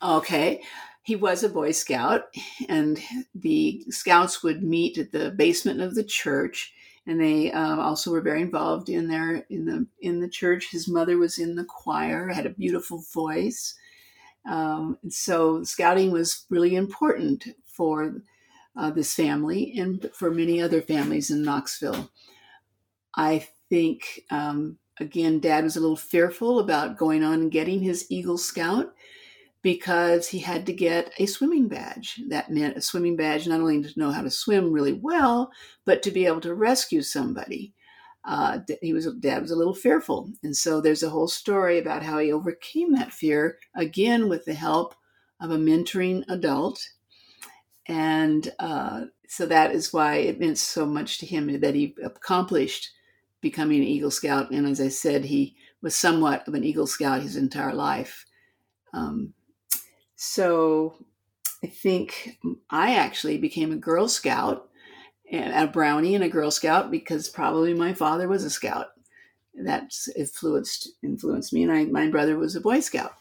Okay. 0.02 0.62
He 1.10 1.16
was 1.16 1.43
a 1.43 1.49
Boy 1.49 1.72
Scout, 1.72 2.26
and 2.70 2.99
the 3.34 3.84
Scouts 3.89 4.43
would 4.43 4.62
meet 4.62 4.99
at 4.99 5.12
the 5.12 5.32
basement 5.32 5.82
of 5.82 5.95
the 5.95 6.03
church 6.03 6.72
and 7.07 7.20
they 7.20 7.51
uh, 7.51 7.78
also 7.78 8.12
were 8.12 8.22
very 8.22 8.43
involved 8.43 8.88
in 8.88 9.07
their 9.07 9.38
in 9.49 9.66
the 9.66 9.88
in 9.99 10.20
the 10.20 10.30
church. 10.30 10.70
His 10.70 10.88
mother 10.88 11.18
was 11.18 11.39
in 11.39 11.55
the 11.55 11.66
choir, 11.66 12.28
had 12.28 12.45
a 12.45 12.51
beautiful 12.51 13.03
voice, 13.12 13.74
um, 14.47 14.99
so 15.10 15.64
scouting 15.64 16.12
was 16.12 16.45
really 16.51 16.76
important 16.76 17.47
for 17.66 18.22
uh, 18.76 18.91
this 18.91 19.16
family 19.16 19.74
and 19.80 20.07
for 20.14 20.30
many 20.30 20.62
other 20.62 20.84
families 20.84 21.32
in 21.32 21.41
Knoxville. 21.41 22.12
I 23.16 23.47
think 23.70 24.22
um, 24.30 24.78
again, 24.99 25.39
Dad 25.39 25.64
was 25.64 25.78
a 25.78 25.82
little 25.82 25.95
fearful 25.95 26.60
about 26.60 26.99
going 26.99 27.24
on 27.24 27.41
and 27.41 27.51
getting 27.51 27.80
his 27.80 28.05
Eagle 28.12 28.38
Scout 28.38 28.93
because 29.62 30.28
he 30.28 30.39
had 30.39 30.66
to 30.66 30.74
get 30.74 31.12
a 31.20 31.26
swimming 31.26 31.68
badge. 31.68 32.22
That 32.30 32.49
meant 32.49 32.78
a 32.78 32.82
swimming 32.82 33.16
badge 33.16 33.47
not 33.47 33.60
only 33.60 33.82
to 33.84 33.99
know 33.99 34.12
how 34.12 34.22
to 34.22 34.30
swim 34.30 34.72
really 34.72 34.93
well, 34.93 35.51
but 35.86 36.01
to 36.03 36.12
be 36.12 36.26
able 36.26 36.41
to 36.41 36.53
rescue 36.53 37.01
somebody. 37.01 37.74
Uh, 38.26 38.60
he 38.82 38.93
was 38.93 39.07
dad 39.20 39.41
was 39.41 39.51
a 39.51 39.55
little 39.55 39.74
fearful, 39.74 40.32
and 40.43 40.55
so 40.55 40.82
there's 40.82 41.03
a 41.03 41.10
whole 41.10 41.28
story 41.28 41.80
about 41.80 42.03
how 42.03 42.20
he 42.20 42.32
overcame 42.32 42.93
that 42.93 43.14
fear 43.14 43.57
again 43.76 44.30
with 44.30 44.45
the 44.45 44.53
help 44.53 44.93
of 45.39 45.51
a 45.51 45.57
mentoring 45.57 46.24
adult, 46.30 46.89
and 47.88 48.51
uh, 48.60 49.05
so 49.28 49.45
that 49.45 49.72
is 49.72 49.93
why 49.93 50.16
it 50.16 50.39
meant 50.39 50.57
so 50.57 50.86
much 50.86 51.20
to 51.20 51.26
him 51.26 51.60
that 51.62 51.76
he 51.76 51.95
accomplished 52.03 52.91
becoming 53.41 53.80
an 53.82 53.88
Eagle 53.88 54.12
Scout. 54.12 54.51
And 54.51 54.68
as 54.68 54.82
I 54.82 54.89
said, 54.89 55.26
he 55.26 55.55
was 55.82 55.95
somewhat 55.95 56.47
of 56.47 56.53
an 56.55 56.64
Eagle 56.64 56.88
Scout 56.88 57.22
his 57.22 57.36
entire 57.36 57.74
life. 57.74 58.26
Um, 58.93 59.34
so 60.22 60.95
I 61.63 61.67
think 61.67 62.38
I 62.70 62.95
actually 62.95 63.38
became 63.38 63.72
a 63.72 63.78
Girl 63.78 64.09
Scout, 64.09 64.67
a 65.32 65.65
Brownie 65.65 66.13
and 66.13 66.26
a 66.26 66.30
Girl 66.30 66.51
Scout 66.51 66.91
because 66.91 67.30
probably 67.30 67.74
my 67.74 67.93
father 67.93 68.28
was 68.28 68.43
a 68.43 68.49
Scout. 68.49 68.88
That's 69.55 70.09
influenced 70.17 70.89
influenced 71.01 71.53
me, 71.53 71.63
and 71.63 71.72
I, 71.72 71.86
my 71.86 72.09
brother 72.09 72.38
was 72.38 72.57
a 72.57 72.61
Boy 72.61 72.82
Scout. 72.82 73.13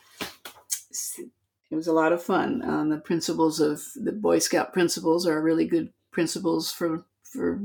It 1.70 1.76
was 1.76 1.86
a 1.86 1.92
lot 1.92 2.12
of 2.12 2.20
fun. 2.20 2.62
Um, 2.68 2.88
the 2.88 2.98
principles 2.98 3.60
of 3.60 3.80
the 3.94 4.10
Boy 4.10 4.40
Scout 4.40 4.72
principles 4.72 5.24
are 5.24 5.40
really 5.40 5.68
good 5.68 5.92
principles 6.10 6.72
for 6.72 7.04
for 7.22 7.60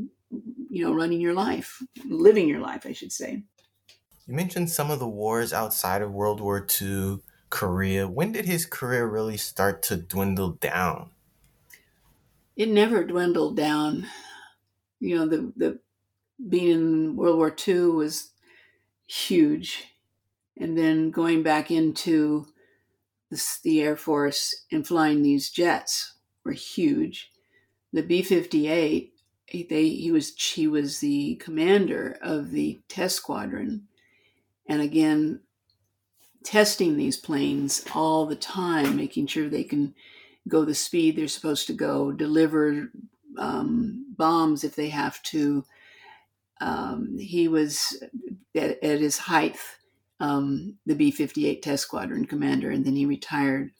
you 0.69 0.85
know 0.85 0.93
running 0.93 1.19
your 1.19 1.33
life, 1.33 1.81
living 2.05 2.47
your 2.47 2.59
life, 2.59 2.85
I 2.85 2.93
should 2.93 3.11
say. 3.11 3.41
You 4.27 4.35
mentioned 4.35 4.69
some 4.69 4.91
of 4.91 4.99
the 4.99 5.07
wars 5.07 5.53
outside 5.53 6.03
of 6.03 6.13
World 6.13 6.39
War 6.39 6.67
II 6.79 7.21
career. 7.53 8.07
When 8.07 8.31
did 8.31 8.45
his 8.45 8.65
career 8.65 9.05
really 9.05 9.37
start 9.37 9.83
to 9.83 9.95
dwindle 9.95 10.53
down? 10.53 11.11
It 12.55 12.67
never 12.67 13.03
dwindled 13.03 13.55
down. 13.55 14.07
You 14.99 15.17
know, 15.17 15.27
the 15.27 15.53
the 15.55 15.79
being 16.49 16.71
in 16.71 17.15
World 17.15 17.37
War 17.37 17.55
II 17.67 17.89
was 17.89 18.31
huge, 19.05 19.85
and 20.57 20.75
then 20.75 21.11
going 21.11 21.43
back 21.43 21.69
into 21.69 22.47
the, 23.29 23.41
the 23.63 23.81
Air 23.83 23.97
Force 23.97 24.65
and 24.71 24.85
flying 24.85 25.21
these 25.21 25.51
jets 25.51 26.15
were 26.43 26.53
huge. 26.53 27.31
The 27.91 28.01
B 28.01 28.23
fifty 28.23 28.67
eight, 28.67 29.13
they 29.51 29.89
he 29.89 30.11
was 30.11 30.35
he 30.35 30.65
was 30.65 30.99
the 30.99 31.35
commander 31.35 32.17
of 32.19 32.49
the 32.49 32.81
test 32.87 33.15
squadron, 33.15 33.87
and 34.67 34.81
again 34.81 35.41
testing 36.43 36.97
these 36.97 37.17
planes 37.17 37.83
all 37.93 38.25
the 38.25 38.35
time, 38.35 38.95
making 38.95 39.27
sure 39.27 39.49
they 39.49 39.63
can 39.63 39.93
go 40.47 40.65
the 40.65 40.75
speed 40.75 41.15
they're 41.15 41.27
supposed 41.27 41.67
to 41.67 41.73
go, 41.73 42.11
deliver 42.11 42.91
um, 43.37 44.05
bombs 44.17 44.63
if 44.63 44.75
they 44.75 44.89
have 44.89 45.21
to. 45.23 45.63
Um, 46.61 47.17
he 47.17 47.47
was 47.47 48.01
at, 48.55 48.83
at 48.83 48.99
his 48.99 49.17
height 49.17 49.57
um, 50.19 50.75
the 50.85 50.95
B 50.95 51.11
58 51.11 51.61
Test 51.61 51.83
Squadron 51.83 52.25
commander, 52.25 52.71
and 52.71 52.85
then 52.85 52.95
he 52.95 53.05
retired. 53.05 53.71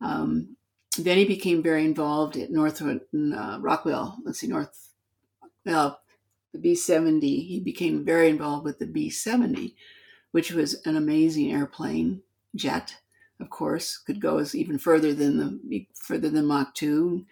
Um, 0.00 0.56
then 0.98 1.18
he 1.18 1.24
became 1.24 1.62
very 1.62 1.84
involved 1.84 2.36
at 2.36 2.50
North 2.50 2.80
uh, 2.82 3.58
Rockwell. 3.60 4.18
Let's 4.24 4.40
see, 4.40 4.46
North, 4.46 4.90
well, 5.66 6.00
the 6.52 6.58
B 6.58 6.74
70. 6.74 7.40
He 7.40 7.60
became 7.60 8.04
very 8.04 8.28
involved 8.28 8.64
with 8.64 8.78
the 8.78 8.86
B 8.86 9.10
70 9.10 9.74
which 10.34 10.50
was 10.50 10.74
an 10.84 10.96
amazing 10.96 11.52
airplane 11.52 12.20
jet. 12.56 12.96
Of 13.38 13.50
course, 13.50 13.98
could 13.98 14.20
go 14.20 14.38
as 14.38 14.52
even 14.52 14.78
further 14.78 15.14
than 15.14 15.60
the 15.68 15.86
further 15.94 16.28
than 16.28 16.46
Mach 16.46 16.74
two, 16.74 17.24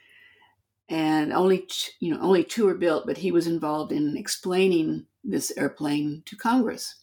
and 0.88 1.32
only 1.32 1.66
you 1.98 2.14
know 2.14 2.20
only 2.20 2.44
two 2.44 2.64
were 2.64 2.76
built. 2.76 3.04
But 3.04 3.16
he 3.18 3.32
was 3.32 3.48
involved 3.48 3.90
in 3.90 4.16
explaining 4.16 5.06
this 5.24 5.52
airplane 5.56 6.22
to 6.26 6.36
Congress 6.36 6.94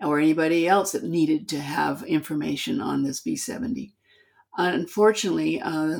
or 0.00 0.18
anybody 0.18 0.66
else 0.66 0.92
that 0.92 1.04
needed 1.04 1.46
to 1.50 1.60
have 1.60 2.02
information 2.04 2.80
on 2.80 3.02
this 3.02 3.20
B 3.20 3.36
seventy. 3.36 3.92
Unfortunately, 4.56 5.60
uh, 5.60 5.98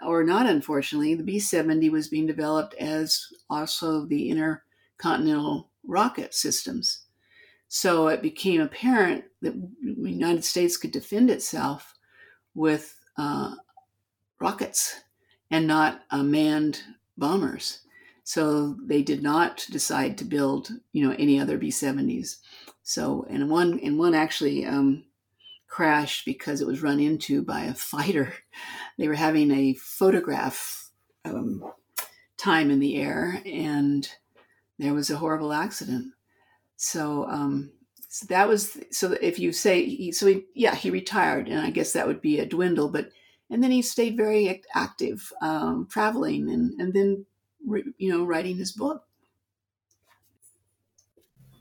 or 0.00 0.24
not 0.24 0.46
unfortunately, 0.46 1.14
the 1.14 1.22
B 1.22 1.38
70 1.38 1.90
was 1.90 2.08
being 2.08 2.26
developed 2.26 2.74
as 2.76 3.26
also 3.50 4.06
the 4.06 4.30
intercontinental 4.30 5.68
rocket 5.86 6.34
systems. 6.34 7.04
So 7.72 8.08
it 8.08 8.20
became 8.20 8.60
apparent 8.60 9.26
that 9.42 9.54
the 9.80 10.10
United 10.10 10.44
States 10.44 10.76
could 10.76 10.90
defend 10.90 11.30
itself 11.30 11.94
with 12.52 12.98
uh, 13.16 13.54
rockets 14.40 15.04
and 15.52 15.68
not 15.68 16.02
uh, 16.10 16.24
manned 16.24 16.82
bombers. 17.16 17.82
So 18.24 18.76
they 18.82 19.02
did 19.02 19.22
not 19.22 19.68
decide 19.70 20.18
to 20.18 20.24
build, 20.24 20.72
you 20.92 21.06
know, 21.06 21.14
any 21.16 21.38
other 21.38 21.58
B-70s. 21.58 22.38
So 22.82 23.24
and 23.30 23.48
one 23.48 23.78
and 23.84 24.00
one 24.00 24.16
actually 24.16 24.66
um, 24.66 25.04
crashed 25.68 26.24
because 26.24 26.60
it 26.60 26.66
was 26.66 26.82
run 26.82 26.98
into 26.98 27.40
by 27.40 27.62
a 27.62 27.74
fighter. 27.74 28.34
They 28.98 29.06
were 29.06 29.14
having 29.14 29.52
a 29.52 29.74
photograph 29.74 30.90
um, 31.24 31.72
time 32.36 32.70
in 32.70 32.80
the 32.80 32.96
air, 32.96 33.40
and 33.46 34.06
there 34.78 34.92
was 34.92 35.08
a 35.08 35.16
horrible 35.16 35.54
accident. 35.54 36.12
So, 36.82 37.28
um, 37.28 37.72
so 38.08 38.24
that 38.30 38.48
was 38.48 38.78
so 38.90 39.12
if 39.20 39.38
you 39.38 39.52
say 39.52 39.84
he, 39.84 40.12
so 40.12 40.26
he, 40.28 40.46
yeah 40.54 40.74
he 40.74 40.88
retired 40.90 41.46
and 41.46 41.60
I 41.60 41.68
guess 41.68 41.92
that 41.92 42.06
would 42.06 42.22
be 42.22 42.38
a 42.38 42.46
dwindle, 42.46 42.88
but 42.88 43.10
and 43.50 43.62
then 43.62 43.70
he 43.70 43.82
stayed 43.82 44.16
very 44.16 44.62
active, 44.74 45.30
um, 45.42 45.88
traveling, 45.90 46.48
and 46.48 46.80
and 46.80 46.94
then 46.94 47.26
you 47.98 48.10
know 48.10 48.24
writing 48.24 48.56
his 48.56 48.72
book. 48.72 49.04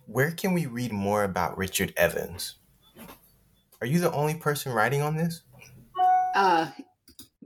Where 0.05 0.31
can 0.31 0.53
we 0.53 0.67
read 0.67 0.93
more 0.93 1.25
about 1.25 1.57
Richard 1.57 1.93
Evans? 1.97 2.55
Are 3.81 3.87
you 3.87 3.99
the 3.99 4.13
only 4.13 4.35
person 4.35 4.71
writing 4.71 5.01
on 5.01 5.17
this? 5.17 5.41
Uh, 6.33 6.71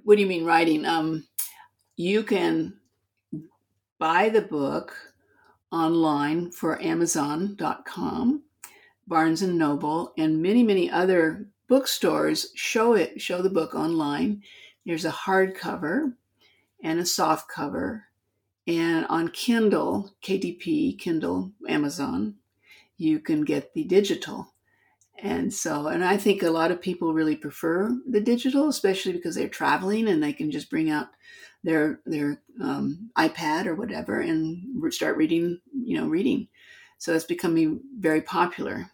what 0.03 0.17
do 0.17 0.21
you 0.21 0.27
mean 0.27 0.45
writing? 0.45 0.85
Um, 0.85 1.27
you 1.95 2.21
can 2.21 2.79
buy 3.97 4.29
the 4.29 4.43
book 4.43 5.12
online 5.73 6.51
for 6.51 6.81
Amazon.com, 6.81 8.43
Barnes 9.07 9.41
and 9.41 9.57
Noble, 9.57 10.13
and 10.17 10.41
many, 10.41 10.63
many 10.63 10.89
other 10.89 11.47
bookstores 11.67 12.51
show 12.53 12.93
it, 12.93 13.19
show 13.19 13.41
the 13.41 13.49
book 13.49 13.73
online. 13.73 14.43
There's 14.85 15.05
a 15.05 15.11
hardcover 15.11 16.13
and 16.83 16.99
a 16.99 17.05
soft 17.05 17.49
cover. 17.49 18.05
And 18.67 19.05
on 19.07 19.29
Kindle, 19.29 20.13
KDP, 20.23 20.97
Kindle, 20.99 21.51
Amazon, 21.67 22.35
you 22.97 23.19
can 23.19 23.43
get 23.43 23.73
the 23.73 23.83
digital. 23.83 24.52
And 25.21 25.53
so, 25.53 25.87
and 25.87 26.03
I 26.03 26.17
think 26.17 26.43
a 26.43 26.49
lot 26.49 26.71
of 26.71 26.81
people 26.81 27.13
really 27.13 27.35
prefer 27.35 27.95
the 28.09 28.19
digital, 28.19 28.67
especially 28.67 29.13
because 29.13 29.35
they're 29.35 29.47
traveling 29.47 30.07
and 30.07 30.21
they 30.21 30.33
can 30.33 30.51
just 30.51 30.69
bring 30.69 30.89
out 30.89 31.07
their 31.63 32.01
their 32.05 32.41
um, 32.61 33.09
iPad 33.17 33.67
or 33.67 33.75
whatever 33.75 34.19
and 34.19 34.93
start 34.93 35.15
reading, 35.17 35.59
you 35.73 35.97
know, 35.97 36.07
reading. 36.07 36.47
So 36.97 37.13
it's 37.13 37.25
becoming 37.25 37.81
very 37.99 38.21
popular. 38.21 38.89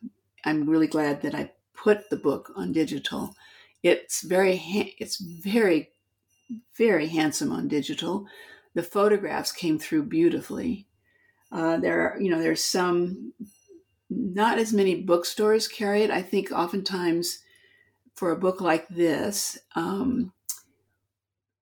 I'm 0.45 0.69
really 0.69 0.87
glad 0.87 1.21
that 1.21 1.35
I 1.35 1.51
put 1.73 2.09
the 2.09 2.17
book 2.17 2.51
on 2.55 2.73
digital. 2.73 3.33
It's 3.81 4.21
very 4.21 4.57
it's 4.99 5.17
very 5.17 5.89
very 6.77 7.07
handsome 7.07 7.51
on 7.51 7.67
digital. 7.67 8.25
The 8.75 8.83
photographs 8.83 9.51
came 9.51 9.79
through 9.79 10.03
beautifully. 10.03 10.87
Uh, 11.51 11.77
there 11.77 12.01
are, 12.01 12.21
you 12.21 12.29
know, 12.29 12.39
there's 12.39 12.63
some 12.63 13.33
not 14.09 14.57
as 14.57 14.73
many 14.73 14.95
bookstores 14.95 15.67
carry 15.67 16.03
it. 16.03 16.11
I 16.11 16.21
think 16.21 16.51
oftentimes 16.51 17.39
for 18.15 18.31
a 18.31 18.37
book 18.37 18.61
like 18.61 18.87
this, 18.89 19.57
um, 19.75 20.33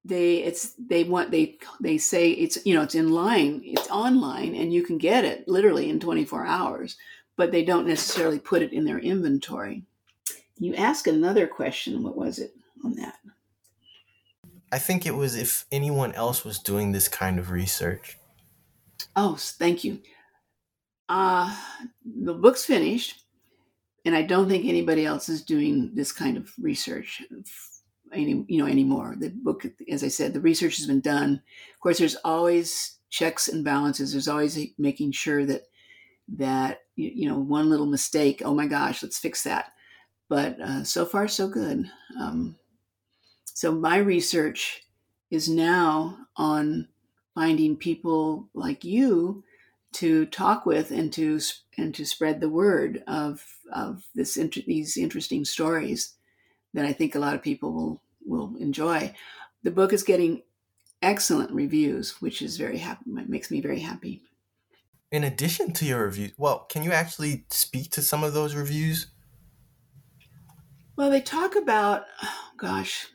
they 0.08 0.38
it's 0.38 0.74
they 0.80 1.04
want 1.04 1.32
they 1.32 1.58
they 1.82 1.98
say 1.98 2.32
it's 2.32 2.66
you 2.66 2.74
know 2.74 2.82
it's 2.82 2.96
in 2.96 3.12
line 3.12 3.62
it's 3.66 3.90
online 3.90 4.56
and 4.56 4.72
you 4.72 4.82
can 4.82 4.98
get 4.98 5.26
it 5.26 5.46
literally 5.50 5.90
in 5.90 6.00
24 6.00 6.46
hours 6.46 6.96
but 7.36 7.52
they 7.52 7.64
don't 7.64 7.88
necessarily 7.88 8.40
put 8.40 8.62
it 8.62 8.74
in 8.74 8.84
their 8.84 8.98
inventory. 9.00 9.84
You 10.58 10.74
ask 10.74 11.06
another 11.06 11.46
question. 11.46 12.02
What 12.02 12.18
was 12.18 12.40
it 12.40 12.56
on 12.84 12.96
that? 12.96 13.20
I 14.72 14.80
think 14.80 15.06
it 15.06 15.14
was 15.14 15.36
if 15.36 15.66
anyone 15.72 16.14
else 16.14 16.44
was 16.44 16.58
doing 16.58 16.92
this 16.92 17.08
kind 17.08 17.38
of 17.38 17.52
research. 17.52 18.18
Oh 19.16 19.36
thank 19.38 19.84
you 19.84 20.00
uh, 21.10 21.56
the 22.06 22.34
book's 22.34 22.66
finished, 22.66 23.24
and 24.06 24.16
I 24.16 24.22
don't 24.22 24.50
think 24.50 24.66
anybody 24.66 25.06
else 25.06 25.30
is 25.30 25.44
doing 25.44 25.92
this 25.94 26.12
kind 26.12 26.38
of 26.38 26.52
research 26.60 27.22
any 28.14 28.46
you 28.48 28.60
know 28.60 28.68
anymore. 28.68 29.16
The 29.18 29.30
book, 29.30 29.66
as 29.90 30.04
I 30.04 30.08
said, 30.08 30.34
the 30.34 30.42
research 30.42 30.78
has 30.78 30.88
been 30.88 31.02
done. 31.02 31.42
Of 31.74 31.80
course, 31.82 32.00
there's 32.00 32.18
always 32.24 32.98
checks 33.10 33.48
and 33.48 33.64
balances. 33.64 34.12
There's 34.12 34.28
always 34.28 34.58
making 34.78 35.12
sure 35.14 35.46
that 35.46 35.64
that 36.38 36.82
you 36.96 37.28
know 37.30 37.40
one 37.40 37.70
little 37.70 37.86
mistake. 37.86 38.42
Oh 38.44 38.54
my 38.54 38.68
gosh, 38.68 39.04
let's 39.04 39.20
fix 39.20 39.44
that. 39.44 39.72
But 40.30 40.60
uh, 40.60 40.84
so 40.84 41.06
far, 41.06 41.28
so 41.28 41.48
good. 41.48 41.90
Um, 42.20 42.58
so 43.46 43.72
my 43.72 43.98
research 43.98 44.84
is 45.32 45.50
now 45.50 46.18
on 46.36 46.88
finding 47.34 47.76
people 47.76 48.50
like 48.54 48.84
you 48.84 49.44
to 49.98 50.28
talk 50.28 50.66
with 50.66 50.92
and 50.92 51.12
to 51.14 51.40
and 51.78 51.94
to 51.96 52.06
spread 52.06 52.40
the 52.40 52.50
word 52.50 53.04
of 53.08 53.44
of 53.74 54.04
this 54.14 54.36
these 54.66 54.96
interesting 54.96 55.44
stories 55.44 56.14
that 56.74 56.86
I 56.86 56.94
think 56.94 57.16
a 57.16 57.20
lot 57.20 57.34
of 57.34 57.42
people 57.42 57.74
will 57.74 58.02
will 58.24 58.56
enjoy. 58.60 59.16
The 59.64 59.72
book 59.72 59.94
is 59.94 60.04
getting 60.04 60.44
excellent 61.02 61.52
reviews, 61.52 62.22
which 62.22 62.44
is 62.44 62.58
very 62.58 62.78
happy 62.78 63.02
makes 63.08 63.50
me 63.50 63.60
very 63.60 63.80
happy. 63.80 64.22
In 65.12 65.24
addition 65.24 65.74
to 65.74 65.86
your 65.86 66.04
reviews, 66.04 66.34
well, 66.38 66.66
can 66.70 66.84
you 66.84 66.92
actually 66.92 67.46
speak 67.50 67.90
to 67.92 68.02
some 68.04 68.24
of 68.24 68.34
those 68.34 68.54
reviews? 68.54 69.08
Well, 70.96 71.10
they 71.10 71.22
talk 71.22 71.56
about, 71.56 72.06
oh 72.22 72.50
gosh, 72.58 73.08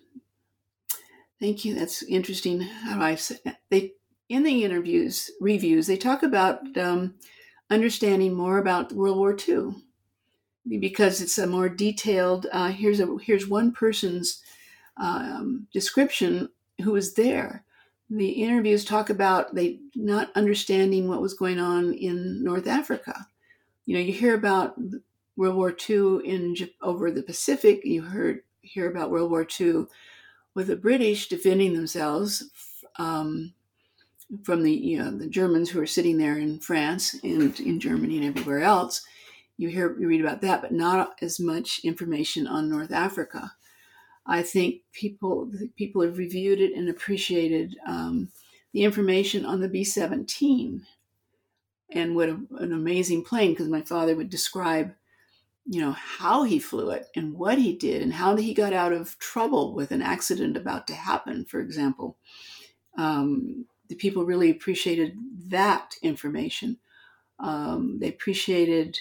thank 1.39 1.65
you. 1.65 1.75
That's 1.75 2.03
interesting. 2.03 2.63
How 2.63 2.97
do 2.97 3.03
I 3.03 3.15
say? 3.15 3.37
They 3.71 3.93
in 4.33 4.45
the 4.45 4.65
interviews, 4.65 5.31
reviews, 5.43 5.87
they 5.87 5.99
talk 5.99 6.23
about 6.23 6.61
um, 6.79 7.15
understanding 7.69 8.33
more 8.33 8.57
about 8.57 8.91
World 8.91 9.19
War 9.19 9.37
II 9.37 9.75
because 10.81 11.21
it's 11.21 11.37
a 11.37 11.47
more 11.47 11.69
detailed. 11.69 12.47
Uh, 12.51 12.69
here's 12.69 12.99
a 12.99 13.19
here's 13.23 13.47
one 13.47 13.73
person's 13.73 14.43
um, 14.97 15.67
description 15.71 16.49
who 16.83 16.93
was 16.93 17.13
there. 17.13 17.63
The 18.09 18.31
interviews 18.31 18.87
talk 18.87 19.11
about 19.11 19.55
they 19.55 19.81
not 19.95 20.31
understanding 20.35 21.09
what 21.09 21.21
was 21.21 21.35
going 21.35 21.59
on 21.59 21.93
in 21.93 22.43
North 22.43 22.67
Africa. 22.67 23.27
You 23.85 23.97
know, 23.97 24.03
you 24.03 24.15
hear 24.15 24.35
about 24.35 24.79
World 25.37 25.57
War 25.57 25.77
II 25.91 26.27
in 26.27 26.57
over 26.81 27.11
the 27.11 27.23
Pacific. 27.23 27.85
You 27.85 28.01
heard 28.01 28.41
hear 28.63 28.91
about 28.91 29.11
World 29.11 29.31
War 29.31 29.47
II 29.61 29.85
with 30.55 30.69
the 30.69 30.77
British 30.77 31.29
defending 31.29 31.75
themselves 31.75 32.51
um, 32.97 33.53
from 34.45 34.63
the 34.63 34.73
you 34.73 34.99
know 34.99 35.11
the 35.11 35.29
Germans 35.29 35.71
who 35.71 35.81
are 35.81 35.87
sitting 35.87 36.19
there 36.19 36.39
in 36.39 36.61
France 36.61 37.15
and 37.23 37.59
in 37.61 37.81
Germany 37.81 38.17
and 38.19 38.27
everywhere 38.27 38.61
else. 38.61 39.03
You 39.59 39.69
hear 39.69 39.97
you 40.01 40.09
read 40.09 40.23
about 40.23 40.41
that, 40.41 40.63
but 40.63 40.73
not 40.73 41.17
as 41.21 41.39
much 41.39 41.81
information 41.85 42.47
on 42.47 42.71
North 42.71 42.93
Africa. 42.93 43.53
I 44.27 44.43
think 44.43 44.83
people 44.93 45.51
people 45.77 46.03
have 46.03 46.19
reviewed 46.19 46.61
it 46.61 46.73
and 46.75 46.89
appreciated 46.89 47.77
um, 47.87 48.31
the 48.73 48.85
information 48.85 49.45
on 49.45 49.61
the 49.61 49.69
B 49.69 49.85
seventeen, 49.85 50.87
and 51.91 52.17
what 52.17 52.29
a, 52.29 52.41
an 52.59 52.73
amazing 52.73 53.25
plane! 53.25 53.51
Because 53.51 53.69
my 53.69 53.83
father 53.83 54.17
would 54.17 54.31
describe, 54.31 54.95
you 55.67 55.81
know, 55.81 55.93
how 55.93 56.45
he 56.45 56.59
flew 56.59 56.91
it 56.91 57.07
and 57.15 57.35
what 57.35 57.59
he 57.59 57.77
did 57.77 58.01
and 58.01 58.13
how 58.13 58.35
he 58.37 58.55
got 58.55 58.73
out 58.73 58.93
of 58.93 59.19
trouble 59.19 59.75
with 59.75 59.91
an 59.91 60.03
accident 60.03 60.57
about 60.57 60.87
to 60.87 60.95
happen. 60.95 61.45
For 61.45 61.61
example, 61.61 62.17
um, 62.97 63.67
the 63.93 63.99
people 63.99 64.25
really 64.25 64.51
appreciated 64.51 65.19
that 65.49 65.97
information. 66.01 66.79
Um, 67.39 67.99
they 67.99 68.09
appreciated 68.09 68.99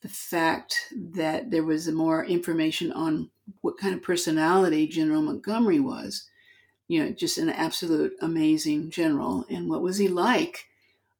the 0.00 0.08
fact 0.08 0.74
that 0.96 1.50
there 1.50 1.62
was 1.62 1.86
more 1.88 2.24
information 2.24 2.90
on 2.92 3.28
what 3.60 3.76
kind 3.76 3.94
of 3.94 4.02
personality 4.02 4.86
General 4.86 5.20
Montgomery 5.20 5.78
was. 5.78 6.26
You 6.88 7.04
know, 7.04 7.10
just 7.12 7.36
an 7.36 7.50
absolute 7.50 8.14
amazing 8.22 8.88
general. 8.90 9.44
And 9.50 9.68
what 9.68 9.82
was 9.82 9.98
he 9.98 10.08
like 10.08 10.64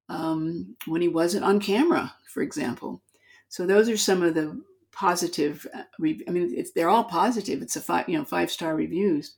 um, 0.08 0.74
when 0.86 1.02
he 1.02 1.08
wasn't 1.08 1.44
on 1.44 1.60
camera, 1.60 2.14
for 2.32 2.42
example? 2.42 3.02
So 3.50 3.66
those 3.66 3.90
are 3.90 3.98
some 3.98 4.22
of 4.22 4.34
the 4.34 4.62
positive. 4.92 5.66
Uh, 5.74 5.82
I 6.00 6.30
mean, 6.30 6.64
they're 6.74 6.88
all 6.88 7.04
positive. 7.04 7.60
It's 7.60 7.76
a 7.76 7.82
five, 7.82 8.08
you 8.08 8.16
know, 8.16 8.24
five 8.24 8.50
star 8.50 8.74
reviews. 8.74 9.34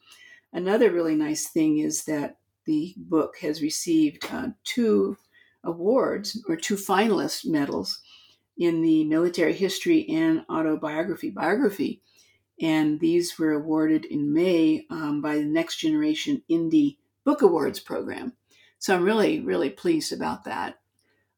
Another 0.53 0.93
really 0.93 1.17
nice 1.17 1.49
thing 1.49 1.79
is 1.79 2.05
that 2.05 2.37
the 2.67 2.95
book 2.97 3.37
has 3.41 3.63
received 3.63 4.27
uh, 4.31 4.49
two 4.65 5.17
awards 5.65 6.43
or 6.49 6.57
two 6.57 6.77
finalist 6.77 7.47
medals 7.47 8.01
in 8.59 8.83
the 8.83 9.05
military 9.05 9.53
history 9.53 10.09
and 10.09 10.45
autobiography 10.51 11.31
biography. 11.31 12.01
And 12.61 12.99
these 13.01 13.39
were 13.39 13.53
awarded 13.53 14.07
in 14.07 14.33
May 14.33 14.87
um, 14.91 15.21
by 15.21 15.37
the 15.37 15.45
Next 15.45 15.77
Generation 15.77 16.43
Indie 16.51 16.97
Book 17.25 17.43
Awards 17.43 17.81
program. 17.81 18.33
So 18.79 18.95
I'm 18.95 19.05
really, 19.05 19.41
really 19.41 19.71
pleased 19.71 20.13
about 20.13 20.45
that. 20.45 20.79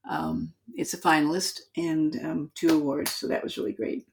Um, 0.08 0.52
it's 0.74 0.94
a 0.94 0.98
finalist 0.98 1.60
and 1.76 2.16
um, 2.24 2.50
two 2.54 2.68
awards. 2.68 3.12
So 3.12 3.26
that 3.28 3.42
was 3.42 3.58
really 3.58 3.72
great 3.72 4.06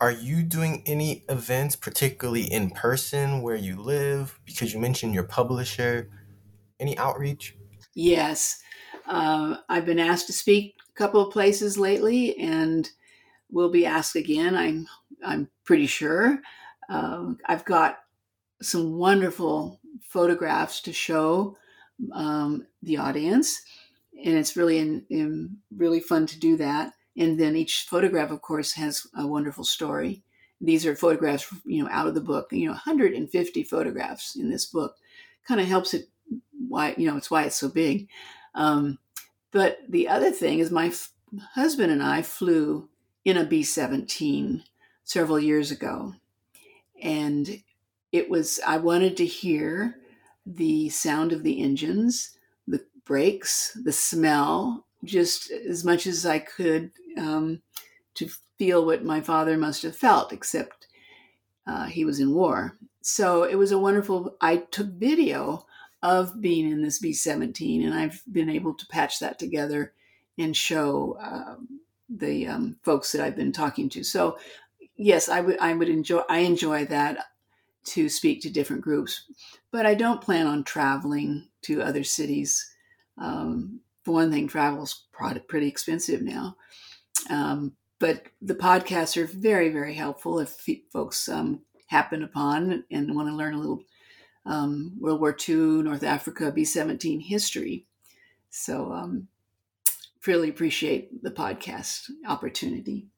are 0.00 0.12
you 0.12 0.42
doing 0.42 0.82
any 0.86 1.24
events, 1.28 1.74
particularly 1.74 2.44
in 2.44 2.70
person 2.70 3.42
where 3.42 3.56
you 3.56 3.80
live? 3.80 4.38
Because 4.44 4.72
you 4.72 4.78
mentioned 4.78 5.14
your 5.14 5.24
publisher. 5.24 6.10
Any 6.78 6.96
outreach? 6.98 7.56
Yes. 7.94 8.62
Uh, 9.06 9.56
I've 9.68 9.86
been 9.86 9.98
asked 9.98 10.28
to 10.28 10.32
speak 10.32 10.76
a 10.88 10.92
couple 10.92 11.20
of 11.20 11.32
places 11.32 11.78
lately 11.78 12.38
and 12.38 12.88
will 13.50 13.70
be 13.70 13.86
asked 13.86 14.14
again, 14.14 14.54
I'm, 14.54 14.86
I'm 15.24 15.48
pretty 15.64 15.86
sure. 15.86 16.38
Uh, 16.88 17.32
I've 17.46 17.64
got 17.64 17.98
some 18.62 18.98
wonderful 18.98 19.80
photographs 20.02 20.80
to 20.82 20.92
show 20.92 21.56
um, 22.12 22.66
the 22.82 22.98
audience, 22.98 23.60
and 24.24 24.36
it's 24.36 24.56
really 24.56 24.78
in, 24.78 25.04
in 25.10 25.56
really 25.76 26.00
fun 26.00 26.26
to 26.26 26.38
do 26.38 26.56
that. 26.58 26.92
And 27.18 27.38
then 27.38 27.56
each 27.56 27.86
photograph, 27.90 28.30
of 28.30 28.40
course, 28.40 28.72
has 28.74 29.06
a 29.16 29.26
wonderful 29.26 29.64
story 29.64 30.22
these 30.60 30.84
are 30.86 30.96
photographs, 30.96 31.52
you 31.64 31.82
know, 31.82 31.90
out 31.90 32.06
of 32.06 32.14
the 32.14 32.20
book. 32.20 32.48
You 32.50 32.66
know, 32.66 32.72
150 32.72 33.64
photographs 33.64 34.36
in 34.36 34.50
this 34.50 34.66
book, 34.66 34.96
kind 35.46 35.60
of 35.60 35.66
helps 35.66 35.94
it. 35.94 36.08
Why 36.68 36.94
you 36.98 37.08
know 37.08 37.16
it's 37.16 37.30
why 37.30 37.44
it's 37.44 37.56
so 37.56 37.68
big. 37.68 38.08
Um, 38.54 38.98
but 39.50 39.78
the 39.88 40.08
other 40.08 40.30
thing 40.30 40.58
is, 40.58 40.70
my 40.70 40.86
f- 40.86 41.10
husband 41.54 41.92
and 41.92 42.02
I 42.02 42.22
flew 42.22 42.88
in 43.24 43.36
a 43.36 43.44
B 43.44 43.62
17 43.62 44.62
several 45.04 45.38
years 45.38 45.70
ago. 45.70 46.14
And 47.02 47.62
it 48.12 48.28
was, 48.28 48.60
I 48.66 48.78
wanted 48.78 49.16
to 49.18 49.26
hear 49.26 49.96
the 50.44 50.88
sound 50.88 51.32
of 51.32 51.42
the 51.42 51.62
engines, 51.62 52.36
the 52.66 52.84
brakes, 53.04 53.76
the 53.84 53.92
smell, 53.92 54.86
just 55.04 55.50
as 55.50 55.84
much 55.84 56.06
as 56.06 56.26
I 56.26 56.38
could 56.38 56.90
um, 57.16 57.62
to 58.14 58.28
feel 58.58 58.84
what 58.84 59.04
my 59.04 59.20
father 59.20 59.56
must 59.56 59.82
have 59.82 59.96
felt, 59.96 60.32
except 60.32 60.88
uh, 61.66 61.86
he 61.86 62.04
was 62.04 62.20
in 62.20 62.34
war. 62.34 62.76
So 63.00 63.44
it 63.44 63.54
was 63.54 63.72
a 63.72 63.78
wonderful, 63.78 64.36
I 64.40 64.56
took 64.56 64.88
video 64.88 65.66
of 66.02 66.40
being 66.40 66.70
in 66.70 66.82
this 66.82 66.98
B 66.98 67.12
17, 67.12 67.84
and 67.84 67.94
I've 67.94 68.22
been 68.30 68.50
able 68.50 68.74
to 68.74 68.86
patch 68.86 69.18
that 69.20 69.38
together 69.38 69.92
and 70.36 70.56
show 70.56 71.16
um, 71.20 71.80
the 72.08 72.46
um, 72.46 72.76
folks 72.82 73.12
that 73.12 73.22
I've 73.22 73.36
been 73.36 73.52
talking 73.52 73.88
to. 73.90 74.04
So, 74.04 74.38
yes, 74.96 75.28
I 75.28 75.40
would 75.40 75.58
I 75.58 75.74
would 75.74 75.88
enjoy 75.88 76.22
I 76.28 76.40
enjoy 76.40 76.86
that 76.86 77.26
to 77.86 78.08
speak 78.08 78.42
to 78.42 78.50
different 78.50 78.82
groups, 78.82 79.24
but 79.72 79.86
I 79.86 79.94
don't 79.94 80.20
plan 80.20 80.46
on 80.46 80.64
traveling 80.64 81.48
to 81.62 81.82
other 81.82 82.04
cities. 82.04 82.70
Um, 83.16 83.80
for 84.08 84.12
one 84.12 84.32
thing, 84.32 84.48
travel 84.48 84.84
is 84.84 85.04
pretty 85.48 85.68
expensive 85.68 86.22
now. 86.22 86.56
Um, 87.28 87.74
but 87.98 88.22
the 88.40 88.54
podcasts 88.54 89.18
are 89.18 89.26
very, 89.26 89.68
very 89.68 89.92
helpful 89.92 90.38
if 90.38 90.56
folks 90.90 91.28
um, 91.28 91.60
happen 91.88 92.22
upon 92.22 92.84
and 92.90 93.14
want 93.14 93.28
to 93.28 93.34
learn 93.34 93.52
a 93.52 93.58
little 93.58 93.82
um, 94.46 94.96
World 94.98 95.20
War 95.20 95.36
II, 95.46 95.82
North 95.82 96.02
Africa, 96.02 96.50
B 96.50 96.64
17 96.64 97.20
history. 97.20 97.84
So, 98.48 98.92
um, 98.92 99.28
really 100.26 100.48
appreciate 100.48 101.22
the 101.22 101.30
podcast 101.30 102.08
opportunity. 102.26 103.08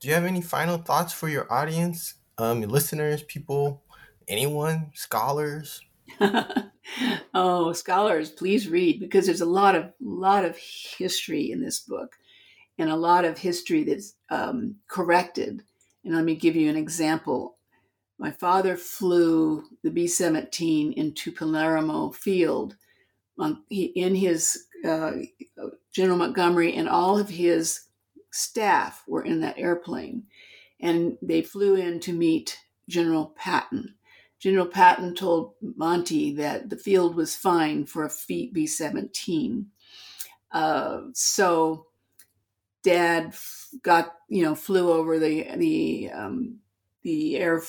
Do 0.00 0.08
you 0.08 0.12
have 0.12 0.26
any 0.26 0.42
final 0.42 0.76
thoughts 0.76 1.14
for 1.14 1.30
your 1.30 1.50
audience, 1.50 2.16
um, 2.36 2.60
your 2.60 2.68
listeners, 2.68 3.22
people, 3.22 3.84
anyone, 4.28 4.90
scholars? 4.92 5.80
oh, 7.34 7.72
scholars, 7.72 8.30
please 8.30 8.68
read 8.68 9.00
because 9.00 9.26
there's 9.26 9.40
a 9.40 9.46
lot 9.46 9.74
of 9.74 9.92
lot 10.00 10.44
of 10.44 10.56
history 10.56 11.50
in 11.50 11.62
this 11.62 11.80
book, 11.80 12.16
and 12.78 12.90
a 12.90 12.96
lot 12.96 13.24
of 13.24 13.38
history 13.38 13.84
that's 13.84 14.14
um, 14.30 14.76
corrected. 14.88 15.62
And 16.04 16.14
let 16.14 16.24
me 16.24 16.34
give 16.34 16.56
you 16.56 16.68
an 16.68 16.76
example. 16.76 17.56
My 18.18 18.30
father 18.30 18.76
flew 18.76 19.64
the 19.82 19.90
B 19.90 20.06
17 20.06 20.92
into 20.92 21.32
Palermo 21.32 22.10
Field 22.10 22.76
on, 23.38 23.62
he, 23.68 23.86
in 23.86 24.14
his 24.14 24.66
uh, 24.86 25.12
General 25.92 26.18
Montgomery 26.18 26.74
and 26.74 26.88
all 26.88 27.18
of 27.18 27.28
his 27.28 27.88
staff 28.30 29.02
were 29.06 29.24
in 29.24 29.40
that 29.40 29.58
airplane. 29.58 30.24
And 30.80 31.16
they 31.22 31.42
flew 31.42 31.76
in 31.76 32.00
to 32.00 32.12
meet 32.12 32.58
General 32.88 33.34
Patton. 33.36 33.94
General 34.42 34.66
Patton 34.66 35.14
told 35.14 35.54
Monty 35.76 36.34
that 36.34 36.68
the 36.68 36.76
field 36.76 37.14
was 37.14 37.36
fine 37.36 37.86
for 37.86 38.04
a 38.04 38.10
B 38.28 38.66
17. 38.66 39.66
Uh, 40.50 41.00
so 41.12 41.86
dad 42.82 43.34
got, 43.82 44.16
you 44.28 44.42
know, 44.42 44.54
flew 44.54 44.90
over 44.90 45.18
the, 45.18 45.46
the, 45.56 46.10
um, 46.10 46.56
the 47.02 47.36
air, 47.36 47.62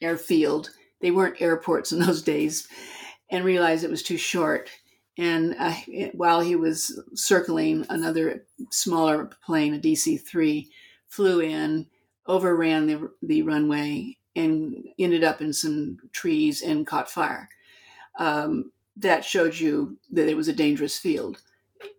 airfield. 0.00 0.70
They 1.00 1.10
weren't 1.10 1.42
airports 1.42 1.90
in 1.92 1.98
those 1.98 2.22
days 2.22 2.68
and 3.30 3.44
realized 3.44 3.82
it 3.82 3.90
was 3.90 4.02
too 4.02 4.16
short 4.16 4.70
and 5.16 5.54
uh, 5.58 5.74
while 6.12 6.40
he 6.40 6.56
was 6.56 7.00
circling, 7.14 7.86
another 7.88 8.44
smaller 8.70 9.30
plane, 9.44 9.74
a 9.74 9.78
DC 9.78 10.20
3, 10.20 10.68
flew 11.06 11.40
in, 11.40 11.86
overran 12.26 12.86
the, 12.86 13.10
the 13.22 13.42
runway, 13.42 14.16
and 14.36 14.88
ended 14.98 15.24
up 15.24 15.40
in 15.40 15.52
some 15.52 15.98
trees 16.12 16.62
and 16.62 16.86
caught 16.86 17.10
fire. 17.10 17.48
Um, 18.18 18.72
that 18.96 19.24
showed 19.24 19.58
you 19.58 19.98
that 20.12 20.28
it 20.28 20.36
was 20.36 20.48
a 20.48 20.52
dangerous 20.52 20.98
field. 20.98 21.42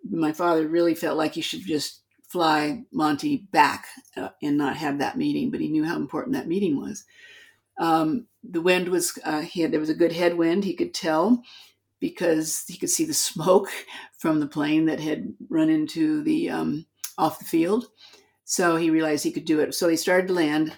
My 0.09 0.31
father 0.31 0.67
really 0.67 0.95
felt 0.95 1.17
like 1.17 1.33
he 1.33 1.41
should 1.41 1.61
just 1.61 2.01
fly 2.23 2.83
Monty 2.91 3.47
back 3.51 3.87
uh, 4.17 4.29
and 4.41 4.57
not 4.57 4.77
have 4.77 4.99
that 4.99 5.17
meeting, 5.17 5.51
but 5.51 5.59
he 5.59 5.67
knew 5.67 5.83
how 5.83 5.95
important 5.95 6.35
that 6.35 6.47
meeting 6.47 6.77
was. 6.77 7.05
Um, 7.77 8.27
the 8.43 8.61
wind 8.61 8.89
was, 8.89 9.17
uh, 9.23 9.41
he 9.41 9.61
had, 9.61 9.71
there 9.71 9.79
was 9.79 9.89
a 9.89 9.95
good 9.95 10.13
headwind, 10.13 10.63
he 10.63 10.75
could 10.75 10.93
tell 10.93 11.43
because 11.99 12.65
he 12.67 12.77
could 12.77 12.89
see 12.89 13.05
the 13.05 13.13
smoke 13.13 13.69
from 14.17 14.39
the 14.39 14.47
plane 14.47 14.85
that 14.85 14.99
had 14.99 15.33
run 15.49 15.69
into 15.69 16.23
the 16.23 16.49
um, 16.49 16.85
off 17.17 17.39
the 17.39 17.45
field. 17.45 17.87
So 18.45 18.75
he 18.75 18.89
realized 18.89 19.23
he 19.23 19.31
could 19.31 19.45
do 19.45 19.59
it. 19.59 19.73
So 19.73 19.89
he 19.89 19.97
started 19.97 20.27
to 20.27 20.33
land 20.33 20.77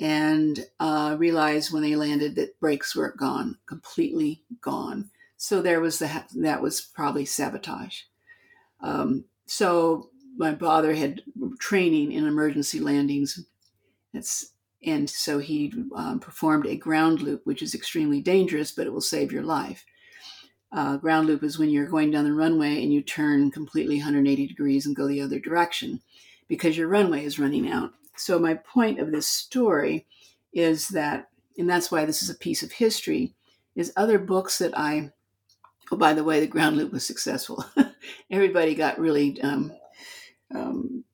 and 0.00 0.66
uh, 0.80 1.16
realized 1.18 1.72
when 1.72 1.82
they 1.82 1.96
landed 1.96 2.34
that 2.36 2.58
brakes 2.60 2.96
were 2.96 3.14
gone, 3.18 3.58
completely 3.66 4.42
gone. 4.60 5.10
So 5.36 5.60
there 5.60 5.80
was 5.80 5.98
the 5.98 6.24
that 6.36 6.62
was 6.62 6.80
probably 6.80 7.24
sabotage. 7.24 8.02
Um, 8.80 9.24
so 9.46 10.10
my 10.36 10.54
father 10.54 10.94
had 10.94 11.22
training 11.58 12.12
in 12.12 12.26
emergency 12.26 12.80
landings. 12.80 13.44
And 14.84 15.08
so 15.08 15.38
he 15.38 15.72
um, 15.94 16.20
performed 16.20 16.66
a 16.66 16.76
ground 16.76 17.22
loop, 17.22 17.42
which 17.44 17.62
is 17.62 17.74
extremely 17.74 18.20
dangerous, 18.20 18.72
but 18.72 18.86
it 18.86 18.92
will 18.92 19.00
save 19.00 19.30
your 19.30 19.42
life. 19.42 19.84
Uh, 20.72 20.96
ground 20.96 21.26
loop 21.26 21.42
is 21.42 21.58
when 21.58 21.70
you're 21.70 21.86
going 21.86 22.10
down 22.10 22.24
the 22.24 22.32
runway 22.32 22.82
and 22.82 22.92
you 22.92 23.02
turn 23.02 23.50
completely 23.50 23.96
180 23.96 24.46
degrees 24.46 24.86
and 24.86 24.96
go 24.96 25.06
the 25.06 25.20
other 25.20 25.38
direction 25.38 26.00
because 26.48 26.76
your 26.76 26.88
runway 26.88 27.24
is 27.24 27.38
running 27.38 27.70
out. 27.70 27.92
So, 28.16 28.38
my 28.38 28.54
point 28.54 29.00
of 29.00 29.10
this 29.10 29.26
story 29.26 30.06
is 30.52 30.88
that, 30.88 31.28
and 31.58 31.68
that's 31.68 31.90
why 31.90 32.04
this 32.04 32.22
is 32.22 32.30
a 32.30 32.34
piece 32.34 32.62
of 32.62 32.72
history, 32.72 33.34
is 33.74 33.92
other 33.96 34.18
books 34.18 34.58
that 34.58 34.76
I, 34.76 35.12
oh, 35.90 35.96
by 35.96 36.12
the 36.12 36.24
way, 36.24 36.40
the 36.40 36.46
ground 36.46 36.76
loop 36.76 36.92
was 36.92 37.06
successful. 37.06 37.64
Everybody 38.30 38.74
got 38.74 38.98
really, 38.98 39.40
um, 39.42 39.72
um, 40.54 41.04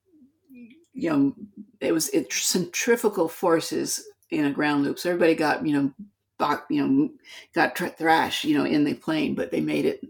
you 0.93 1.11
know, 1.11 1.35
it 1.81 1.93
was 1.93 2.09
it, 2.11 2.33
centrifugal 2.33 3.29
forces 3.29 4.05
in 4.31 4.45
a 4.45 4.51
ground 4.53 4.85
loop. 4.85 4.99
So, 4.99 5.11
everybody 5.11 5.35
got, 5.35 5.67
you 5.67 5.73
know, 5.73 5.93
you 6.71 6.87
know, 6.87 7.11
got 7.55 7.77
thrashed, 7.99 8.45
you 8.45 8.57
know, 8.57 8.65
in 8.65 8.85
the 8.85 8.95
plane, 8.95 9.35
but 9.35 9.51
they 9.51 9.61
made 9.61 9.85
it. 9.85 10.05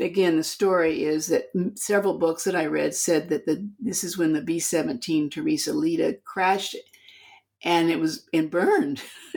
Again, 0.00 0.36
the 0.36 0.44
story 0.44 1.04
is 1.04 1.26
that 1.26 1.50
several 1.74 2.18
books 2.18 2.44
that 2.44 2.56
I 2.56 2.66
read 2.66 2.94
said 2.94 3.28
that 3.28 3.44
the 3.46 3.68
this 3.78 4.04
is 4.04 4.16
when 4.16 4.32
the 4.32 4.40
B 4.40 4.58
seventeen 4.58 5.28
Teresa 5.28 5.72
Lita 5.72 6.18
crashed, 6.24 6.76
and 7.62 7.90
it 7.90 8.00
was 8.00 8.26
and 8.32 8.50
burned, 8.50 9.02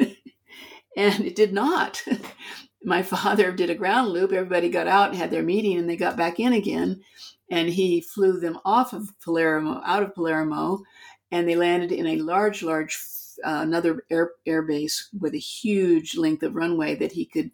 and 0.98 1.26
it 1.26 1.36
did 1.36 1.54
not. 1.54 2.04
My 2.84 3.02
father 3.02 3.52
did 3.52 3.70
a 3.70 3.76
ground 3.76 4.10
loop. 4.10 4.32
Everybody 4.32 4.70
got 4.70 4.88
out 4.88 5.16
had 5.16 5.32
their 5.32 5.44
meeting, 5.44 5.78
and 5.78 5.90
they 5.90 5.98
got 5.98 6.18
back 6.18 6.40
in 6.40 6.54
again, 6.54 7.02
and 7.50 7.70
he 7.70 8.00
flew 8.00 8.40
them 8.40 8.60
off 8.64 8.94
of 8.94 9.10
Palermo, 9.24 9.82
out 9.84 10.04
of 10.04 10.14
Palermo, 10.14 10.84
and 11.32 11.50
they 11.50 11.56
landed 11.56 11.92
in 11.92 12.08
a 12.08 12.18
large, 12.18 12.64
large 12.64 12.98
uh, 13.44 13.60
another 13.62 14.06
air, 14.10 14.32
air 14.46 14.62
base 14.62 15.10
with 15.20 15.34
a 15.34 15.40
huge 15.40 16.16
length 16.16 16.44
of 16.44 16.56
runway 16.56 16.96
that 16.96 17.12
he 17.12 17.26
could 17.26 17.52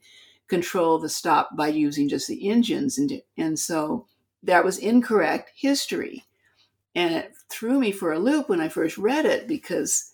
control 0.51 0.99
the 0.99 1.07
stop 1.07 1.55
by 1.55 1.69
using 1.69 2.09
just 2.09 2.27
the 2.27 2.49
engines. 2.49 2.97
And, 2.97 3.21
and 3.37 3.57
so 3.57 4.05
that 4.43 4.65
was 4.65 4.77
incorrect 4.77 5.53
history. 5.55 6.25
And 6.93 7.15
it 7.15 7.31
threw 7.49 7.79
me 7.79 7.93
for 7.93 8.11
a 8.11 8.19
loop 8.19 8.49
when 8.49 8.59
I 8.59 8.67
first 8.67 8.97
read 8.97 9.25
it 9.25 9.47
because 9.47 10.11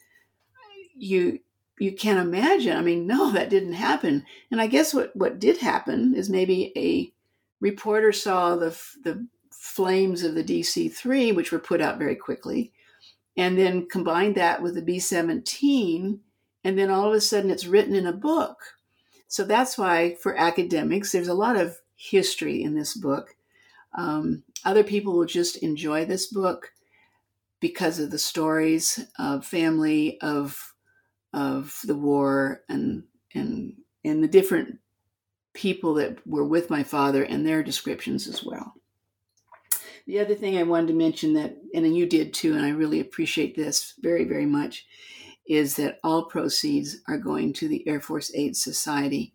you 0.96 1.40
you 1.80 1.92
can't 1.92 2.20
imagine. 2.20 2.78
I 2.78 2.82
mean, 2.82 3.06
no, 3.06 3.32
that 3.32 3.50
didn't 3.50 3.74
happen. 3.74 4.26
And 4.52 4.62
I 4.62 4.68
guess 4.68 4.94
what, 4.96 5.16
what 5.16 5.40
did 5.40 5.58
happen 5.58 6.16
is 6.16 6.30
maybe 6.30 6.72
a 6.76 7.12
reporter 7.60 8.12
saw 8.12 8.56
the, 8.56 8.76
the 9.04 9.28
flames 9.52 10.24
of 10.24 10.34
the 10.34 10.44
DC 10.44 10.92
3, 10.92 11.34
which 11.34 11.52
were 11.52 11.60
put 11.60 11.80
out 11.82 12.00
very 12.00 12.16
quickly, 12.16 12.74
and 13.38 13.58
then 13.58 13.88
combined 13.88 14.34
that 14.36 14.60
with 14.60 14.74
the 14.74 14.82
B17, 14.82 16.18
and 16.64 16.80
then 16.80 16.90
all 16.90 17.08
of 17.10 17.14
a 17.14 17.22
sudden 17.22 17.52
it's 17.52 17.68
written 17.68 17.94
in 17.94 18.08
a 18.08 18.12
book. 18.12 18.58
So 19.28 19.44
that's 19.44 19.78
why 19.78 20.16
for 20.16 20.38
academics, 20.38 21.12
there's 21.12 21.28
a 21.28 21.34
lot 21.34 21.56
of 21.56 21.78
history 21.96 22.64
in 22.64 22.76
this 22.76 22.96
book. 22.96 23.36
Um, 23.98 24.44
other 24.64 24.84
people 24.84 25.14
will 25.14 25.26
just 25.26 25.58
enjoy 25.58 26.06
this 26.06 26.28
book 26.28 26.72
because 27.60 28.00
of 28.00 28.12
the 28.12 28.20
stories 28.20 29.00
of 29.18 29.46
family, 29.46 30.20
of 30.22 30.74
of 31.34 31.80
the 31.84 31.96
war, 31.96 32.62
and 32.70 33.04
and 33.34 33.74
and 34.04 34.24
the 34.24 34.28
different 34.28 34.80
people 35.54 35.96
that 35.96 36.26
were 36.28 36.46
with 36.46 36.70
my 36.70 36.84
father 36.84 37.24
and 37.24 37.46
their 37.46 37.64
descriptions 37.64 38.28
as 38.28 38.44
well. 38.44 38.76
The 40.06 40.20
other 40.20 40.36
thing 40.36 40.58
I 40.58 40.64
wanted 40.64 40.88
to 40.88 40.94
mention 40.94 41.34
that, 41.34 41.58
and 41.74 41.98
you 41.98 42.06
did 42.06 42.34
too, 42.34 42.54
and 42.54 42.66
I 42.66 42.70
really 42.70 43.02
appreciate 43.02 43.56
this 43.56 43.96
very, 44.00 44.24
very 44.24 44.46
much, 44.46 44.86
is 45.48 45.76
that 45.78 46.00
all 46.04 46.26
proceeds 46.26 46.98
are 47.08 47.18
going 47.18 47.54
to 47.54 47.68
the 47.68 47.88
Air 47.88 48.02
Force 48.02 48.32
Aid 48.36 48.56
Society. 48.56 49.34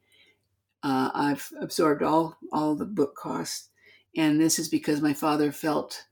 Uh, 0.82 1.10
I've 1.14 1.50
absorbed 1.60 2.02
all 2.02 2.36
all 2.52 2.74
the 2.74 2.84
book 2.84 3.14
costs, 3.16 3.68
and 4.16 4.40
this 4.40 4.58
is 4.58 4.68
because 4.68 5.00
my 5.00 5.14
father 5.14 5.52
felt 5.52 6.04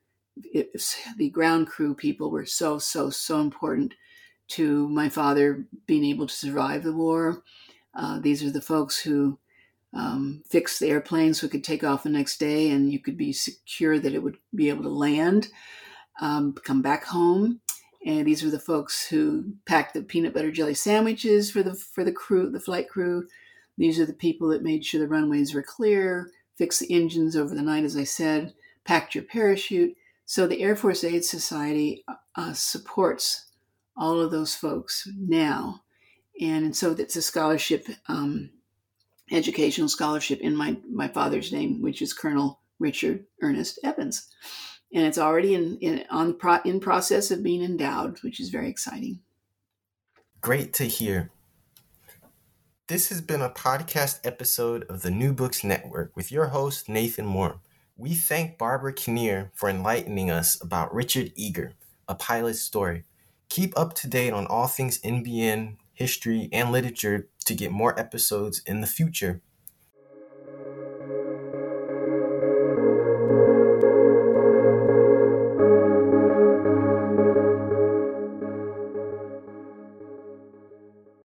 it, 0.45 0.71
the 1.17 1.31
ground 1.31 1.67
crew 1.67 1.95
people 1.95 2.31
were 2.31 2.47
so 2.47 2.79
so 2.79 3.11
so 3.11 3.41
important 3.41 3.95
to 4.49 4.89
my 4.89 5.09
father 5.09 5.67
being 5.87 6.05
able 6.05 6.27
to 6.27 6.35
survive 6.35 6.83
the 6.83 6.93
war. 6.93 7.43
Uh, 7.95 8.21
these 8.21 8.43
are 8.43 8.51
the 8.51 8.61
folks 8.61 8.99
who 8.99 9.39
um, 9.93 10.43
fixed 10.49 10.81
the 10.81 10.89
airplane 10.89 11.35
so 11.35 11.47
it 11.47 11.51
could 11.51 11.65
take 11.65 11.85
off 11.85 12.05
the 12.05 12.09
next 12.09 12.39
day, 12.39 12.71
and 12.71 12.93
you 12.93 12.99
could 12.99 13.17
be 13.17 13.33
secure 13.33 13.99
that 13.99 14.15
it 14.15 14.23
would 14.23 14.37
be 14.55 14.69
able 14.69 14.83
to 14.85 14.89
land, 14.89 15.49
um, 16.21 16.53
come 16.65 16.83
back 16.83 17.05
home. 17.05 17.61
And 18.05 18.27
these 18.27 18.43
were 18.43 18.51
the 18.51 18.59
folks 18.59 19.07
who 19.07 19.53
packed 19.67 19.95
the 19.95 20.03
peanut 20.03 20.33
butter 20.33 20.51
jelly 20.51 20.75
sandwiches 20.75 21.51
for 21.51 21.63
the 21.63 21.75
for 21.75 22.03
the 22.03 22.13
crew, 22.13 22.51
the 22.51 22.61
flight 22.61 22.89
crew. 22.89 23.27
These 23.77 24.01
are 24.01 24.07
the 24.07 24.13
people 24.13 24.49
that 24.49 24.63
made 24.63 24.85
sure 24.85 25.01
the 25.01 25.09
runways 25.09 25.55
were 25.55 25.63
clear, 25.63 26.31
fixed 26.57 26.81
the 26.81 26.93
engines 26.93 27.37
over 27.37 27.55
the 27.55 27.63
night, 27.63 27.85
as 27.85 27.97
I 27.97 28.05
said, 28.05 28.55
packed 28.85 29.15
your 29.15 29.25
parachute. 29.25 29.97
So 30.25 30.47
the 30.47 30.63
Air 30.63 30.77
Force 30.77 31.05
Aid 31.05 31.25
Society 31.25 32.05
uh, 32.37 32.53
supports 32.53 33.47
all 33.97 34.21
of 34.21 34.31
those 34.31 34.55
folks 34.55 35.09
now, 35.19 35.83
and 36.41 36.75
so 36.75 36.93
it's 36.93 37.17
a 37.17 37.23
scholarship, 37.23 37.87
um, 38.09 38.51
educational 39.31 39.89
scholarship 39.89 40.41
in 40.41 40.57
my 40.57 40.79
my 40.91 41.09
father's 41.09 41.53
name, 41.53 41.83
which 41.83 42.01
is 42.01 42.15
Colonel 42.15 42.61
Richard 42.79 43.27
Ernest 43.43 43.79
Evans, 43.85 44.29
and 44.93 45.05
it's 45.05 45.19
already 45.19 45.55
in 45.55 45.79
in 45.79 46.05
on 46.11 46.35
pro, 46.35 46.59
in 46.65 46.81
process 46.81 47.31
of 47.31 47.43
being 47.43 47.63
endowed, 47.63 48.23
which 48.23 48.41
is 48.41 48.51
very 48.51 48.69
exciting. 48.69 49.21
Great 50.41 50.73
to 50.75 50.85
hear. 50.85 51.31
This 52.89 53.09
has 53.11 53.21
been 53.21 53.43
a 53.43 53.51
podcast 53.51 54.21
episode 54.25 54.85
of 54.89 55.03
the 55.03 55.11
New 55.13 55.33
Books 55.33 55.63
Network 55.63 56.17
with 56.17 56.33
your 56.33 56.47
host, 56.47 56.89
Nathan 56.89 57.27
Moore. 57.27 57.61
We 57.97 58.15
thank 58.15 58.59
Barbara 58.59 58.93
Kinnear 58.93 59.53
for 59.55 59.69
enlightening 59.69 60.31
us 60.31 60.61
about 60.61 60.93
Richard 60.93 61.33
Eager, 61.37 61.75
a 62.09 62.15
pilot's 62.15 62.61
story. 62.61 63.05
Keep 63.49 63.79
up 63.79 63.95
to 63.95 64.09
date 64.09 64.33
on 64.33 64.47
all 64.47 64.67
things 64.67 64.99
NBN, 65.03 65.77
history, 65.93 66.49
and 66.53 66.73
literature 66.73 67.29
to 67.45 67.55
get 67.55 67.71
more 67.71 67.97
episodes 68.01 68.63
in 68.67 68.81
the 68.81 68.87
future. 68.87 69.43